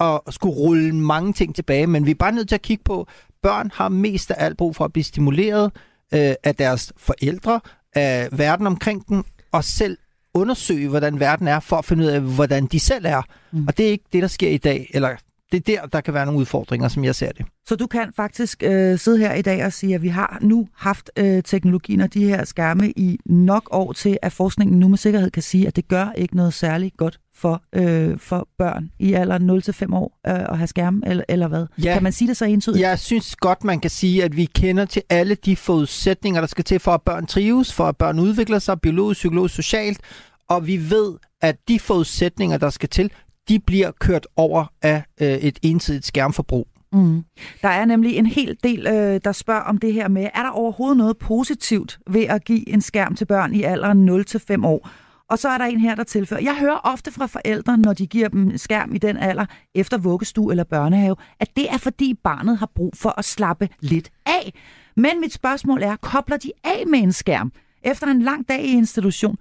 at 0.00 0.20
skulle 0.30 0.56
rulle 0.56 0.94
mange 0.94 1.32
ting 1.32 1.54
tilbage. 1.54 1.86
Men 1.86 2.06
vi 2.06 2.10
er 2.10 2.14
bare 2.14 2.32
nødt 2.32 2.48
til 2.48 2.54
at 2.54 2.62
kigge 2.62 2.84
på, 2.84 3.06
børn 3.42 3.70
har 3.74 3.88
mest 3.88 4.30
af 4.30 4.44
alt 4.44 4.56
brug 4.56 4.76
for 4.76 4.84
at 4.84 4.92
blive 4.92 5.04
stimuleret 5.04 5.72
øh, 6.12 6.34
af 6.44 6.54
deres 6.54 6.92
forældre, 6.96 7.60
af 7.94 8.28
verden 8.32 8.66
omkring 8.66 9.08
dem, 9.08 9.24
og 9.52 9.64
selv 9.64 9.98
undersøge, 10.34 10.88
hvordan 10.88 11.20
verden 11.20 11.48
er, 11.48 11.60
for 11.60 11.76
at 11.76 11.84
finde 11.84 12.04
ud 12.04 12.08
af, 12.08 12.20
hvordan 12.20 12.66
de 12.66 12.80
selv 12.80 13.04
er. 13.06 13.22
Mm. 13.52 13.66
Og 13.66 13.76
det 13.76 13.86
er 13.86 13.90
ikke 13.90 14.04
det, 14.12 14.22
der 14.22 14.28
sker 14.28 14.48
i 14.48 14.58
dag, 14.58 14.90
eller 14.94 15.16
det 15.54 15.68
er 15.68 15.80
der, 15.80 15.86
der 15.86 16.00
kan 16.00 16.14
være 16.14 16.26
nogle 16.26 16.40
udfordringer, 16.40 16.88
som 16.88 17.04
jeg 17.04 17.14
ser 17.14 17.32
det. 17.32 17.46
Så 17.66 17.76
du 17.76 17.86
kan 17.86 18.12
faktisk 18.16 18.62
øh, 18.62 18.98
sidde 18.98 19.18
her 19.18 19.34
i 19.34 19.42
dag 19.42 19.64
og 19.64 19.72
sige, 19.72 19.94
at 19.94 20.02
vi 20.02 20.08
har 20.08 20.38
nu 20.40 20.68
haft 20.76 21.10
øh, 21.16 21.42
teknologien 21.42 22.00
og 22.00 22.14
de 22.14 22.24
her 22.24 22.44
skærme 22.44 22.90
i 22.90 23.18
nok 23.26 23.68
år 23.70 23.92
til, 23.92 24.18
at 24.22 24.32
forskningen 24.32 24.78
nu 24.78 24.88
med 24.88 24.98
sikkerhed 24.98 25.30
kan 25.30 25.42
sige, 25.42 25.66
at 25.66 25.76
det 25.76 25.88
gør 25.88 26.12
ikke 26.16 26.36
noget 26.36 26.54
særligt 26.54 26.96
godt 26.96 27.20
for, 27.34 27.62
øh, 27.72 28.18
for 28.18 28.48
børn 28.58 28.90
i 28.98 29.12
alderen 29.12 29.50
0-5 29.50 29.94
år 29.94 30.20
øh, 30.26 30.34
at 30.34 30.58
have 30.58 30.66
skærme, 30.66 31.02
eller, 31.06 31.24
eller 31.28 31.48
hvad? 31.48 31.66
Ja. 31.82 31.92
Kan 31.92 32.02
man 32.02 32.12
sige 32.12 32.28
det 32.28 32.36
så 32.36 32.44
entydigt? 32.44 32.82
Jeg 32.82 32.98
synes 32.98 33.36
godt, 33.36 33.64
man 33.64 33.80
kan 33.80 33.90
sige, 33.90 34.24
at 34.24 34.36
vi 34.36 34.44
kender 34.44 34.84
til 34.84 35.02
alle 35.10 35.34
de 35.34 35.56
forudsætninger, 35.56 36.40
der 36.40 36.48
skal 36.48 36.64
til 36.64 36.80
for, 36.80 36.92
at 36.92 37.02
børn 37.02 37.26
trives, 37.26 37.72
for 37.72 37.84
at 37.84 37.96
børn 37.96 38.18
udvikler 38.18 38.58
sig 38.58 38.80
biologisk, 38.80 39.18
psykologisk, 39.18 39.54
socialt, 39.54 40.00
og 40.48 40.66
vi 40.66 40.90
ved, 40.90 41.14
at 41.40 41.56
de 41.68 41.80
forudsætninger, 41.80 42.56
der 42.58 42.70
skal 42.70 42.88
til, 42.88 43.10
de 43.48 43.58
bliver 43.58 43.90
kørt 43.90 44.26
over 44.36 44.66
af 44.82 45.04
øh, 45.20 45.28
et 45.28 45.58
ensidigt 45.62 46.06
skærmforbrug. 46.06 46.68
Mm. 46.92 47.24
Der 47.62 47.68
er 47.68 47.84
nemlig 47.84 48.16
en 48.16 48.26
hel 48.26 48.56
del, 48.64 48.86
øh, 48.86 49.20
der 49.24 49.32
spørger 49.32 49.60
om 49.60 49.78
det 49.78 49.92
her 49.92 50.08
med, 50.08 50.28
er 50.34 50.42
der 50.42 50.50
overhovedet 50.50 50.96
noget 50.96 51.18
positivt 51.18 51.98
ved 52.10 52.22
at 52.22 52.44
give 52.44 52.68
en 52.68 52.80
skærm 52.80 53.14
til 53.14 53.24
børn 53.24 53.54
i 53.54 53.62
alderen 53.62 54.08
0-5 54.08 54.66
år? 54.66 54.88
Og 55.30 55.38
så 55.38 55.48
er 55.48 55.58
der 55.58 55.64
en 55.64 55.80
her, 55.80 55.94
der 55.94 56.04
tilføjer, 56.04 56.42
Jeg 56.42 56.56
hører 56.60 56.80
ofte 56.84 57.12
fra 57.12 57.26
forældre, 57.26 57.78
når 57.78 57.92
de 57.92 58.06
giver 58.06 58.28
dem 58.28 58.58
skærm 58.58 58.94
i 58.94 58.98
den 58.98 59.16
alder, 59.16 59.46
efter 59.74 59.98
vuggestue 59.98 60.52
eller 60.52 60.64
børnehave, 60.64 61.16
at 61.40 61.48
det 61.56 61.70
er 61.70 61.78
fordi 61.78 62.14
barnet 62.14 62.58
har 62.58 62.70
brug 62.74 62.92
for 62.96 63.14
at 63.18 63.24
slappe 63.24 63.68
lidt 63.80 64.10
af. 64.26 64.52
Men 64.96 65.20
mit 65.20 65.32
spørgsmål 65.32 65.82
er, 65.82 65.96
kobler 65.96 66.36
de 66.36 66.52
af 66.64 66.86
med 66.86 66.98
en 66.98 67.12
skærm 67.12 67.52
efter 67.82 68.06
en 68.06 68.22
lang 68.22 68.48
dag 68.48 68.64
i 68.64 68.72
institution? 68.72 69.36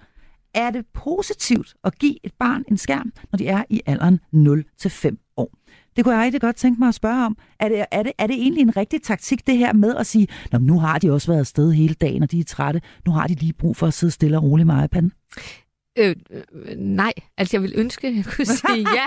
Er 0.53 0.71
det 0.71 0.85
positivt 0.93 1.73
at 1.83 1.99
give 1.99 2.15
et 2.25 2.33
barn 2.39 2.63
en 2.67 2.77
skærm, 2.77 3.13
når 3.31 3.37
de 3.37 3.47
er 3.47 3.63
i 3.69 3.81
alderen 3.85 4.19
0-5 4.33 5.33
år? 5.37 5.51
Det 5.95 6.03
kunne 6.03 6.15
jeg 6.15 6.23
rigtig 6.23 6.41
godt 6.41 6.55
tænke 6.55 6.79
mig 6.79 6.87
at 6.87 6.95
spørge 6.95 7.25
om. 7.25 7.37
Er 7.59 7.69
det, 7.69 7.85
er 7.91 8.03
det, 8.03 8.11
er 8.17 8.27
det 8.27 8.35
egentlig 8.35 8.61
en 8.61 8.77
rigtig 8.77 9.01
taktik, 9.03 9.47
det 9.47 9.57
her 9.57 9.73
med 9.73 9.95
at 9.95 10.07
sige, 10.07 10.27
Nå, 10.51 10.59
nu 10.59 10.79
har 10.79 10.99
de 10.99 11.11
også 11.11 11.27
været 11.27 11.39
afsted 11.39 11.71
hele 11.71 11.93
dagen, 11.93 12.23
og 12.23 12.31
de 12.31 12.39
er 12.39 12.43
trætte. 12.43 12.81
Nu 13.05 13.11
har 13.11 13.27
de 13.27 13.33
lige 13.33 13.53
brug 13.53 13.77
for 13.77 13.87
at 13.87 13.93
sidde 13.93 14.11
stille 14.11 14.37
og 14.37 14.43
roligt 14.43 14.67
med 14.67 14.75
iPad'en? 14.75 15.09
Øh, 15.97 16.15
øh, 16.31 16.77
nej, 16.77 17.13
altså 17.37 17.57
jeg 17.57 17.61
vil 17.61 17.73
ønske, 17.75 18.07
at 18.07 18.15
jeg 18.15 18.25
kunne 18.25 18.45
sige 18.67 18.87
ja. 18.95 19.05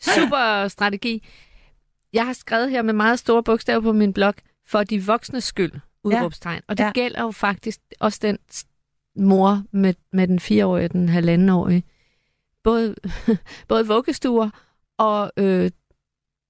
Super 0.00 0.68
strategi. 0.68 1.26
Jeg 2.12 2.26
har 2.26 2.32
skrevet 2.32 2.70
her 2.70 2.82
med 2.82 2.92
meget 2.92 3.18
store 3.18 3.42
bogstaver 3.42 3.80
på 3.80 3.92
min 3.92 4.12
blog, 4.12 4.34
for 4.66 4.82
de 4.84 5.04
voksne 5.06 5.40
skyld, 5.40 5.72
udråbstegn. 6.04 6.60
Og 6.68 6.78
det 6.78 6.84
Ja. 6.84 6.92
gælder 6.92 7.22
jo 7.22 7.30
faktisk 7.30 7.78
også 8.00 8.18
den 8.22 8.38
mor 9.16 9.62
med, 9.72 9.94
med 10.12 10.28
den 10.28 10.40
fireårige 10.40 10.84
og 10.84 10.92
den 10.92 11.08
halvandenårige. 11.08 11.82
Både, 12.64 12.94
både 13.68 13.86
vuggestuer 13.86 14.50
og 14.98 15.32
øh, 15.36 15.70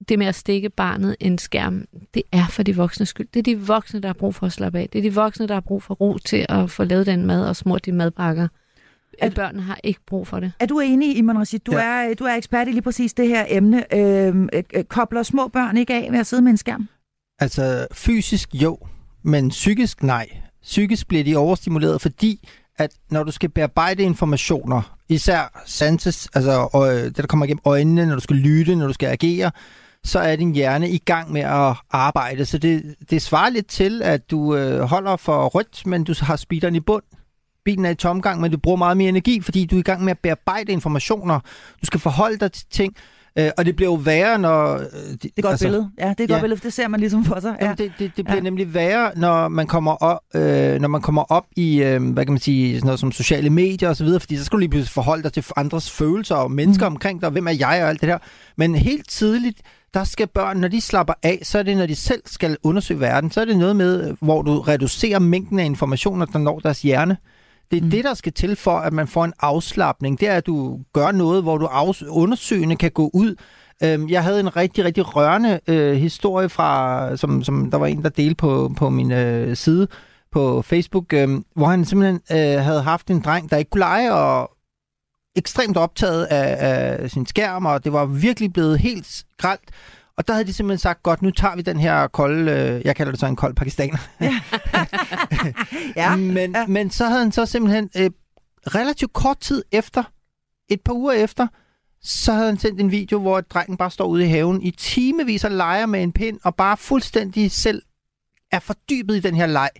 det 0.08 0.18
med 0.18 0.26
at 0.26 0.34
stikke 0.34 0.70
barnet 0.70 1.16
en 1.20 1.38
skærm, 1.38 1.84
det 2.14 2.22
er 2.32 2.46
for 2.50 2.62
de 2.62 2.76
voksne 2.76 3.06
skyld. 3.06 3.28
Det 3.34 3.38
er 3.40 3.42
de 3.42 3.60
voksne, 3.66 4.00
der 4.00 4.08
har 4.08 4.12
brug 4.14 4.34
for 4.34 4.46
at 4.46 4.52
slappe 4.52 4.78
af. 4.78 4.88
Det 4.92 4.98
er 4.98 5.02
de 5.02 5.14
voksne, 5.14 5.48
der 5.48 5.54
har 5.54 5.60
brug 5.60 5.82
for 5.82 5.94
ro 5.94 6.18
til 6.18 6.46
at 6.48 6.70
få 6.70 6.84
lavet 6.84 7.06
den 7.06 7.26
mad 7.26 7.48
og 7.48 7.56
smurt 7.56 7.84
de 7.86 7.92
madpakker. 7.92 8.48
Er- 9.18 9.26
At 9.26 9.34
børnene 9.34 9.62
har 9.62 9.78
ikke 9.84 10.00
brug 10.06 10.26
for 10.26 10.40
det. 10.40 10.52
Er 10.60 10.66
du 10.66 10.80
enig, 10.80 11.16
Iman 11.16 11.38
Rashid? 11.38 11.58
Du, 11.58 11.72
Ja. 11.72 11.82
er, 12.10 12.14
du 12.14 12.24
er 12.24 12.34
ekspert 12.34 12.68
i 12.68 12.70
lige 12.70 12.82
præcis 12.82 13.14
det 13.14 13.28
her 13.28 13.44
emne. 13.48 13.94
Øhm, 13.96 14.48
øh, 14.52 14.62
øh, 14.74 14.84
kobler 14.84 15.22
små 15.22 15.48
børn 15.48 15.76
ikke 15.76 15.94
af 15.94 16.12
ved 16.12 16.18
at 16.18 16.26
sidde 16.26 16.42
med 16.42 16.50
en 16.50 16.56
skærm? 16.56 16.88
Altså 17.38 17.86
fysisk 17.92 18.54
jo, 18.54 18.78
men 19.22 19.48
psykisk 19.48 20.02
nej. 20.02 20.26
Psykisk 20.64 21.08
bliver 21.08 21.24
de 21.24 21.36
overstimuleret, 21.36 22.00
fordi 22.00 22.48
at 22.78 22.90
når 23.10 23.22
du 23.22 23.32
skal 23.32 23.48
bearbejde 23.48 24.02
informationer, 24.02 24.96
især 25.08 25.62
sanses, 25.66 26.28
altså 26.34 26.68
øh, 26.74 27.04
det 27.04 27.16
der 27.16 27.26
kommer 27.26 27.46
igennem 27.46 27.62
øjnene, 27.64 28.06
når 28.06 28.14
du 28.14 28.20
skal 28.20 28.36
lytte, 28.36 28.76
når 28.76 28.86
du 28.86 28.92
skal 28.92 29.06
agere, 29.08 29.50
så 30.04 30.18
er 30.18 30.36
din 30.36 30.54
hjerne 30.54 30.90
i 30.90 30.98
gang 30.98 31.32
med 31.32 31.40
at 31.40 31.76
arbejde. 31.90 32.44
Så 32.44 32.58
det, 32.58 32.94
det 33.10 33.22
svarer 33.22 33.50
lidt 33.50 33.66
til, 33.66 34.02
at 34.02 34.30
du 34.30 34.56
øh, 34.56 34.80
holder 34.80 35.16
for 35.16 35.46
rødt, 35.46 35.86
men 35.86 36.04
du 36.04 36.14
har 36.20 36.36
speederen 36.36 36.74
i 36.74 36.80
bund. 36.80 37.02
Bilen 37.64 37.84
er 37.84 37.90
i 37.90 37.94
tomgang, 37.94 38.40
men 38.40 38.50
du 38.50 38.58
bruger 38.58 38.76
meget 38.76 38.96
mere 38.96 39.08
energi, 39.08 39.40
fordi 39.40 39.66
du 39.66 39.76
er 39.76 39.80
i 39.80 39.82
gang 39.82 40.04
med 40.04 40.10
at 40.10 40.18
bearbejde 40.18 40.72
informationer. 40.72 41.40
Du 41.80 41.86
skal 41.86 42.00
forholde 42.00 42.38
dig 42.38 42.52
til 42.52 42.66
ting, 42.70 42.96
øh, 43.38 43.50
og 43.58 43.66
det 43.66 43.76
bliver 43.76 43.90
jo 43.90 43.94
værre, 43.94 44.38
når... 44.38 44.74
Øh, 44.74 44.80
de, 44.80 45.16
Det 45.22 45.30
er 45.36 45.42
godt 45.42 45.52
altså, 45.52 45.64
billede. 45.64 45.90
Ja, 45.98 46.08
det 46.08 46.20
er 46.20 46.24
et 46.24 46.30
ja. 46.30 46.34
godt 46.34 46.42
billede, 46.42 46.60
det 46.60 46.72
ser 46.72 46.88
man 46.88 47.00
ligesom 47.00 47.24
for 47.24 47.40
sig. 47.40 47.56
Ja. 47.60 47.64
Jamen, 47.64 47.78
det, 47.78 47.92
det, 47.98 48.12
det 48.16 48.24
bliver 48.24 48.36
Ja. 48.36 48.42
nemlig 48.42 48.74
værre, 48.74 49.10
når 49.16 49.48
man 49.48 49.66
kommer 49.66 49.92
op, 49.92 50.18
øh, 50.34 50.80
når 50.80 50.88
man 50.88 51.00
kommer 51.02 51.22
op 51.22 51.44
i, 51.56 51.82
øh, 51.82 52.12
hvad 52.12 52.24
kan 52.24 52.32
man 52.32 52.40
sige, 52.40 52.74
sådan 52.74 52.86
noget 52.86 53.00
som 53.00 53.12
sociale 53.12 53.50
medier 53.50 53.88
og 53.88 53.96
så 53.96 54.04
videre, 54.04 54.20
fordi 54.20 54.36
så 54.36 54.44
skal 54.44 54.56
du 54.56 54.60
lige 54.60 54.70
pludselig 54.70 54.92
forholde 54.92 55.22
dig 55.22 55.32
til 55.32 55.44
andres 55.56 55.90
følelser 55.90 56.34
og 56.34 56.50
mennesker 56.50 56.88
mm. 56.88 56.94
omkring 56.94 57.20
dig, 57.20 57.26
og 57.26 57.32
hvem 57.32 57.46
er 57.46 57.52
jeg 57.52 57.80
og 57.82 57.88
alt 57.88 58.00
det 58.00 58.08
der. 58.08 58.18
Men 58.56 58.74
helt 58.74 59.08
tidligt, 59.10 59.58
der 59.94 60.04
skal 60.04 60.26
børn, 60.26 60.56
når 60.56 60.68
de 60.68 60.80
slapper 60.80 61.14
af, 61.22 61.38
så 61.42 61.58
er 61.58 61.62
det, 61.62 61.76
når 61.76 61.86
de 61.86 61.94
selv 61.94 62.22
skal 62.26 62.56
undersøge 62.62 63.00
verden, 63.00 63.30
så 63.30 63.40
er 63.40 63.44
det 63.44 63.56
noget 63.58 63.76
med, 63.76 64.14
hvor 64.20 64.42
du 64.42 64.60
reducerer 64.60 65.18
mængden 65.18 65.58
af 65.58 65.64
informationer, 65.64 66.26
der 66.26 66.38
når 66.38 66.58
deres 66.58 66.82
hjerne. 66.82 67.16
Det 67.70 67.78
er 67.78 67.82
Mm. 67.84 67.90
det, 67.90 68.04
der 68.04 68.14
skal 68.14 68.32
til 68.32 68.56
for, 68.56 68.76
at 68.78 68.92
man 68.92 69.08
får 69.08 69.24
en 69.24 69.32
afslappning. 69.40 70.20
Det 70.20 70.28
er, 70.28 70.36
at 70.36 70.46
du 70.46 70.78
gør 70.92 71.12
noget, 71.12 71.42
hvor 71.42 71.58
du 71.58 71.66
afs- 71.66 72.08
undersøgende 72.08 72.76
kan 72.76 72.90
gå 72.90 73.10
ud. 73.14 73.34
Øhm, 73.84 74.08
jeg 74.08 74.22
havde 74.22 74.40
en 74.40 74.56
rigtig, 74.56 74.84
rigtig 74.84 75.16
rørende 75.16 75.60
øh, 75.68 75.94
historie 75.96 76.48
fra, 76.48 77.16
som, 77.16 77.44
som 77.44 77.70
der 77.70 77.78
var 77.78 77.86
en, 77.86 78.02
der 78.02 78.08
delte 78.08 78.34
på, 78.34 78.72
på 78.76 78.90
min 78.90 79.12
øh, 79.12 79.56
side 79.56 79.88
på 80.32 80.62
Facebook, 80.62 81.12
øh, 81.12 81.28
hvor 81.56 81.66
han 81.66 81.84
simpelthen 81.84 82.20
øh, 82.32 82.62
havde 82.64 82.82
haft 82.82 83.10
en 83.10 83.20
dreng, 83.20 83.50
der 83.50 83.56
ikke 83.56 83.70
kunne 83.70 83.78
lege, 83.78 84.14
og 84.14 84.50
ekstremt 85.36 85.76
optaget 85.76 86.24
af, 86.24 86.56
af 87.02 87.10
sin 87.10 87.26
skærm, 87.26 87.66
og 87.66 87.84
det 87.84 87.92
var 87.92 88.04
virkelig 88.06 88.52
blevet 88.52 88.78
helt 88.78 89.24
gralt. 89.38 89.70
Og 90.18 90.26
der 90.26 90.32
havde 90.32 90.46
de 90.46 90.52
simpelthen 90.52 90.78
sagt, 90.78 91.02
godt, 91.02 91.22
nu 91.22 91.30
tager 91.30 91.56
vi 91.56 91.62
den 91.62 91.80
her 91.80 92.06
kolde, 92.06 92.52
øh, 92.52 92.82
jeg 92.84 92.96
kalder 92.96 93.12
det 93.12 93.20
så 93.20 93.26
en 93.26 93.36
kold 93.36 93.54
pakistaner. 93.54 93.98
ja. 94.20 96.16
Men, 96.16 96.52
ja. 96.52 96.58
ja. 96.58 96.66
men 96.66 96.90
så 96.90 97.06
havde 97.06 97.20
han 97.20 97.32
så 97.32 97.46
simpelthen 97.46 97.90
øh, 97.96 98.10
relativt 98.66 99.12
kort 99.12 99.38
tid 99.38 99.64
efter, 99.72 100.02
et 100.68 100.80
par 100.80 100.92
uger 100.92 101.12
efter, 101.12 101.46
så 102.02 102.32
havde 102.32 102.46
han 102.46 102.58
sendt 102.58 102.80
en 102.80 102.90
video, 102.90 103.20
hvor 103.20 103.40
drengen 103.40 103.76
bare 103.76 103.90
står 103.90 104.06
ude 104.06 104.24
i 104.24 104.28
haven 104.28 104.62
i 104.62 104.70
timevis 104.70 105.44
og 105.44 105.50
leger 105.50 105.86
med 105.86 106.02
en 106.02 106.12
pind, 106.12 106.40
og 106.44 106.54
bare 106.54 106.76
fuldstændig 106.76 107.50
selv 107.50 107.82
er 108.52 108.58
fordybet 108.58 109.16
i 109.16 109.20
den 109.20 109.34
her 109.34 109.46
leg. 109.46 109.70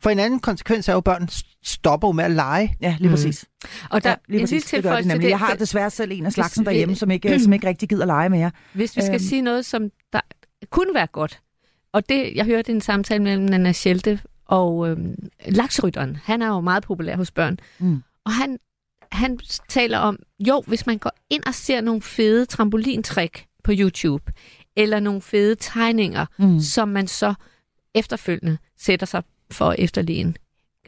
For 0.00 0.10
en 0.10 0.18
anden 0.18 0.40
konsekvens 0.40 0.88
er 0.88 0.92
jo, 0.92 0.98
at 0.98 1.04
børn 1.04 1.28
stopper 1.64 2.08
jo 2.08 2.12
med 2.12 2.24
at 2.24 2.30
lege. 2.30 2.76
Ja, 2.80 2.96
lige 2.98 3.08
Mm. 3.08 3.14
præcis. 3.14 3.44
Og 3.90 4.04
der 4.04 4.10
Ja, 4.10 4.14
lige 4.28 4.40
præcis. 4.42 4.64
Det 4.64 4.82
gør 4.82 4.96
det 4.96 5.06
nemlig. 5.06 5.22
det, 5.22 5.30
Jeg 5.30 5.38
har 5.38 5.54
desværre 5.54 5.90
selv 5.90 6.12
en 6.12 6.26
af 6.26 6.32
slagsen 6.32 6.64
derhjemme, 6.64 6.94
som 6.96 7.10
ikke, 7.10 7.38
som 7.44 7.52
ikke 7.52 7.66
rigtig 7.66 7.88
gider 7.88 8.06
lege 8.06 8.28
mere. 8.28 8.50
Hvis 8.72 8.96
vi 8.96 9.00
skal 9.02 9.14
Øhm. 9.14 9.18
sige 9.18 9.42
noget, 9.42 9.64
som 9.66 9.90
der 10.12 10.20
kunne 10.70 10.94
være 10.94 11.06
godt, 11.06 11.40
og 11.92 12.08
det, 12.08 12.32
jeg 12.34 12.44
hørte 12.44 12.72
en 12.72 12.80
samtale 12.80 13.22
mellem 13.22 13.44
Nana 13.44 13.72
Schelte 13.72 14.20
og 14.46 14.88
øhm, 14.88 15.14
lakserytteren. 15.48 16.16
Han 16.24 16.42
er 16.42 16.46
jo 16.46 16.60
meget 16.60 16.82
populær 16.82 17.16
hos 17.16 17.30
børn. 17.30 17.58
Mm. 17.78 18.02
Og 18.24 18.32
han, 18.32 18.58
han 19.12 19.38
taler 19.68 19.98
om, 19.98 20.18
jo, 20.48 20.62
hvis 20.66 20.86
man 20.86 20.98
går 20.98 21.10
ind 21.30 21.42
og 21.46 21.54
ser 21.54 21.80
nogle 21.80 22.02
fede 22.02 22.46
trampolintrik 22.46 23.46
på 23.64 23.72
YouTube, 23.74 24.32
eller 24.76 25.00
nogle 25.00 25.20
fede 25.22 25.56
tegninger, 25.60 26.26
Mm. 26.38 26.60
som 26.60 26.88
man 26.88 27.06
så 27.08 27.34
efterfølgende 27.94 28.58
sætter 28.78 29.06
sig 29.06 29.22
for 29.50 29.70
at 29.70 29.76
efterligne. 29.78 30.34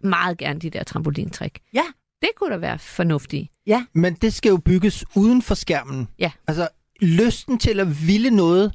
Meget 0.03 0.39
gerne 0.39 0.61
de 0.61 0.71
der 0.71 0.83
trampolintrik. 0.83 1.59
Ja. 1.75 1.83
Det 2.21 2.31
kunne 2.37 2.53
da 2.53 2.57
være 2.57 2.79
fornuftigt. 2.79 3.49
Men 3.93 4.15
det 4.15 4.35
skal 4.35 4.51
jo 4.51 4.57
bygges 4.57 5.05
uden 5.15 5.43
for 5.43 5.55
skærmen. 5.55 6.09
Ja. 6.19 6.31
Altså, 6.47 6.69
lysten 7.01 7.59
til 7.59 7.81
at 7.81 8.07
ville 8.07 8.31
noget 8.31 8.73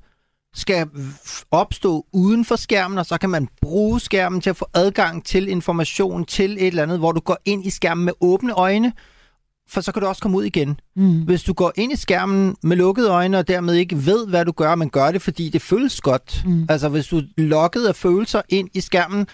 skal 0.54 0.88
opstå 1.52 2.06
uden 2.14 2.46
for 2.46 2.56
skærmen, 2.56 2.98
og 2.98 3.06
så 3.06 3.18
kan 3.18 3.30
man 3.30 3.48
bruge 3.62 4.00
skærmen 4.00 4.42
til 4.42 4.50
at 4.50 4.58
få 4.58 4.68
adgang 4.74 5.26
til 5.26 5.48
information 5.48 6.26
til 6.26 6.52
et 6.52 6.68
eller 6.68 6.84
andet, 6.84 7.00
hvor 7.00 7.12
du 7.12 7.20
går 7.20 7.38
ind 7.46 7.66
i 7.66 7.70
skærmen 7.70 8.06
med 8.06 8.14
åbne 8.22 8.54
øjne, 8.54 8.94
for 9.70 9.82
så 9.82 9.92
kan 9.92 10.02
du 10.02 10.08
også 10.08 10.22
komme 10.22 10.38
ud 10.38 10.44
igen. 10.44 10.80
Mm. 10.96 11.22
Hvis 11.22 11.44
du 11.44 11.54
går 11.54 11.72
ind 11.76 11.94
i 11.94 11.96
skærmen 11.96 12.56
med 12.64 12.78
lukkede 12.78 13.10
øjne, 13.10 13.38
og 13.38 13.48
dermed 13.48 13.74
ikke 13.74 14.06
ved, 14.06 14.28
hvad 14.28 14.46
du 14.46 14.52
gør, 14.52 14.76
men 14.76 14.90
gør 14.90 15.12
det, 15.12 15.22
fordi 15.22 15.50
det 15.50 15.62
føles 15.62 16.02
godt. 16.02 16.44
Mm. 16.46 16.66
Altså, 16.70 16.90
hvis 16.90 17.08
du 17.08 17.18
er 17.18 17.22
lukket 17.38 17.86
af 17.86 17.96
følelser 17.96 18.42
ind 18.50 18.70
i 18.74 18.82
skærmen, 18.82 19.28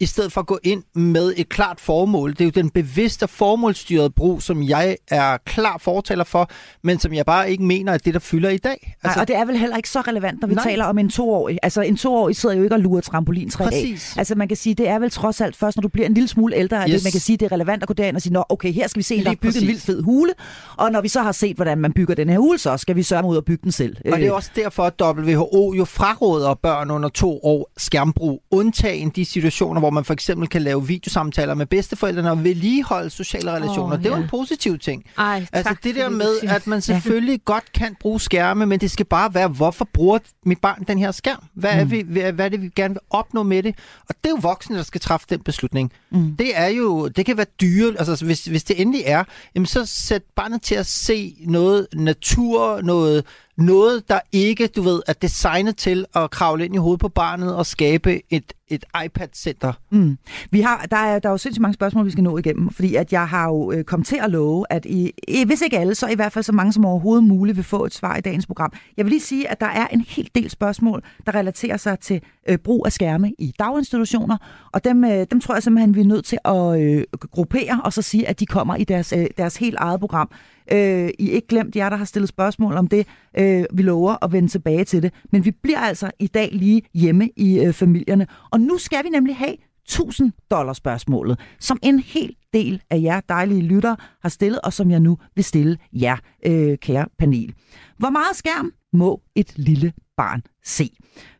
i 0.00 0.06
stedet 0.06 0.32
for 0.32 0.40
at 0.40 0.46
gå 0.46 0.58
ind 0.62 0.82
med 0.94 1.34
et 1.36 1.48
klart 1.48 1.80
formål. 1.80 2.30
Det 2.30 2.40
er 2.40 2.44
jo 2.44 2.50
den 2.50 2.70
bevidste 2.70 3.28
formålsstyrede 3.28 4.10
brug, 4.10 4.42
som 4.42 4.62
jeg 4.62 4.96
er 5.08 5.36
klar 5.46 5.78
fortaler 5.80 6.24
for, 6.24 6.50
men 6.82 6.98
som 6.98 7.12
jeg 7.14 7.26
bare 7.26 7.50
ikke 7.50 7.64
mener, 7.64 7.92
at 7.92 8.04
det, 8.04 8.14
der 8.14 8.20
fylder 8.20 8.50
i 8.50 8.56
dag. 8.58 8.96
Altså, 9.02 9.20
og 9.20 9.28
det 9.28 9.36
er 9.36 9.44
vel 9.44 9.56
heller 9.58 9.76
ikke 9.76 9.88
så 9.90 10.00
relevant, 10.00 10.40
når 10.40 10.48
vi 10.48 10.54
Nej. 10.54 10.64
taler 10.64 10.84
om 10.84 10.98
en 10.98 11.10
toårig. 11.10 11.58
Altså, 11.62 11.80
en 11.80 11.96
toårig 11.96 12.36
sidder 12.36 12.54
jo 12.54 12.62
ikke 12.62 12.74
og 12.74 12.80
lurer 12.80 13.00
trampolintræk 13.00 13.66
af. 13.66 13.70
præcis. 13.70 14.16
Altså, 14.16 14.34
man 14.34 14.48
kan 14.48 14.56
sige, 14.56 14.74
det 14.74 14.88
er 14.88 14.98
vel 14.98 15.10
trods 15.10 15.40
alt 15.40 15.56
først, 15.56 15.76
når 15.76 15.82
du 15.82 15.88
bliver 15.88 16.06
en 16.06 16.14
lille 16.14 16.28
smule 16.28 16.56
ældre, 16.56 16.84
at 16.84 16.90
Yes. 16.90 17.00
det, 17.00 17.06
man 17.06 17.12
kan 17.12 17.20
sige, 17.20 17.36
det 17.36 17.46
er 17.46 17.52
relevant 17.52 17.82
at 17.82 17.86
gå 17.88 17.94
derind 17.94 18.16
og 18.16 18.22
sige, 18.22 18.32
Nå, 18.32 18.44
okay, 18.48 18.72
her 18.72 18.88
skal 18.88 18.98
vi 18.98 19.02
se, 19.04 19.14
en, 19.14 19.24
der 19.24 19.30
Lige 19.30 19.40
bygget 19.40 19.62
en 19.62 19.68
vild 19.68 19.80
fed 19.80 20.02
hule, 20.02 20.32
og 20.76 20.92
når 20.92 21.00
vi 21.00 21.08
så 21.08 21.22
har 21.22 21.32
set, 21.32 21.56
hvordan 21.56 21.78
man 21.78 21.92
bygger 21.92 22.14
den 22.14 22.28
her 22.28 22.38
hule, 22.38 22.58
så 22.58 22.76
skal 22.76 22.96
vi 22.96 23.02
sørge 23.02 23.22
mod 23.22 23.36
at 23.36 23.44
bygge 23.44 23.62
den 23.64 23.72
selv. 23.72 23.96
Og 24.12 24.18
det 24.18 24.26
er 24.26 24.32
også 24.32 24.50
derfor, 24.56 24.82
at 24.84 25.02
WHO 25.02 25.74
jo 25.76 25.84
fraråder 25.84 26.54
børn 26.54 26.90
under 26.90 27.08
to 27.08 27.40
år 27.42 27.70
skærmbrug, 27.76 28.42
undtagen 28.50 29.10
de 29.10 29.24
situationer, 29.24 29.80
hvor 29.80 29.89
hvor 29.90 29.94
man 29.94 30.04
for 30.04 30.12
eksempel 30.12 30.48
kan 30.48 30.62
lave 30.62 30.86
videosamtaler 30.86 31.54
med 31.54 31.66
bedsteforældrene 31.66 32.30
og 32.30 32.44
vedligeholde 32.44 33.10
sociale 33.10 33.50
relationer. 33.52 33.96
Åh, 33.96 33.98
det 33.98 34.06
er 34.06 34.10
jo 34.10 34.16
ja. 34.16 34.22
en 34.22 34.28
positiv 34.28 34.78
ting. 34.78 35.04
Ej, 35.18 35.46
Altså 35.52 35.70
tak 35.70 35.84
det 35.84 35.94
for 35.94 36.02
der 36.02 36.08
med, 36.08 36.36
at 36.42 36.66
man 36.66 36.80
selvfølgelig 36.80 37.32
ja. 37.32 37.52
godt 37.52 37.72
kan 37.72 37.96
bruge 38.00 38.20
skærme, 38.20 38.66
men 38.66 38.80
det 38.80 38.90
skal 38.90 39.06
bare 39.06 39.34
være, 39.34 39.48
hvorfor 39.48 39.88
bruger 39.92 40.18
mit 40.46 40.58
barn 40.58 40.84
den 40.88 40.98
her 40.98 41.10
skærm? 41.12 41.44
Hvad 41.54 41.70
er, 41.70 41.84
Mm. 41.84 41.90
vi, 41.90 42.04
hvad 42.06 42.32
hvad 42.32 42.44
er 42.44 42.48
det, 42.48 42.62
vi 42.62 42.70
gerne 42.76 42.94
vil 42.94 43.00
opnå 43.10 43.42
med 43.42 43.62
det? 43.62 43.74
Og 44.08 44.14
det 44.24 44.26
er 44.26 44.30
jo 44.30 44.38
voksne, 44.40 44.76
der 44.76 44.82
skal 44.82 45.00
træffe 45.00 45.26
den 45.30 45.40
beslutning. 45.40 45.92
Mm. 46.10 46.36
Det 46.36 46.58
er 46.58 46.66
jo, 46.68 47.08
det 47.08 47.26
kan 47.26 47.36
være 47.36 47.46
dyre, 47.60 47.94
altså 47.98 48.24
hvis, 48.24 48.44
hvis 48.44 48.64
det 48.64 48.80
endelig 48.80 49.02
er, 49.06 49.24
jamen 49.54 49.66
så 49.66 49.86
sæt 49.86 50.22
barnet 50.36 50.62
til 50.62 50.74
at 50.74 50.86
se 50.86 51.36
noget 51.46 51.86
natur, 51.94 52.80
noget, 52.82 53.24
noget, 53.60 54.08
der 54.08 54.20
ikke, 54.32 54.66
du 54.66 54.82
ved, 54.82 55.02
er 55.06 55.12
designet 55.12 55.76
til 55.76 56.06
at 56.14 56.30
kravle 56.30 56.64
ind 56.64 56.74
i 56.74 56.78
hovedet 56.78 57.00
på 57.00 57.08
barnet 57.08 57.54
og 57.54 57.66
skabe 57.66 58.20
et, 58.30 58.52
et 58.68 58.84
iPad-center. 59.04 59.72
Mm. 59.90 60.18
Vi 60.50 60.60
har, 60.60 60.86
der, 60.90 60.96
er, 60.96 61.18
der 61.18 61.28
er 61.28 61.32
jo 61.32 61.38
sindssygt 61.38 61.62
mange 61.62 61.74
spørgsmål, 61.74 62.06
vi 62.06 62.10
skal 62.10 62.24
nå 62.24 62.38
igennem, 62.38 62.70
fordi 62.70 62.94
at 62.94 63.12
jeg 63.12 63.28
har 63.28 63.48
jo 63.48 63.72
øh, 63.72 63.84
kommet 63.84 64.06
til 64.06 64.18
at 64.22 64.30
love, 64.30 64.64
at 64.70 64.84
i, 64.84 65.12
i, 65.28 65.44
hvis 65.44 65.60
ikke 65.60 65.78
alle, 65.78 65.94
så 65.94 66.08
i 66.08 66.14
hvert 66.14 66.32
fald 66.32 66.42
så 66.42 66.52
mange 66.52 66.72
som 66.72 66.84
overhovedet 66.84 67.24
muligt 67.24 67.56
vil 67.56 67.64
få 67.64 67.84
et 67.84 67.94
svar 67.94 68.16
i 68.16 68.20
dagens 68.20 68.46
program. 68.46 68.72
Jeg 68.96 69.04
vil 69.04 69.10
lige 69.10 69.20
sige, 69.20 69.50
at 69.50 69.60
der 69.60 69.66
er 69.66 69.86
en 69.86 70.04
hel 70.08 70.30
del 70.34 70.50
spørgsmål, 70.50 71.02
der 71.26 71.34
relaterer 71.34 71.76
sig 71.76 71.98
til 71.98 72.20
øh, 72.48 72.58
brug 72.58 72.86
af 72.86 72.92
skærme 72.92 73.32
i 73.38 73.54
daginstitutioner, 73.58 74.36
og 74.72 74.84
dem, 74.84 75.04
øh, 75.04 75.26
dem 75.30 75.40
tror 75.40 75.54
jeg 75.54 75.62
simpelthen, 75.62 75.94
vi 75.94 76.00
er 76.00 76.04
nødt 76.04 76.24
til 76.24 76.38
at 76.44 76.80
øh, 76.80 77.04
gruppere, 77.30 77.80
og 77.84 77.92
så 77.92 78.02
sige, 78.02 78.28
at 78.28 78.40
de 78.40 78.46
kommer 78.46 78.76
i 78.76 78.84
deres, 78.84 79.12
øh, 79.16 79.26
deres 79.36 79.56
helt 79.56 79.76
eget 79.78 80.00
program. 80.00 80.30
Øh, 80.72 81.10
I 81.18 81.30
ikke 81.30 81.48
glemt 81.48 81.76
jer, 81.76 81.88
der 81.88 81.96
har 81.96 82.04
stillet 82.04 82.28
spørgsmål 82.28 82.76
om 82.76 82.86
det. 82.86 83.06
Øh, 83.38 83.64
vi 83.72 83.82
lover 83.82 84.24
at 84.24 84.32
vende 84.32 84.48
tilbage 84.48 84.84
til 84.84 85.02
det. 85.02 85.12
Men 85.32 85.44
vi 85.44 85.50
bliver 85.50 85.78
altså 85.78 86.10
i 86.18 86.26
dag 86.26 86.48
lige 86.52 86.82
hjemme 86.94 87.30
i 87.36 87.60
øh, 87.60 87.72
familierne. 87.72 88.26
Og 88.50 88.60
nu 88.60 88.78
skal 88.78 89.04
vi 89.04 89.08
nemlig 89.08 89.36
have 89.36 89.56
1000 89.84 90.32
dollars 90.50 90.76
spørgsmålet, 90.76 91.40
som 91.60 91.78
en 91.82 91.98
hel 91.98 92.36
del 92.54 92.82
af 92.90 93.00
jer 93.02 93.20
dejlige 93.20 93.62
lyttere 93.62 93.96
har 94.22 94.28
stillet, 94.28 94.60
og 94.60 94.72
som 94.72 94.90
jeg 94.90 95.00
nu 95.00 95.18
vil 95.34 95.44
stille 95.44 95.78
jer, 95.92 96.16
øh, 96.46 96.78
kære 96.78 97.06
panel. 97.18 97.54
Hvor 97.98 98.10
meget 98.10 98.36
skærm 98.36 98.72
må 98.92 99.20
et 99.34 99.52
lille 99.56 99.92
barn 100.16 100.42
se? 100.64 100.90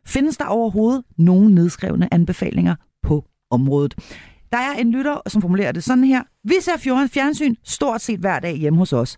Findes 0.05 0.37
der 0.37 0.45
overhovedet 0.45 1.03
nogen 1.17 1.55
nedskrevne 1.55 2.13
anbefalinger 2.13 2.75
på 3.03 3.25
området? 3.51 3.95
Der 4.51 4.57
er 4.57 4.73
en 4.73 4.91
lytter, 4.91 5.21
som 5.27 5.41
formulerer 5.41 5.71
det 5.71 5.83
sådan 5.83 6.03
her. 6.03 6.23
Vi 6.43 6.53
ser 6.61 6.77
fjorden- 6.77 7.09
fjernsyn 7.09 7.55
stort 7.63 8.01
set 8.01 8.19
hver 8.19 8.39
dag 8.39 8.55
hjemme 8.55 8.79
hos 8.79 8.93
os. 8.93 9.17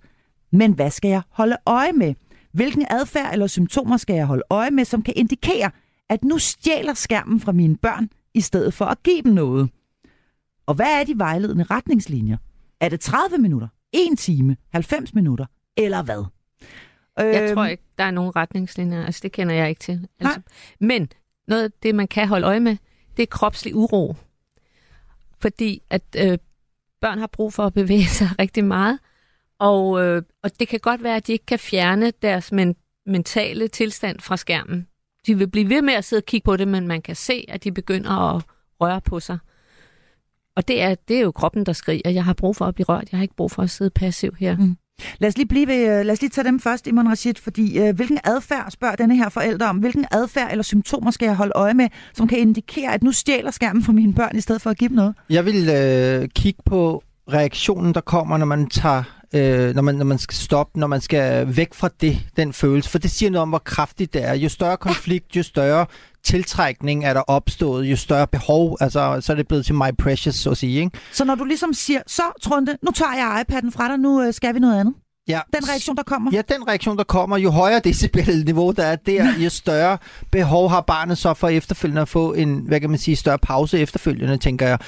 Men 0.51 0.73
hvad 0.73 0.91
skal 0.91 1.09
jeg 1.09 1.21
holde 1.29 1.57
øje 1.65 1.93
med? 1.93 2.13
Hvilken 2.51 2.85
adfærd 2.89 3.33
eller 3.33 3.47
symptomer 3.47 3.97
skal 3.97 4.15
jeg 4.15 4.25
holde 4.25 4.43
øje 4.49 4.71
med, 4.71 4.85
som 4.85 5.01
kan 5.01 5.13
indikere, 5.17 5.71
at 6.09 6.23
nu 6.23 6.37
stjæler 6.37 6.93
skærmen 6.93 7.39
fra 7.39 7.51
mine 7.51 7.77
børn, 7.77 8.09
i 8.33 8.41
stedet 8.41 8.73
for 8.73 8.85
at 8.85 9.03
give 9.03 9.21
dem 9.21 9.33
noget? 9.33 9.69
Og 10.65 10.73
hvad 10.75 10.99
er 10.99 11.03
de 11.03 11.13
vejledende 11.17 11.63
retningslinjer? 11.63 12.37
Er 12.81 12.89
det 12.89 12.99
30 12.99 13.37
minutter, 13.37 13.67
1 13.93 14.17
time, 14.19 14.57
90 14.73 15.13
minutter, 15.13 15.45
eller 15.77 16.03
hvad? 16.03 16.23
Jeg 17.17 17.43
Øhm, 17.43 17.55
tror 17.55 17.65
ikke, 17.65 17.83
der 17.97 18.03
er 18.03 18.11
nogen 18.11 18.35
retningslinjer. 18.35 19.05
Altså, 19.05 19.19
det 19.23 19.31
kender 19.31 19.55
jeg 19.55 19.69
ikke 19.69 19.79
til. 19.79 20.07
Altså, 20.19 20.41
men 20.79 21.07
noget 21.47 21.63
af 21.63 21.69
det, 21.83 21.95
man 21.95 22.07
kan 22.07 22.27
holde 22.27 22.47
øje 22.47 22.59
med, 22.59 22.77
det 23.17 23.23
er 23.23 23.27
kropslig 23.27 23.75
uro. 23.75 24.15
Fordi 25.43 25.81
at 25.89 26.03
øh, 26.17 26.37
børn 27.01 27.19
har 27.19 27.27
brug 27.27 27.53
for 27.53 27.65
at 27.65 27.73
bevæge 27.73 28.05
sig 28.05 28.29
rigtig 28.43 28.65
meget. 28.65 28.99
Og, 29.59 30.01
øh, 30.03 30.21
og 30.43 30.59
det 30.59 30.67
kan 30.67 30.79
godt 30.79 31.03
være, 31.03 31.15
at 31.15 31.27
de 31.27 31.31
ikke 31.31 31.45
kan 31.45 31.59
fjerne 31.59 32.11
deres 32.21 32.51
men, 32.51 32.75
mentale 33.05 33.67
tilstand 33.67 34.19
fra 34.19 34.37
skærmen. 34.37 34.87
De 35.27 35.37
vil 35.37 35.47
blive 35.47 35.69
ved 35.69 35.81
med 35.81 35.93
at 35.93 36.05
sidde 36.05 36.19
og 36.19 36.25
kigge 36.25 36.45
på 36.45 36.57
det, 36.57 36.67
men 36.67 36.87
man 36.87 37.01
kan 37.01 37.15
se, 37.15 37.45
at 37.47 37.63
de 37.63 37.71
begynder 37.71 38.35
at 38.35 38.43
røre 38.81 39.01
på 39.01 39.19
sig. 39.19 39.37
Og 40.55 40.67
det 40.67 40.81
er, 40.81 40.95
det 40.95 41.17
er 41.17 41.21
jo 41.21 41.31
kroppen, 41.31 41.65
der 41.65 41.73
skriger. 41.73 42.09
Jeg 42.09 42.25
har 42.25 42.33
brug 42.33 42.55
for 42.55 42.65
at 42.65 42.75
blive 42.75 42.85
rørt. 42.85 43.11
Jeg 43.11 43.17
har 43.17 43.21
ikke 43.21 43.35
brug 43.35 43.51
for 43.51 43.63
at 43.63 43.69
sidde 43.69 43.91
passiv 43.91 44.35
her. 44.39 44.57
Mm. 44.57 44.77
Lad 45.19 45.29
os 45.29 45.37
lige, 45.37 45.47
blive 45.47 45.67
ved, 45.67 45.99
øh, 45.99 46.05
lad 46.05 46.11
os 46.11 46.21
lige 46.21 46.29
tage 46.29 46.45
dem 46.45 46.59
først, 46.59 46.87
Imran 46.87 47.09
Rashid, 47.09 47.33
fordi 47.43 47.79
øh, 47.79 47.95
hvilken 47.95 48.19
adfærd, 48.23 48.71
spørger 48.71 48.95
denne 48.95 49.17
her 49.17 49.29
forældre 49.29 49.69
om, 49.69 49.77
hvilken 49.77 50.05
adfærd 50.11 50.51
eller 50.51 50.63
symptomer 50.63 51.11
skal 51.11 51.25
jeg 51.25 51.35
holde 51.35 51.51
øje 51.55 51.73
med, 51.73 51.87
som 52.13 52.27
kan 52.27 52.37
indikere, 52.37 52.93
at 52.93 53.03
nu 53.03 53.11
stjæler 53.11 53.51
skærmen 53.51 53.83
fra 53.83 53.91
mine 53.91 54.13
børn, 54.13 54.37
i 54.37 54.41
stedet 54.41 54.61
for 54.61 54.69
at 54.69 54.77
give 54.77 54.87
dem 54.87 54.95
noget? 54.95 55.15
Jeg 55.29 55.45
vil 55.45 55.69
øh, 55.69 56.29
kigge 56.35 56.61
på 56.65 57.03
reaktionen, 57.33 57.93
der 57.93 58.01
kommer, 58.01 58.37
når 58.37 58.45
man 58.45 58.69
tager 58.69 59.03
øh, 59.35 59.75
når, 59.75 59.81
man, 59.81 59.95
når 59.95 60.05
man 60.05 60.17
skal 60.17 60.35
stoppe, 60.35 60.79
når 60.79 60.87
man 60.87 61.01
skal 61.01 61.55
væk 61.57 61.73
fra 61.73 61.89
det, 62.01 62.19
den 62.37 62.53
følelse. 62.53 62.89
For 62.89 62.97
det 62.97 63.11
siger 63.11 63.29
noget 63.29 63.41
om, 63.41 63.49
hvor 63.49 63.61
kraftigt 63.65 64.13
det 64.13 64.23
er. 64.23 64.33
Jo 64.33 64.49
større 64.49 64.77
konflikt, 64.77 65.35
jo 65.35 65.43
større 65.43 65.85
tiltrækning 66.23 67.05
er 67.05 67.13
der 67.13 67.21
opstået, 67.21 67.85
jo 67.85 67.95
større 67.95 68.27
behov, 68.27 68.77
altså 68.81 69.17
så 69.21 69.31
er 69.31 69.35
det 69.35 69.47
blevet 69.47 69.65
til 69.65 69.75
my 69.75 69.95
precious, 69.99 70.35
så 70.35 70.49
at 70.49 70.57
sige. 70.57 70.79
Ikke? 70.79 70.97
Så 71.11 71.25
når 71.25 71.35
du 71.35 71.43
ligesom 71.43 71.73
siger, 71.73 72.01
så 72.07 72.23
Trunde, 72.41 72.77
nu 72.81 72.91
tager 72.91 73.13
jeg 73.13 73.45
iPad'en 73.49 73.71
fra 73.71 73.87
dig, 73.87 73.97
nu 73.97 74.21
øh, 74.21 74.33
skal 74.33 74.53
vi 74.55 74.59
noget 74.59 74.79
andet. 74.79 74.93
Ja. 75.27 75.39
Den 75.53 75.69
reaktion, 75.69 75.95
der 75.95 76.03
kommer. 76.03 76.31
Ja, 76.33 76.41
den 76.49 76.67
reaktion, 76.67 76.97
der 76.97 77.03
kommer, 77.03 77.37
jo 77.37 77.51
højere 77.51 77.79
decibelniveau 77.79 78.71
der 78.71 78.83
er 78.83 78.95
der, 78.95 79.27
jo 79.43 79.49
større 79.49 79.97
behov 80.31 80.69
har 80.69 80.81
barnet 80.81 81.17
så 81.17 81.33
for 81.33 81.47
efterfølgende 81.47 82.01
at 82.01 82.07
få 82.07 82.33
en, 82.33 82.55
hvad 82.67 82.79
kan 82.79 82.89
man 82.89 82.99
sige, 82.99 83.15
større 83.15 83.37
pause 83.37 83.79
efterfølgende, 83.79 84.37
tænker 84.37 84.67
jeg. 84.67 84.79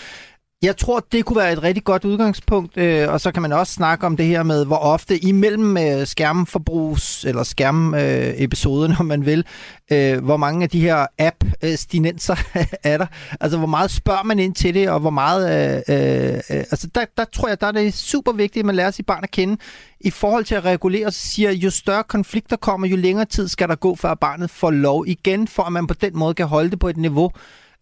Jeg 0.66 0.78
tror, 0.78 1.06
det 1.12 1.26
kunne 1.26 1.38
være 1.38 1.54
et 1.54 1.64
rigtig 1.64 1.84
godt 1.84 2.06
udgangspunkt, 2.06 2.78
øh, 2.78 3.10
og 3.10 3.22
så 3.22 3.32
kan 3.32 3.42
man 3.42 3.52
også 3.52 3.74
snakke 3.74 4.06
om 4.06 4.18
det 4.18 4.26
her 4.26 4.44
med, 4.44 4.66
hvor 4.66 4.76
ofte 4.76 5.18
imellem 5.18 5.78
øh, 5.78 6.08
skærmforbrugs, 6.08 7.26
eller 7.26 7.44
skærmepisoderne, 7.44 8.96
om 9.00 9.06
man 9.06 9.26
vil, 9.26 9.46
øh, 9.92 10.24
hvor 10.24 10.38
mange 10.38 10.64
af 10.64 10.70
de 10.70 10.80
her 10.80 11.06
app-stinenser 11.20 12.36
er 12.84 12.98
der. 12.98 13.06
Altså, 13.40 13.58
hvor 13.58 13.68
meget 13.68 13.92
spørger 13.92 14.24
man 14.24 14.40
ind 14.40 14.56
til 14.56 14.74
det, 14.74 14.90
og 14.90 15.00
hvor 15.00 15.10
meget... 15.10 15.76
Øh, 15.88 15.96
øh, 15.96 16.34
øh 16.34 16.64
altså, 16.72 16.88
der, 16.96 17.06
der 17.18 17.26
tror 17.26 17.48
jeg, 17.48 17.62
der 17.62 17.68
er 17.68 17.72
det 17.72 17.94
super 17.94 18.32
vigtigt, 18.32 18.62
at 18.62 18.66
man 18.66 18.76
lærer 18.76 18.92
sit 18.92 19.06
barn 19.06 19.24
at 19.24 19.32
kende, 19.32 19.58
i 20.00 20.10
forhold 20.10 20.46
til 20.46 20.56
at 20.56 20.66
regulere, 20.66 21.12
så 21.12 21.28
siger, 21.28 21.52
jo 21.52 21.70
større 21.70 22.04
konflikter 22.04 22.56
kommer, 22.56 22.88
jo 22.88 22.96
længere 22.96 23.26
tid 23.26 23.48
skal 23.48 23.68
der 23.68 23.76
gå, 23.76 23.96
før 23.96 24.14
barnet 24.14 24.50
får 24.50 24.72
lov 24.72 25.08
igen, 25.08 25.48
for 25.48 25.64
at 25.64 25.74
man 25.74 25.88
på 25.88 25.94
den 25.94 26.18
måde 26.18 26.34
kan 26.34 26.46
holde 26.46 26.70
det 26.70 26.80
på 26.80 26.90
et 26.90 26.98
niveau, 26.98 27.32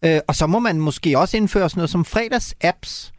Øh, 0.04 0.20
og 0.28 0.34
så 0.34 0.46
må 0.46 0.58
man 0.58 0.80
måske 0.80 1.18
også 1.18 1.36
indføre 1.36 1.70
sådan 1.70 1.78
noget 1.78 1.90
som 1.90 2.04
fredags-apps. 2.08 3.10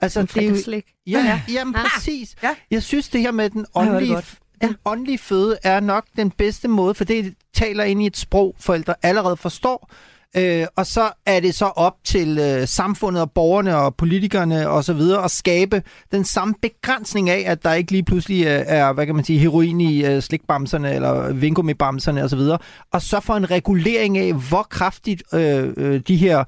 Altså, 0.00 0.20
Som 0.20 0.26
det 0.26 0.84
ja, 1.06 1.18
ja, 1.18 1.42
jamen 1.52 1.74
Ah. 1.76 1.84
præcis. 1.84 2.34
Ja. 2.42 2.54
Jeg 2.70 2.82
synes, 2.82 3.08
det 3.08 3.20
her 3.20 3.30
med 3.30 3.50
den 3.50 3.66
åndelige, 3.74 4.14
godt. 4.14 4.34
den 4.62 4.76
åndelige 4.84 5.18
føde 5.18 5.58
er 5.62 5.80
nok 5.80 6.04
den 6.16 6.30
bedste 6.30 6.68
måde, 6.68 6.94
for 6.94 7.04
det 7.04 7.34
taler 7.54 7.84
ind 7.84 8.02
i 8.02 8.06
et 8.06 8.16
sprog, 8.16 8.54
forældre 8.60 8.94
allerede 9.02 9.36
forstår. 9.36 9.90
Øh, 10.36 10.66
og 10.76 10.86
så 10.86 11.10
er 11.26 11.40
det 11.40 11.54
så 11.54 11.64
op 11.64 11.94
til 12.04 12.38
øh, 12.38 12.68
samfundet 12.68 13.22
og 13.22 13.30
borgerne 13.32 13.76
og 13.76 13.94
politikerne 13.94 14.68
og 14.68 14.84
så 14.84 14.92
videre 14.92 15.24
at 15.24 15.30
skabe 15.30 15.82
den 16.12 16.24
samme 16.24 16.54
begrænsning 16.62 17.30
af, 17.30 17.44
at 17.46 17.64
der 17.64 17.74
ikke 17.74 17.92
lige 17.92 18.02
pludselig 18.02 18.44
øh, 18.44 18.64
er, 18.66 18.92
hvad 18.92 19.06
kan 19.06 19.14
man 19.14 19.24
sige, 19.24 19.38
heroin 19.38 19.80
i 19.80 20.04
øh, 20.04 20.22
slikbamserne 20.22 20.94
eller 20.94 21.32
vingummibamserne 21.32 22.24
og 22.24 22.30
så 22.30 22.36
videre. 22.36 22.58
Og 22.92 23.02
så 23.02 23.20
for 23.20 23.34
en 23.34 23.50
regulering 23.50 24.18
af, 24.18 24.34
hvor 24.48 24.62
kraftigt 24.62 25.22
øh, 25.34 25.72
øh, 25.76 26.00
de 26.08 26.16
her 26.16 26.44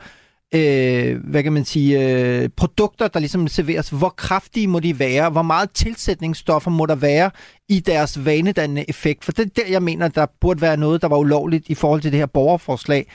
øh, 0.54 1.24
hvad 1.24 1.42
kan 1.42 1.52
man 1.52 1.64
sige, 1.64 2.00
øh, 2.00 2.48
produkter, 2.56 3.08
der 3.08 3.20
ligesom 3.20 3.48
serveres, 3.48 3.88
hvor 3.88 4.08
kraftige 4.08 4.66
må 4.66 4.80
de 4.80 4.98
være, 4.98 5.30
hvor 5.30 5.42
meget 5.42 5.70
tilsætningsstoffer 5.70 6.70
må 6.70 6.86
der 6.86 6.94
være 6.94 7.30
i 7.68 7.80
deres 7.80 8.24
vanedannende 8.24 8.84
effekt. 8.88 9.24
For 9.24 9.32
det 9.32 9.44
er 9.44 9.62
der, 9.62 9.70
jeg 9.70 9.82
mener, 9.82 10.08
der 10.08 10.26
burde 10.40 10.60
være 10.60 10.76
noget, 10.76 11.02
der 11.02 11.08
var 11.08 11.16
ulovligt 11.16 11.68
i 11.68 11.74
forhold 11.74 12.00
til 12.00 12.12
det 12.12 12.18
her 12.18 12.26
borgerforslag. 12.26 13.06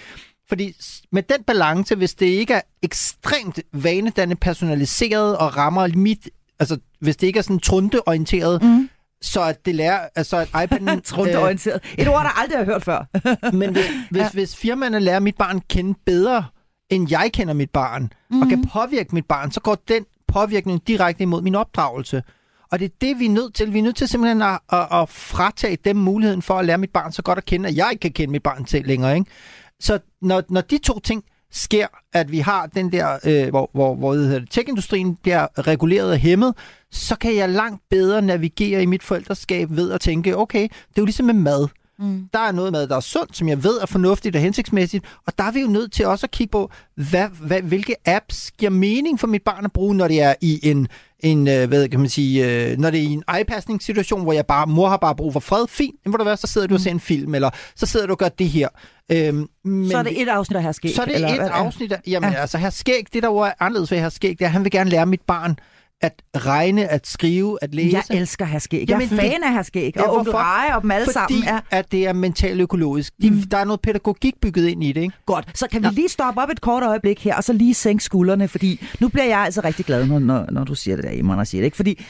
Fordi 0.49 0.75
med 1.11 1.23
den 1.23 1.43
balance, 1.43 1.95
hvis 1.95 2.13
det 2.13 2.25
ikke 2.25 2.53
er 2.53 2.61
ekstremt 2.81 3.59
vanedannende 3.73 4.39
personaliseret 4.39 5.37
og 5.37 5.57
rammer 5.57 5.87
mit, 5.87 6.29
altså 6.59 6.77
hvis 6.99 7.17
det 7.17 7.27
ikke 7.27 7.39
er 7.39 7.43
sådan 7.43 7.59
trundeorienteret, 7.59 8.61
Mm. 8.63 8.89
så 9.21 9.41
at 9.43 9.65
det 9.65 9.75
lærer, 9.75 10.07
altså 10.15 10.37
at 10.37 10.47
iPad'en... 10.47 11.01
Trundeorienteret. 11.11 11.81
Et 11.97 12.07
ord, 12.07 12.23
der 12.23 12.39
aldrig 12.41 12.57
har 12.57 12.65
hørt 12.65 12.83
før. 12.83 13.05
men 13.59 13.71
hvis, 13.71 13.85
hvis, 14.11 14.21
ja. 14.21 14.29
hvis 14.33 14.55
firmaerne 14.55 14.99
lærer 14.99 15.19
mit 15.19 15.35
barn 15.37 15.61
kende 15.69 15.99
bedre, 16.05 16.45
end 16.89 17.11
jeg 17.11 17.29
kender 17.33 17.53
mit 17.53 17.69
barn, 17.69 18.01
mm-hmm. 18.01 18.41
og 18.41 18.49
kan 18.49 18.65
påvirke 18.73 19.15
mit 19.15 19.25
barn, 19.25 19.51
så 19.51 19.59
går 19.59 19.77
den 19.87 20.05
påvirkning 20.27 20.87
direkte 20.87 21.23
imod 21.23 21.41
min 21.41 21.55
opdragelse. 21.55 22.23
Og 22.71 22.79
det 22.79 22.85
er 22.85 22.95
det, 23.01 23.19
vi 23.19 23.25
er 23.25 23.29
nødt 23.29 23.53
til. 23.53 23.73
Vi 23.73 23.79
er 23.79 23.83
nødt 23.83 23.95
til 23.95 24.07
simpelthen 24.07 24.41
at, 24.41 24.59
at, 24.71 24.87
at 24.91 25.09
fratage 25.09 25.77
dem 25.85 25.95
muligheden 25.95 26.41
for 26.41 26.53
at 26.53 26.65
lære 26.65 26.77
mit 26.77 26.89
barn 26.89 27.11
så 27.11 27.21
godt 27.21 27.37
at 27.37 27.45
kende, 27.45 27.69
at 27.69 27.75
jeg 27.75 27.87
ikke 27.91 28.01
kan 28.01 28.11
kende 28.11 28.31
mit 28.31 28.43
barn 28.43 28.65
til 28.65 28.85
længere. 28.85 29.15
Ikke? 29.15 29.31
Så 29.79 29.99
når, 30.21 30.43
når 30.49 30.61
de 30.61 30.77
to 30.77 30.99
ting 30.99 31.23
sker, 31.51 31.87
at 32.13 32.31
vi 32.31 32.39
har 32.39 32.65
den 32.65 32.91
der, 32.91 33.19
øh, 33.25 33.49
hvor, 33.49 33.69
hvor, 33.73 33.95
hvor 33.95 34.13
hedder 34.13 34.39
det, 34.39 34.51
tech-industrien 34.51 35.15
bliver 35.15 35.67
reguleret 35.67 36.11
og 36.11 36.17
hæmmet, 36.17 36.53
så 36.91 37.15
kan 37.15 37.35
jeg 37.35 37.49
langt 37.49 37.81
bedre 37.89 38.21
navigere 38.21 38.83
i 38.83 38.85
mit 38.85 39.03
forældreskab 39.03 39.67
ved 39.71 39.91
at 39.91 40.01
tænke, 40.01 40.37
okay, 40.37 40.63
det 40.63 40.97
er 40.97 41.01
jo 41.01 41.05
ligesom 41.05 41.25
med 41.25 41.33
mad. 41.33 41.67
Mm. 41.99 42.29
Der 42.33 42.39
er 42.39 42.51
noget 42.51 42.71
mad, 42.71 42.87
der 42.87 42.95
er 42.95 42.99
sundt, 42.99 43.37
som 43.37 43.49
jeg 43.49 43.63
ved 43.63 43.77
er 43.81 43.85
fornuftigt 43.85 44.35
og 44.35 44.41
hensigtsmæssigt. 44.41 45.05
Og 45.27 45.37
der 45.37 45.43
er 45.43 45.51
vi 45.51 45.61
jo 45.61 45.67
nødt 45.67 45.91
til 45.91 46.05
også 46.05 46.25
at 46.25 46.31
kigge 46.31 46.51
på, 46.51 46.71
hvad, 46.95 47.27
hvad, 47.29 47.61
hvilke 47.61 47.95
apps 48.05 48.51
giver 48.51 48.71
mening 48.71 49.19
for 49.19 49.27
mit 49.27 49.41
barn 49.41 49.65
at 49.65 49.71
bruge, 49.71 49.95
når 49.95 50.07
det 50.07 50.21
er 50.21 50.33
i 50.41 50.59
en, 50.63 50.87
en 51.25 51.47
øh, 51.47 51.67
hvad 51.67 51.89
kan 51.89 51.99
man 51.99 52.09
sige, 52.09 52.45
øh, 52.71 52.77
når 52.77 52.89
det 52.89 52.99
er 52.99 53.03
i 53.03 53.13
en 53.13 53.23
eye-passning-situation, 53.37 54.23
hvor 54.23 54.33
jeg 54.33 54.45
bare, 54.45 54.67
mor 54.67 54.89
har 54.89 54.97
bare 54.97 55.15
brug 55.15 55.33
for 55.33 55.39
fred. 55.39 55.67
Fint, 55.69 55.95
hvor 56.05 56.17
det 56.17 56.25
være, 56.25 56.37
så 56.37 56.47
sidder 56.47 56.67
du 56.67 56.73
og 56.73 56.79
ser 56.81 56.91
en 56.91 56.99
film, 56.99 57.35
eller 57.35 57.49
så 57.75 57.85
sidder 57.85 58.05
du 58.05 58.11
og 58.11 58.17
gør 58.17 58.29
det 58.29 58.49
her. 58.49 58.67
Øhm, 59.11 59.47
men 59.65 59.91
Så 59.91 59.97
er 59.97 60.03
det 60.03 60.21
et 60.21 60.27
afsnit 60.27 60.57
af 60.57 60.63
her 60.63 60.71
skæg? 60.71 60.95
så 60.95 61.01
er 61.01 61.05
det 61.05 61.15
eller 61.15 61.27
et 61.27 61.35
hvad? 61.35 61.49
afsnit 61.53 61.91
af, 61.91 61.99
jamen 62.07 62.31
Ja. 62.33 62.39
altså 62.41 62.57
her 62.57 62.69
skæg, 62.69 63.03
det 63.13 63.23
der 63.23 63.29
er 63.29 63.51
anderledes 63.59 63.91
ved 63.91 63.99
her 63.99 64.09
skæg, 64.09 64.29
det 64.29 64.41
er, 64.41 64.45
at 64.45 64.51
han 64.51 64.63
vil 64.63 64.71
gerne 64.71 64.89
lære 64.89 65.05
mit 65.05 65.21
barn 65.27 65.57
at 66.01 66.21
regne, 66.35 66.87
at 66.87 67.07
skrive, 67.07 67.57
at 67.61 67.75
læse. 67.75 67.95
Jeg 68.09 68.17
elsker 68.19 68.45
her 68.45 68.59
skæg. 68.59 68.89
Jeg 68.89 69.01
er 69.03 69.07
fan 69.07 69.43
af 69.43 69.51
her 69.53 69.63
skæg. 69.63 69.93
Ja, 69.95 70.01
Og 70.01 70.17
onkel? 70.17 70.33
Reje 70.33 70.75
og 70.75 70.81
dem 70.81 70.91
alle 70.91 71.05
fordi 71.05 71.13
sammen 71.13 71.43
er 71.47 71.59
at 71.71 71.91
det 71.91 72.07
er 72.07 72.13
mentalt 72.13 72.61
økologisk. 72.61 73.13
De, 73.21 73.29
Mm. 73.29 73.41
Der 73.51 73.57
er 73.57 73.63
noget 73.65 73.81
pædagogik 73.81 74.33
bygget 74.41 74.67
ind 74.67 74.83
i 74.83 74.91
det, 74.91 75.01
ikke? 75.01 75.15
Godt, 75.25 75.57
så 75.57 75.67
kan 75.71 75.83
vi 75.83 75.87
lige 75.87 76.09
stoppe 76.09 76.41
op 76.41 76.49
et 76.49 76.61
kort 76.61 76.83
øjeblik 76.83 77.23
her, 77.23 77.35
og 77.35 77.43
så 77.43 77.53
lige 77.53 77.73
sænke 77.73 78.03
skuldrene, 78.03 78.47
fordi 78.47 78.85
nu 78.99 79.09
bliver 79.09 79.25
jeg 79.25 79.39
altså 79.39 79.61
rigtig 79.63 79.85
glad, 79.85 80.05
når, 80.07 80.19
når, 80.19 80.45
når 80.51 80.63
du 80.63 80.75
siger 80.75 80.95
det 80.95 81.05
der, 81.05 81.11
Imran, 81.11 81.39
og 81.39 81.47
siger 81.47 81.61
det, 81.61 81.65
ikke? 81.65 81.77
Fordi 81.77 82.03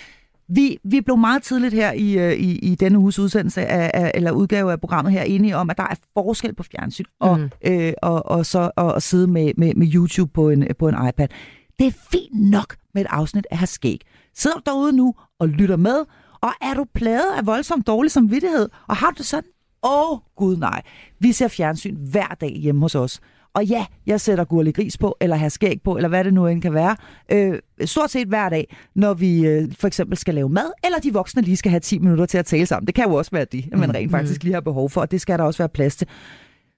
vi, 0.50 0.78
vi 0.84 1.02
blev 1.02 1.18
meget 1.18 1.44
tidligt 1.44 1.74
her 1.74 1.92
i, 1.92 2.18
øh, 2.18 2.34
i, 2.34 2.60
i 2.60 2.76
denne 2.76 3.00
uges 3.00 3.20
udsendelse 3.20 3.66
af, 3.66 3.92
af, 3.94 4.12
eller 4.16 4.32
udgave 4.32 4.72
af 4.72 4.80
programmet 4.82 5.14
her 5.14 5.24
enige 5.24 5.58
om, 5.58 5.70
at 5.70 5.78
der 5.78 5.84
er 5.84 5.96
forskel 6.14 6.56
på 6.56 6.64
fjernsyn 6.64 7.04
og, 7.20 7.40
Mm. 7.40 7.50
øh, 7.66 7.94
og, 8.02 8.26
og 8.26 8.46
så 8.46 8.72
og, 8.76 8.96
at 8.96 9.04
sidde 9.04 9.28
med, 9.28 9.52
med, 9.58 9.74
med 9.76 9.88
YouTube 9.94 10.32
på 10.34 10.50
en, 10.50 10.68
på 10.80 10.88
en 10.88 10.96
iPad. 11.10 11.28
Det 11.80 11.88
er 11.88 11.92
fint 12.12 12.50
nok 12.50 12.76
med 12.94 13.02
et 13.02 13.08
afsnit 13.10 13.48
af 13.52 13.58
her 13.58 13.66
skæg. 13.66 14.02
Sidder 14.36 14.58
du 14.58 14.62
derude 14.66 14.94
nu 14.94 15.16
og 15.40 15.48
lytter 15.50 15.78
med, 15.78 16.06
og 16.42 16.52
er 16.62 16.74
du 16.74 16.86
plaget 16.94 17.38
af 17.38 17.46
voldsomt 17.46 17.88
dårlig 17.88 18.12
samvittighed, 18.12 18.70
og 18.88 18.96
har 18.96 19.10
du 19.12 19.16
det 19.18 19.26
sådan, 19.26 19.50
åh 19.84 20.12
oh, 20.12 20.20
gud 20.36 20.58
nej, 20.58 20.82
vi 21.20 21.32
ser 21.32 21.48
fjernsyn 21.48 21.96
hver 22.12 22.28
dag 22.42 22.52
hjemme 22.52 22.82
hos 22.82 22.96
os. 22.96 23.20
Og 23.56 23.66
ja, 23.66 23.86
jeg 24.06 24.22
sætter 24.22 24.44
gurlig 24.44 24.76
gris 24.76 24.98
på, 24.98 25.18
eller 25.22 25.36
har 25.36 25.50
skæg 25.50 25.82
på, 25.84 25.96
eller 25.96 26.10
hvad 26.10 26.24
det 26.24 26.34
nu 26.34 26.48
end 26.48 26.62
kan 26.62 26.74
være. 26.74 26.96
Øh, 27.32 27.60
stort 27.86 28.12
set 28.12 28.28
hver 28.28 28.50
dag, 28.50 28.76
når 28.96 29.14
vi 29.14 29.48
øh, 29.48 29.72
for 29.80 29.88
eksempel 29.88 30.18
skal 30.18 30.36
lave 30.36 30.50
mad, 30.50 30.72
eller 30.84 31.00
de 31.00 31.14
voksne 31.14 31.42
lige 31.42 31.58
skal 31.58 31.70
have 31.70 31.80
10 31.80 32.00
minutter 32.00 32.26
til 32.26 32.38
at 32.38 32.46
tale 32.46 32.66
sammen. 32.66 32.88
Det 32.88 32.96
kan 32.96 33.06
jo 33.06 33.14
også 33.14 33.32
være 33.32 33.46
de, 33.46 33.64
at 33.72 33.80
man 33.80 33.96
rent 33.96 34.12
faktisk 34.12 34.44
lige 34.44 34.54
har 34.54 34.62
behov 34.62 34.90
for, 34.90 35.02
og 35.02 35.12
det 35.12 35.22
skal 35.22 35.40
der 35.40 35.44
også 35.44 35.58
være 35.58 35.70
plads 35.70 35.96
til. 35.96 36.08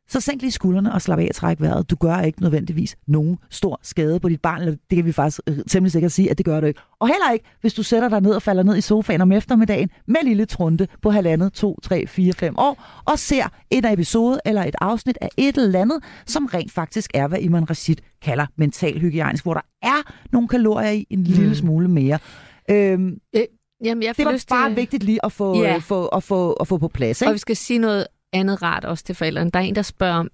Så 0.10 0.20
sænk 0.20 0.41
lige 0.41 0.51
skuldrene 0.51 0.93
og 0.93 1.01
slap 1.01 1.20
af 1.20 1.26
og 1.30 1.36
træk 1.36 1.62
vejret. 1.62 1.89
Du 1.89 1.95
gør 1.95 2.20
ikke 2.22 2.41
nødvendigvis 2.41 2.95
nogen 3.08 3.38
stor 3.49 3.80
skade 3.84 4.20
på 4.20 4.30
dit 4.30 4.41
barn, 4.41 4.62
eller 4.62 4.76
det 4.89 4.95
kan 4.95 5.05
vi 5.05 5.12
faktisk 5.12 5.39
øh, 5.49 5.58
temmelig 5.70 5.91
sikkert 5.91 6.12
sige, 6.12 6.32
at 6.32 6.38
det 6.38 6.45
gør 6.45 6.60
du 6.60 6.66
ikke. 6.68 6.80
Og 6.99 7.08
heller 7.08 7.32
ikke, 7.34 7.45
hvis 7.62 7.74
du 7.74 7.84
sætter 7.84 8.10
dig 8.10 8.22
ned 8.22 8.32
og 8.32 8.41
falder 8.41 8.64
ned 8.64 8.78
i 8.78 8.82
sofaen 8.82 9.22
om 9.22 9.32
eftermiddagen 9.32 9.89
med 10.08 10.18
lille 10.24 10.45
trunte 10.45 10.88
på 11.01 11.10
halvandet, 11.12 11.53
to, 11.53 11.80
tre, 11.84 12.08
fire, 12.08 12.34
fem 12.34 12.55
år, 12.58 12.84
og 13.05 13.20
ser 13.20 13.43
en 13.72 13.86
episode 13.86 14.39
eller 14.45 14.64
et 14.64 14.76
afsnit 14.82 15.18
af 15.22 15.30
et 15.38 15.58
eller 15.58 15.82
andet, 15.82 16.03
som 16.26 16.45
rent 16.45 16.72
faktisk 16.72 17.12
er, 17.14 17.28
hvad 17.28 17.39
Iman 17.39 17.70
Rashid 17.70 17.95
kalder 18.22 18.45
mental 18.55 18.99
hygiejnisk, 18.99 19.43
hvor 19.43 19.53
der 19.53 19.62
er 19.84 20.12
nogle 20.32 20.47
kalorier 20.47 20.91
i 20.91 21.05
en 21.10 21.24
lille 21.24 21.55
smule 21.55 21.88
mere. 21.88 22.20
Øhm, 22.70 23.18
Jamen, 23.84 24.03
jeg 24.03 24.16
får 24.16 24.22
det 24.24 24.26
var 24.26 24.32
lyst 24.34 24.49
bare 24.49 24.70
til... 24.70 24.76
vigtigt 24.76 25.03
lige 25.03 25.26
at 25.26 25.32
få, 25.32 25.64
Ja. 25.64 25.76
øh, 25.76 25.82
få, 25.82 26.05
at 26.05 26.24
få, 26.24 26.53
at 26.53 26.68
få 26.68 26.78
på 26.78 26.88
plads. 26.88 27.22
Og 27.22 27.26
Ikke? 27.26 27.34
vi 27.34 27.39
skal 27.39 27.55
sige 27.55 27.80
noget 27.80 28.08
andet 28.34 28.61
rart 28.61 28.86
også 28.86 29.03
til 29.03 29.15
forældrene. 29.15 29.51
Der 29.51 29.59
er 29.59 29.63
en, 29.63 29.75
der 29.75 29.82
spørger 29.82 30.15
om, 30.15 30.30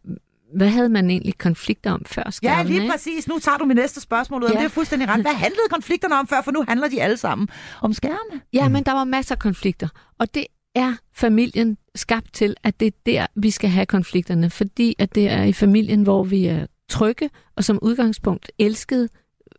hvad 0.56 0.70
havde 0.70 0.90
man 0.90 1.10
egentlig 1.10 1.38
konflikter 1.38 1.92
om 1.92 2.02
før 2.06 2.24
Ja, 2.26 2.32
skærmen? 2.32 2.66
lige 2.68 2.82
ikke? 2.82 2.92
præcis. 2.92 3.28
Nu 3.28 3.40
tager 3.40 3.58
du 3.58 3.66
mit 3.66 3.78
næste 3.78 4.02
spørgsmål 4.02 4.44
ud. 4.44 4.48
Ja. 4.48 4.54
Ja. 4.54 4.60
Det 4.60 4.66
er 4.66 4.70
fuldstændig 4.70 5.10
ret. 5.10 5.22
Hvad 5.22 5.34
handlede 5.34 5.70
konflikterne 5.70 6.16
om 6.20 6.28
før? 6.28 6.42
For 6.42 6.52
nu 6.52 6.66
handler 6.68 6.88
de 6.88 7.02
alle 7.02 7.18
sammen 7.18 7.50
om 7.82 7.94
skærme. 7.94 8.42
Ja, 8.54 8.70
men 8.70 8.84
der 8.84 8.92
var 8.92 9.04
masser 9.04 9.36
af 9.36 9.40
konflikter. 9.40 9.88
Og 10.20 10.34
det 10.34 10.46
er 10.76 10.94
familien 11.16 11.78
skabt 11.96 12.34
til, 12.34 12.56
at 12.64 12.80
det 12.80 12.86
er 12.88 12.92
der, 13.06 13.26
vi 13.36 13.52
skal 13.52 13.70
have 13.70 13.86
konflikterne. 13.86 14.50
Fordi 14.50 14.96
at 15.00 15.16
det 15.16 15.30
er 15.30 15.44
i 15.44 15.54
familien, 15.54 16.04
hvor 16.04 16.24
vi 16.24 16.46
er 16.46 16.66
trygge, 16.90 17.30
og 17.56 17.64
som 17.64 17.80
udgangspunkt 17.82 18.52
elskede, 18.60 19.10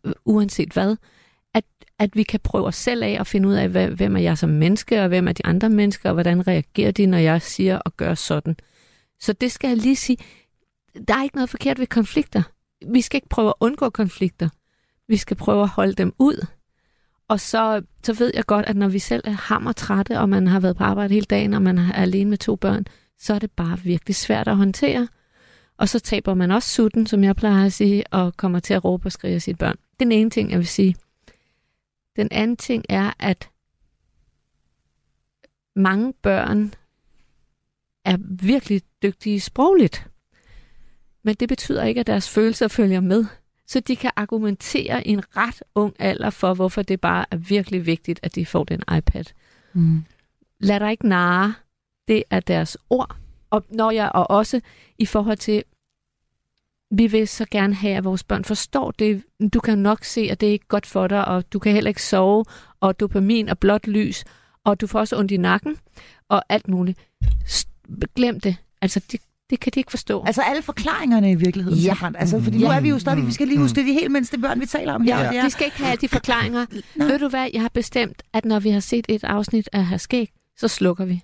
øh, 0.05 0.13
uanset 0.25 0.73
hvad, 0.73 0.95
at, 1.99 2.15
vi 2.15 2.23
kan 2.23 2.39
prøve 2.39 2.65
os 2.65 2.75
selv 2.75 3.03
af 3.03 3.17
og 3.19 3.27
finde 3.27 3.47
ud 3.49 3.53
af, 3.53 3.69
hvem 3.69 4.15
er 4.15 4.21
jeg 4.21 4.37
som 4.37 4.49
menneske, 4.49 5.01
og 5.01 5.07
hvem 5.07 5.27
er 5.27 5.31
de 5.31 5.45
andre 5.45 5.69
mennesker, 5.69 6.09
og 6.09 6.13
hvordan 6.13 6.47
reagerer 6.47 6.91
de, 6.91 7.05
når 7.05 7.17
jeg 7.17 7.41
siger 7.41 7.77
og 7.77 7.97
gør 7.97 8.13
sådan. 8.13 8.55
Så 9.19 9.33
det 9.33 9.51
skal 9.51 9.67
jeg 9.67 9.77
lige 9.77 9.95
sige. 9.95 10.17
Der 11.07 11.17
er 11.17 11.23
ikke 11.23 11.35
noget 11.35 11.49
forkert 11.49 11.79
ved 11.79 11.87
konflikter. 11.87 12.41
Vi 12.91 13.01
skal 13.01 13.17
ikke 13.17 13.29
prøve 13.29 13.47
at 13.47 13.53
undgå 13.59 13.89
konflikter. 13.89 14.49
Vi 15.07 15.17
skal 15.17 15.37
prøve 15.37 15.61
at 15.61 15.69
holde 15.69 15.93
dem 15.93 16.13
ud. 16.19 16.45
Og 17.27 17.39
så, 17.39 17.81
så 18.03 18.13
ved 18.13 18.31
jeg 18.33 18.45
godt, 18.45 18.65
at 18.65 18.75
når 18.75 18.87
vi 18.87 18.99
selv 18.99 19.21
er 19.25 19.31
hammertrætte, 19.31 20.19
og 20.19 20.29
man 20.29 20.47
har 20.47 20.59
været 20.59 20.77
på 20.77 20.83
arbejde 20.83 21.13
hele 21.13 21.25
dagen, 21.25 21.53
og 21.53 21.61
man 21.61 21.77
er 21.77 21.93
alene 21.93 22.29
med 22.29 22.37
to 22.37 22.55
børn, 22.55 22.85
så 23.19 23.33
er 23.33 23.39
det 23.39 23.51
bare 23.51 23.79
virkelig 23.79 24.15
svært 24.15 24.47
at 24.47 24.57
håndtere. 24.57 25.07
Og 25.77 25.89
så 25.89 25.99
taber 25.99 26.33
man 26.33 26.51
også 26.51 26.69
sutten, 26.69 27.07
som 27.07 27.23
jeg 27.23 27.35
plejer 27.35 27.65
at 27.65 27.73
sige, 27.73 28.03
og 28.11 28.37
kommer 28.37 28.59
til 28.59 28.73
at 28.73 28.85
råbe 28.85 29.07
og 29.07 29.11
skrige 29.11 29.35
af 29.35 29.41
sine 29.41 29.57
børn. 29.57 29.75
Den 29.99 30.11
ene 30.11 30.29
ting, 30.29 30.51
jeg 30.51 30.57
vil 30.57 30.67
sige. 30.67 30.95
Den 32.15 32.27
anden 32.31 32.57
ting 32.57 32.85
er, 32.89 33.11
at 33.19 33.49
mange 35.75 36.13
børn 36.13 36.73
er 38.05 38.17
virkelig 38.29 38.81
dygtige 39.03 39.39
sprogligt. 39.39 40.07
Men 41.23 41.35
det 41.35 41.49
betyder 41.49 41.83
ikke, 41.83 41.99
at 41.99 42.07
deres 42.07 42.29
følelser 42.29 42.67
følger 42.67 42.99
med. 42.99 43.25
Så 43.67 43.79
de 43.79 43.95
kan 43.95 44.11
argumentere 44.15 45.07
i 45.07 45.09
en 45.09 45.37
ret 45.37 45.63
ung 45.75 45.95
alder 45.99 46.29
for, 46.29 46.53
hvorfor 46.53 46.81
det 46.81 47.01
bare 47.01 47.25
er 47.31 47.37
virkelig 47.37 47.85
vigtigt, 47.85 48.19
at 48.23 48.35
de 48.35 48.45
får 48.45 48.63
den 48.63 48.83
iPad. 48.97 49.23
Mm. 49.73 50.03
Lad 50.59 50.79
dig 50.79 50.91
ikke 50.91 51.07
narre. 51.07 51.53
Det 52.07 52.23
er 52.29 52.39
deres 52.39 52.77
ord. 52.89 53.15
Og, 53.49 53.63
når 53.69 53.91
jeg, 53.91 54.11
og 54.13 54.29
også 54.29 54.61
i 54.97 55.05
forhold 55.05 55.37
til, 55.37 55.63
vi 56.97 57.07
vil 57.07 57.27
så 57.27 57.45
gerne 57.51 57.73
have, 57.75 57.97
at 57.97 58.03
vores 58.03 58.23
børn 58.23 58.43
forstår 58.43 58.91
det. 58.91 59.23
Du 59.53 59.59
kan 59.59 59.77
nok 59.77 60.03
se, 60.05 60.21
at 60.31 60.41
det 60.41 60.47
er 60.49 60.53
ikke 60.53 60.67
godt 60.67 60.85
for 60.85 61.07
dig, 61.07 61.25
og 61.27 61.53
du 61.53 61.59
kan 61.59 61.71
heller 61.73 61.87
ikke 61.89 62.03
sove, 62.03 62.45
og 62.79 62.99
dopamin 62.99 63.49
og 63.49 63.59
blåt 63.59 63.87
lys, 63.87 64.23
og 64.63 64.81
du 64.81 64.87
får 64.87 64.99
også 64.99 65.17
ondt 65.17 65.31
i 65.31 65.37
nakken, 65.37 65.77
og 66.29 66.43
alt 66.49 66.67
muligt. 66.67 66.99
Glem 68.15 68.39
det. 68.39 68.55
Altså, 68.81 69.01
det, 69.11 69.19
det 69.49 69.59
kan 69.59 69.71
de 69.75 69.79
ikke 69.79 69.91
forstå. 69.91 70.23
Altså 70.27 70.41
alle 70.41 70.61
forklaringerne 70.61 71.31
i 71.31 71.35
virkeligheden. 71.35 71.79
Ja. 71.79 71.95
Altså, 72.15 72.41
fordi 72.41 72.57
nu 72.57 72.65
Ja. 72.65 72.75
er 72.75 72.79
vi 72.81 72.89
jo 72.89 72.99
stadig, 72.99 73.27
vi 73.27 73.31
skal 73.31 73.47
lige 73.47 73.59
huske, 73.59 73.75
det 73.75 73.81
er 73.81 73.85
de 73.85 73.93
helt 73.93 74.11
mindste 74.11 74.37
børn, 74.37 74.61
vi 74.61 74.65
taler 74.65 74.93
om 74.93 75.01
her. 75.03 75.19
Ja, 75.19 75.37
er- 75.37 75.43
de 75.43 75.49
skal 75.49 75.65
ikke 75.65 75.77
have 75.77 75.89
alle 75.91 76.01
de 76.01 76.07
forklaringer. 76.09 76.65
Nå. 76.95 77.05
Ved 77.05 77.19
du 77.19 77.27
hvad, 77.27 77.49
jeg 77.53 77.61
har 77.61 77.69
bestemt, 77.73 78.23
at 78.33 78.45
når 78.45 78.59
vi 78.59 78.69
har 78.69 78.79
set 78.79 79.05
et 79.09 79.23
afsnit 79.23 79.69
af 79.73 79.85
Her 79.85 79.97
Skæg, 79.97 80.29
så 80.57 80.67
slukker 80.67 81.05
vi. 81.05 81.21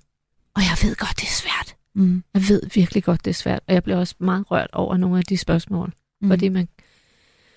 Og 0.55 0.61
jeg 0.61 0.78
ved 0.89 0.95
godt, 0.95 1.15
det 1.15 1.24
er 1.24 1.32
svært. 1.32 1.61
Mm. 1.96 2.24
Jeg 2.34 2.42
ved 2.50 2.62
virkelig 2.76 3.04
godt, 3.04 3.26
det 3.26 3.32
er 3.32 3.36
svært. 3.36 3.60
Og 3.68 3.74
jeg 3.74 3.84
bliver 3.84 3.98
også 3.98 4.16
meget 4.20 4.52
rørt 4.52 4.70
over 4.74 4.98
nogle 4.98 5.18
af 5.18 5.24
de 5.24 5.38
spørgsmål. 5.38 5.94
Mm. 6.22 6.30
Fordi 6.30 6.50
man 6.50 6.68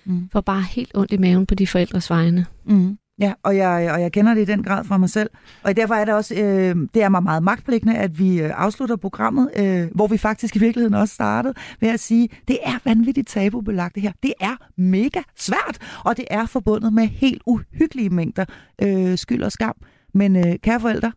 Mm. 0.07 0.29
får 0.31 0.41
bare 0.41 0.61
helt 0.61 0.91
ondt 0.95 1.11
i 1.13 1.17
maven 1.17 1.45
på 1.45 1.55
de 1.55 1.67
forældres 1.67 2.09
vegne. 2.09 2.45
Mm. 2.65 2.97
Ja, 3.19 3.33
og 3.43 3.57
jeg, 3.57 3.91
og 3.93 4.01
jeg 4.01 4.11
kender 4.11 4.33
det 4.33 4.41
i 4.41 4.45
den 4.45 4.63
grad 4.63 4.83
fra 4.85 4.97
mig 4.97 5.09
selv. 5.09 5.29
Og 5.63 5.75
derfor 5.75 5.93
er 5.95 6.05
det 6.05 6.13
også, 6.13 6.35
øh, 6.35 6.75
det 6.93 7.03
er 7.03 7.09
mig 7.09 7.23
meget 7.23 7.43
magtpligtende, 7.43 7.97
at 7.97 8.19
vi 8.19 8.41
øh, 8.41 8.51
afslutter 8.55 8.95
programmet, 8.95 9.49
øh, 9.57 9.87
hvor 9.95 10.07
vi 10.07 10.17
faktisk 10.17 10.55
i 10.55 10.59
virkeligheden 10.59 10.93
også 10.93 11.13
startede, 11.13 11.53
ved 11.79 11.89
at 11.89 11.99
sige, 11.99 12.29
det 12.47 12.57
er 12.63 12.79
vanvittigt 12.83 13.27
tabubelagt 13.27 13.95
det 13.95 14.03
her. 14.03 14.11
Det 14.23 14.33
er 14.39 14.55
mega 14.77 15.21
svært, 15.37 15.77
og 16.05 16.17
det 16.17 16.25
er 16.29 16.45
forbundet 16.45 16.93
med 16.93 17.07
helt 17.07 17.41
uhyggelige 17.45 18.09
mængder 18.09 18.45
øh, 18.81 19.17
skyld 19.17 19.43
og 19.43 19.51
skam. 19.51 19.75
Men 20.13 20.35
øh, 20.35 20.55
kære 20.63 20.79
forældre, 20.79 21.11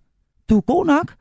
du 0.51 0.57
er 0.57 0.61
god 0.61 0.87
nok, 0.87 1.15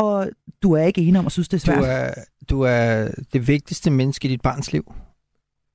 og 0.00 0.28
du 0.62 0.72
er 0.72 0.82
ikke 0.82 1.00
enig 1.00 1.18
om 1.18 1.26
at 1.26 1.32
synes, 1.32 1.48
det 1.48 1.68
er 1.68 1.72
Du 1.74 1.80
svært. 1.82 2.16
er, 2.16 2.22
du 2.50 2.60
er 2.60 3.08
det 3.32 3.48
vigtigste 3.48 3.90
menneske 3.90 4.28
i 4.28 4.30
dit 4.30 4.40
barns 4.40 4.72
liv. 4.72 4.92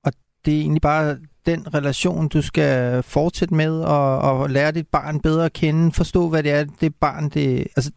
Og 0.04 0.14
det 0.46 0.56
er 0.58 0.62
egentlig 0.62 0.82
bare 0.82 1.18
den 1.46 1.74
relation, 1.74 2.28
du 2.28 2.42
skal 2.42 3.04
fortsætte 3.04 3.54
med, 3.54 3.80
og, 3.80 4.20
og 4.20 4.50
lære 4.50 4.72
dit 4.72 4.88
barn 4.88 5.20
bedre 5.20 5.46
at 5.46 5.54
kende, 5.54 5.92
forstå, 5.92 6.30
hvad 6.30 6.44
det 6.44 6.52
er, 6.52 6.66
det 6.82 6.96
barn, 6.96 7.30
det, 7.30 7.68
altså, 7.76 7.92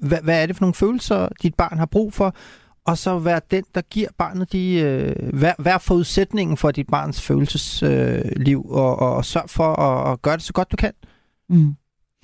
hvad, 0.00 0.18
hvad 0.22 0.42
er 0.42 0.46
det 0.46 0.56
for 0.56 0.62
nogle 0.62 0.74
følelser, 0.74 1.28
dit 1.42 1.54
barn 1.54 1.78
har 1.78 1.86
brug 1.86 2.12
for, 2.12 2.34
og 2.86 2.98
så 2.98 3.18
være 3.18 3.40
den, 3.50 3.64
der 3.74 3.80
giver 3.80 4.08
barnet 4.18 4.52
de, 4.52 4.74
øh, 4.74 5.34
hver, 5.34 5.52
hver 5.58 5.78
forudsætningen 5.78 6.56
for 6.56 6.70
dit 6.70 6.86
barns 6.86 7.20
følelsesliv, 7.22 8.58
øh, 8.70 8.76
og, 8.76 8.98
og, 8.98 9.16
og 9.16 9.24
sørg 9.24 9.50
for 9.50 9.74
at, 9.74 10.12
at 10.12 10.22
gøre 10.22 10.36
det 10.36 10.42
så 10.42 10.52
godt 10.52 10.72
du 10.72 10.76
kan. 10.76 10.92
Mm. 11.48 11.74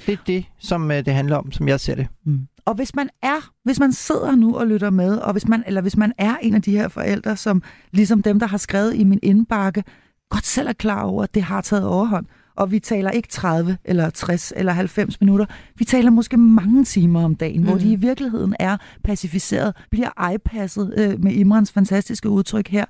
Det 0.06 0.12
er 0.12 0.18
det, 0.26 0.44
som 0.58 0.90
øh, 0.90 1.04
det 1.04 1.14
handler 1.14 1.36
om, 1.36 1.52
som 1.52 1.68
jeg 1.68 1.80
ser 1.80 1.94
det. 1.94 2.06
Mm. 2.24 2.46
Og 2.64 2.74
hvis 2.74 2.94
man 2.94 3.08
er, 3.22 3.50
hvis 3.64 3.80
man 3.80 3.92
sidder 3.92 4.36
nu 4.36 4.56
og 4.56 4.66
lytter 4.66 4.90
med, 4.90 5.16
og 5.16 5.32
hvis 5.32 5.48
man, 5.48 5.62
eller 5.66 5.80
hvis 5.80 5.96
man 5.96 6.12
er 6.18 6.36
en 6.42 6.54
af 6.54 6.62
de 6.62 6.70
her 6.72 6.88
forældre, 6.88 7.36
som 7.36 7.62
ligesom 7.92 8.22
dem, 8.22 8.38
der 8.40 8.46
har 8.46 8.58
skrevet 8.58 8.94
i 8.94 9.04
min 9.04 9.18
indbakke, 9.22 9.84
godt 10.30 10.46
selv 10.46 10.68
er 10.68 10.72
klar 10.72 11.02
over, 11.02 11.22
at 11.22 11.34
det 11.34 11.42
har 11.42 11.60
taget 11.60 11.84
overhånd, 11.86 12.26
og 12.56 12.70
vi 12.70 12.78
taler 12.78 13.10
ikke 13.10 13.28
30 13.28 13.78
eller 13.84 14.10
60 14.10 14.52
eller 14.56 14.72
90 14.72 15.20
minutter, 15.20 15.46
vi 15.76 15.84
taler 15.84 16.10
måske 16.10 16.36
mange 16.36 16.84
timer 16.84 17.24
om 17.24 17.34
dagen, 17.34 17.60
mm. 17.60 17.66
hvor 17.66 17.78
de 17.78 17.92
i 17.92 17.96
virkeligheden 17.96 18.54
er 18.58 18.76
pacificeret, 19.04 19.76
bliver 19.90 20.30
iPasset 20.34 20.94
øh, 20.98 21.22
med 21.24 21.32
Imrans 21.32 21.72
fantastiske 21.72 22.28
udtryk 22.28 22.68
her. 22.68 22.84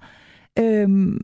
Øhm, 0.58 1.20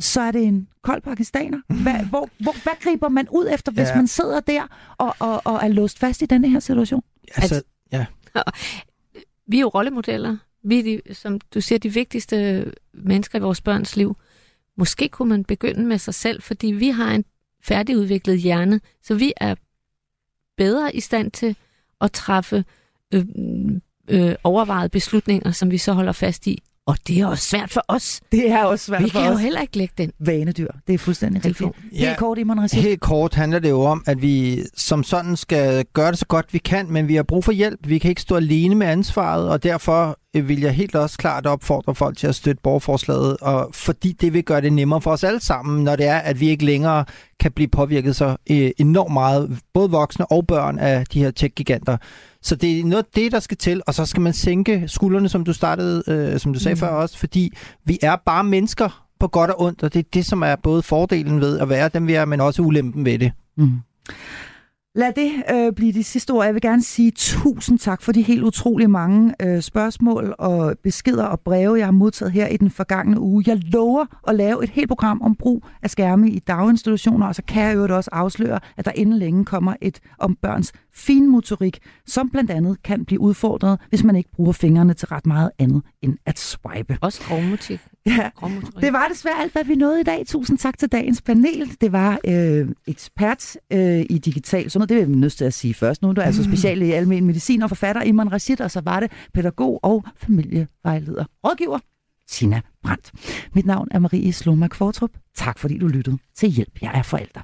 så 0.00 0.20
er 0.20 0.30
det 0.30 0.44
en 0.44 0.68
kold 0.82 1.02
pakistaner. 1.02 1.58
Hvad, 1.82 1.94
hvor, 2.10 2.28
hvor, 2.40 2.54
hvad 2.62 2.72
griber 2.82 3.08
man 3.08 3.26
ud 3.32 3.48
efter, 3.54 3.72
hvis 3.72 3.88
Ja. 3.88 3.96
man 3.96 4.06
sidder 4.06 4.40
der 4.40 4.62
og, 4.98 5.14
og, 5.18 5.42
og 5.44 5.60
er 5.62 5.68
låst 5.68 5.98
fast 5.98 6.22
i 6.22 6.26
denne 6.26 6.48
her 6.48 6.60
situation? 6.60 7.02
Altså, 7.36 7.54
Altså- 7.54 7.69
ja. 7.92 8.06
vi 9.46 9.56
er 9.56 9.60
jo 9.60 9.68
rollemodeller. 9.68 10.36
Vi 10.62 10.78
er, 10.78 10.82
de, 10.82 11.14
som 11.14 11.40
du 11.54 11.60
siger, 11.60 11.78
de 11.78 11.94
vigtigste 11.94 12.64
mennesker 12.92 13.38
i 13.38 13.42
vores 13.42 13.60
børns 13.60 13.96
liv. 13.96 14.16
Måske 14.76 15.08
kunne 15.08 15.28
man 15.28 15.44
begynde 15.44 15.84
med 15.84 15.98
sig 15.98 16.14
selv, 16.14 16.42
fordi 16.42 16.66
vi 16.66 16.88
har 16.88 17.14
en 17.14 17.24
færdigudviklet 17.62 18.38
hjerne, 18.38 18.80
så 19.02 19.14
vi 19.14 19.32
er 19.36 19.54
bedre 20.56 20.96
i 20.96 21.00
stand 21.00 21.30
til 21.30 21.56
at 22.00 22.12
træffe 22.12 22.64
øh, 23.14 23.26
øh, 24.08 24.34
overvejede 24.44 24.88
beslutninger, 24.88 25.50
som 25.50 25.70
vi 25.70 25.78
så 25.78 25.92
holder 25.92 26.12
fast 26.12 26.46
i. 26.46 26.62
Og 26.86 26.96
det 27.08 27.20
er 27.20 27.26
også 27.26 27.44
svært 27.44 27.70
for 27.70 27.84
os. 27.88 28.20
Det 28.32 28.50
er 28.50 28.64
også 28.64 28.84
svært 28.84 29.02
vi 29.04 29.10
for 29.10 29.20
kan 29.20 29.28
os. 29.28 29.34
jo 29.34 29.38
heller 29.42 29.60
ikke 29.60 29.78
lægge 29.78 29.94
den. 29.98 30.12
Vanedyr. 30.18 30.68
Det 30.86 30.94
er 30.94 30.98
fuldstændig 30.98 31.44
rigtigt. 31.44 31.70
Helt 31.92 32.00
Ja. 32.02 32.14
kort, 32.18 32.38
Iman 32.38 32.60
Rashid. 32.62 32.82
Helt 32.82 33.00
kort 33.00 33.34
handler 33.34 33.58
det 33.58 33.70
jo 33.70 33.80
om, 33.80 34.02
at 34.06 34.22
vi 34.22 34.62
som 34.76 35.02
sådan 35.04 35.36
skal 35.36 35.84
gøre 35.92 36.10
det 36.10 36.18
så 36.18 36.26
godt 36.26 36.46
vi 36.52 36.58
kan, 36.58 36.92
men 36.92 37.08
vi 37.08 37.14
har 37.14 37.22
brug 37.22 37.44
for 37.44 37.52
hjælp. 37.52 37.78
Vi 37.84 37.98
kan 37.98 38.08
ikke 38.08 38.20
stå 38.22 38.36
alene 38.36 38.74
med 38.74 38.86
ansvaret, 38.86 39.48
og 39.48 39.62
derfor 39.62 40.18
vil 40.34 40.60
jeg 40.60 40.72
helt 40.72 40.94
også 40.96 41.18
klart 41.18 41.46
opfordre 41.46 41.94
folk 41.94 42.16
til 42.16 42.26
at 42.26 42.34
støtte 42.34 42.60
borgerforslaget, 42.62 43.36
og 43.40 43.68
fordi 43.72 44.12
det 44.12 44.32
vil 44.32 44.44
gøre 44.44 44.60
det 44.60 44.72
nemmere 44.72 45.00
for 45.00 45.10
os 45.10 45.24
alle 45.24 45.40
sammen, 45.40 45.84
når 45.84 45.96
det 45.96 46.06
er, 46.06 46.16
at 46.18 46.40
vi 46.40 46.48
ikke 46.48 46.64
længere 46.64 47.04
kan 47.40 47.52
blive 47.52 47.68
påvirket 47.68 48.16
så 48.16 48.36
øh, 48.50 48.70
enormt 48.78 49.12
meget, 49.12 49.58
både 49.74 49.90
voksne 49.90 50.32
og 50.32 50.46
børn 50.46 50.78
af 50.78 51.06
de 51.06 51.18
her 51.20 51.30
tech-giganter. 51.30 51.96
Så 52.42 52.56
det 52.56 52.80
er 52.80 52.84
noget 52.84 53.06
det, 53.16 53.32
der 53.32 53.40
skal 53.40 53.56
til, 53.56 53.82
og 53.86 53.94
så 53.94 54.06
skal 54.06 54.20
man 54.20 54.32
sænke 54.32 54.84
skuldrene, 54.86 55.28
som 55.28 55.44
du 55.44 55.52
startede, 55.52 56.02
øh, 56.08 56.40
som 56.40 56.52
du 56.52 56.58
sagde 56.58 56.74
Mm. 56.74 56.80
før 56.80 56.88
også, 56.88 57.18
fordi 57.18 57.52
vi 57.84 57.98
er 58.02 58.16
bare 58.26 58.44
mennesker 58.44 59.04
på 59.20 59.28
godt 59.28 59.50
og 59.50 59.60
ondt, 59.62 59.82
og 59.82 59.92
det 59.92 59.98
er 59.98 60.08
det, 60.14 60.26
som 60.26 60.42
er 60.42 60.56
både 60.56 60.82
fordelen 60.82 61.40
ved 61.40 61.58
at 61.58 61.68
være 61.68 61.88
dem, 61.94 62.06
vi 62.06 62.14
er, 62.14 62.24
men 62.24 62.40
også 62.40 62.62
ulempen 62.62 63.04
ved 63.04 63.18
det. 63.18 63.32
Mm. 63.56 63.72
Lad 64.94 65.12
det 65.12 65.32
øh, 65.54 65.72
blive 65.72 65.92
de 65.92 66.04
sidste 66.04 66.30
ord. 66.30 66.44
Jeg 66.44 66.54
vil 66.54 66.62
gerne 66.62 66.82
sige 66.82 67.10
tusind 67.10 67.78
tak 67.78 68.02
for 68.02 68.12
de 68.12 68.22
helt 68.22 68.42
utrolig 68.42 68.90
mange 68.90 69.34
øh, 69.42 69.62
spørgsmål 69.62 70.34
og 70.38 70.76
beskeder 70.82 71.24
og 71.24 71.40
breve, 71.40 71.78
jeg 71.78 71.86
har 71.86 71.92
modtaget 71.92 72.32
her 72.32 72.46
i 72.46 72.56
den 72.56 72.70
forgangne 72.70 73.20
uge. 73.20 73.44
Jeg 73.46 73.56
lover 73.64 74.06
at 74.28 74.34
lave 74.34 74.64
et 74.64 74.70
helt 74.70 74.88
program 74.88 75.22
om 75.22 75.36
brug 75.36 75.64
af 75.82 75.90
skærme 75.90 76.30
i 76.30 76.38
daginstitutioner, 76.38 77.26
og 77.26 77.34
så 77.34 77.42
kan 77.48 77.62
jeg 77.62 77.76
jo 77.76 77.96
også 77.96 78.10
afsløre, 78.12 78.60
at 78.76 78.84
der 78.84 78.92
inden 78.94 79.18
længe 79.18 79.44
kommer 79.44 79.74
et 79.80 80.00
om 80.18 80.36
børns 80.42 80.72
finmotorik, 81.00 81.78
som 82.06 82.30
blandt 82.30 82.50
andet 82.50 82.82
kan 82.82 83.04
blive 83.04 83.20
udfordret, 83.20 83.78
hvis 83.88 84.04
man 84.04 84.16
ikke 84.16 84.30
bruger 84.32 84.52
fingrene 84.52 84.94
til 84.94 85.08
ret 85.08 85.26
meget 85.26 85.50
andet 85.58 85.82
end 86.02 86.16
at 86.26 86.38
swipe. 86.38 86.98
Også 87.00 87.22
grovmotik. 87.22 87.80
Ja, 88.06 88.30
det 88.80 88.92
var 88.92 89.08
desværre 89.12 89.40
alt, 89.40 89.52
hvad 89.52 89.64
vi 89.64 89.74
nåede 89.74 90.00
i 90.00 90.04
dag. 90.04 90.26
Tusind 90.26 90.58
tak 90.58 90.78
til 90.78 90.88
dagens 90.88 91.22
panel. 91.22 91.76
Det 91.80 91.92
var 91.92 92.18
øh, 92.26 92.68
ekspert 92.86 93.56
øh, 93.72 94.04
i 94.10 94.18
digital 94.18 94.70
sundhed. 94.70 94.88
Det 94.88 95.02
er 95.02 95.06
vi 95.06 95.14
nødt 95.14 95.32
til 95.32 95.44
at 95.44 95.54
sige 95.54 95.74
først. 95.74 96.02
Nu 96.02 96.08
er 96.08 96.12
du 96.12 96.20
altså 96.20 96.44
special 96.44 96.82
i 96.82 96.90
almen 96.90 97.26
medicin 97.26 97.62
og 97.62 97.70
forfatter 97.70 98.02
Iman 98.02 98.32
Rashid, 98.32 98.60
og 98.60 98.70
så 98.70 98.80
var 98.80 99.00
det 99.00 99.12
pædagog 99.34 99.80
og 99.82 100.04
familievejleder. 100.16 101.24
Rådgiver 101.46 101.78
Tina 102.28 102.60
Brandt. 102.82 103.12
Mit 103.54 103.66
navn 103.66 103.88
er 103.90 103.98
Marie 103.98 104.32
Slomak 104.32 104.74
Fortrup. 104.74 105.10
Tak 105.34 105.58
fordi 105.58 105.78
du 105.78 105.86
lyttede 105.86 106.18
til 106.36 106.48
Hjælp, 106.48 106.82
jeg 106.82 106.90
er 106.94 107.02
forælder. 107.02 107.40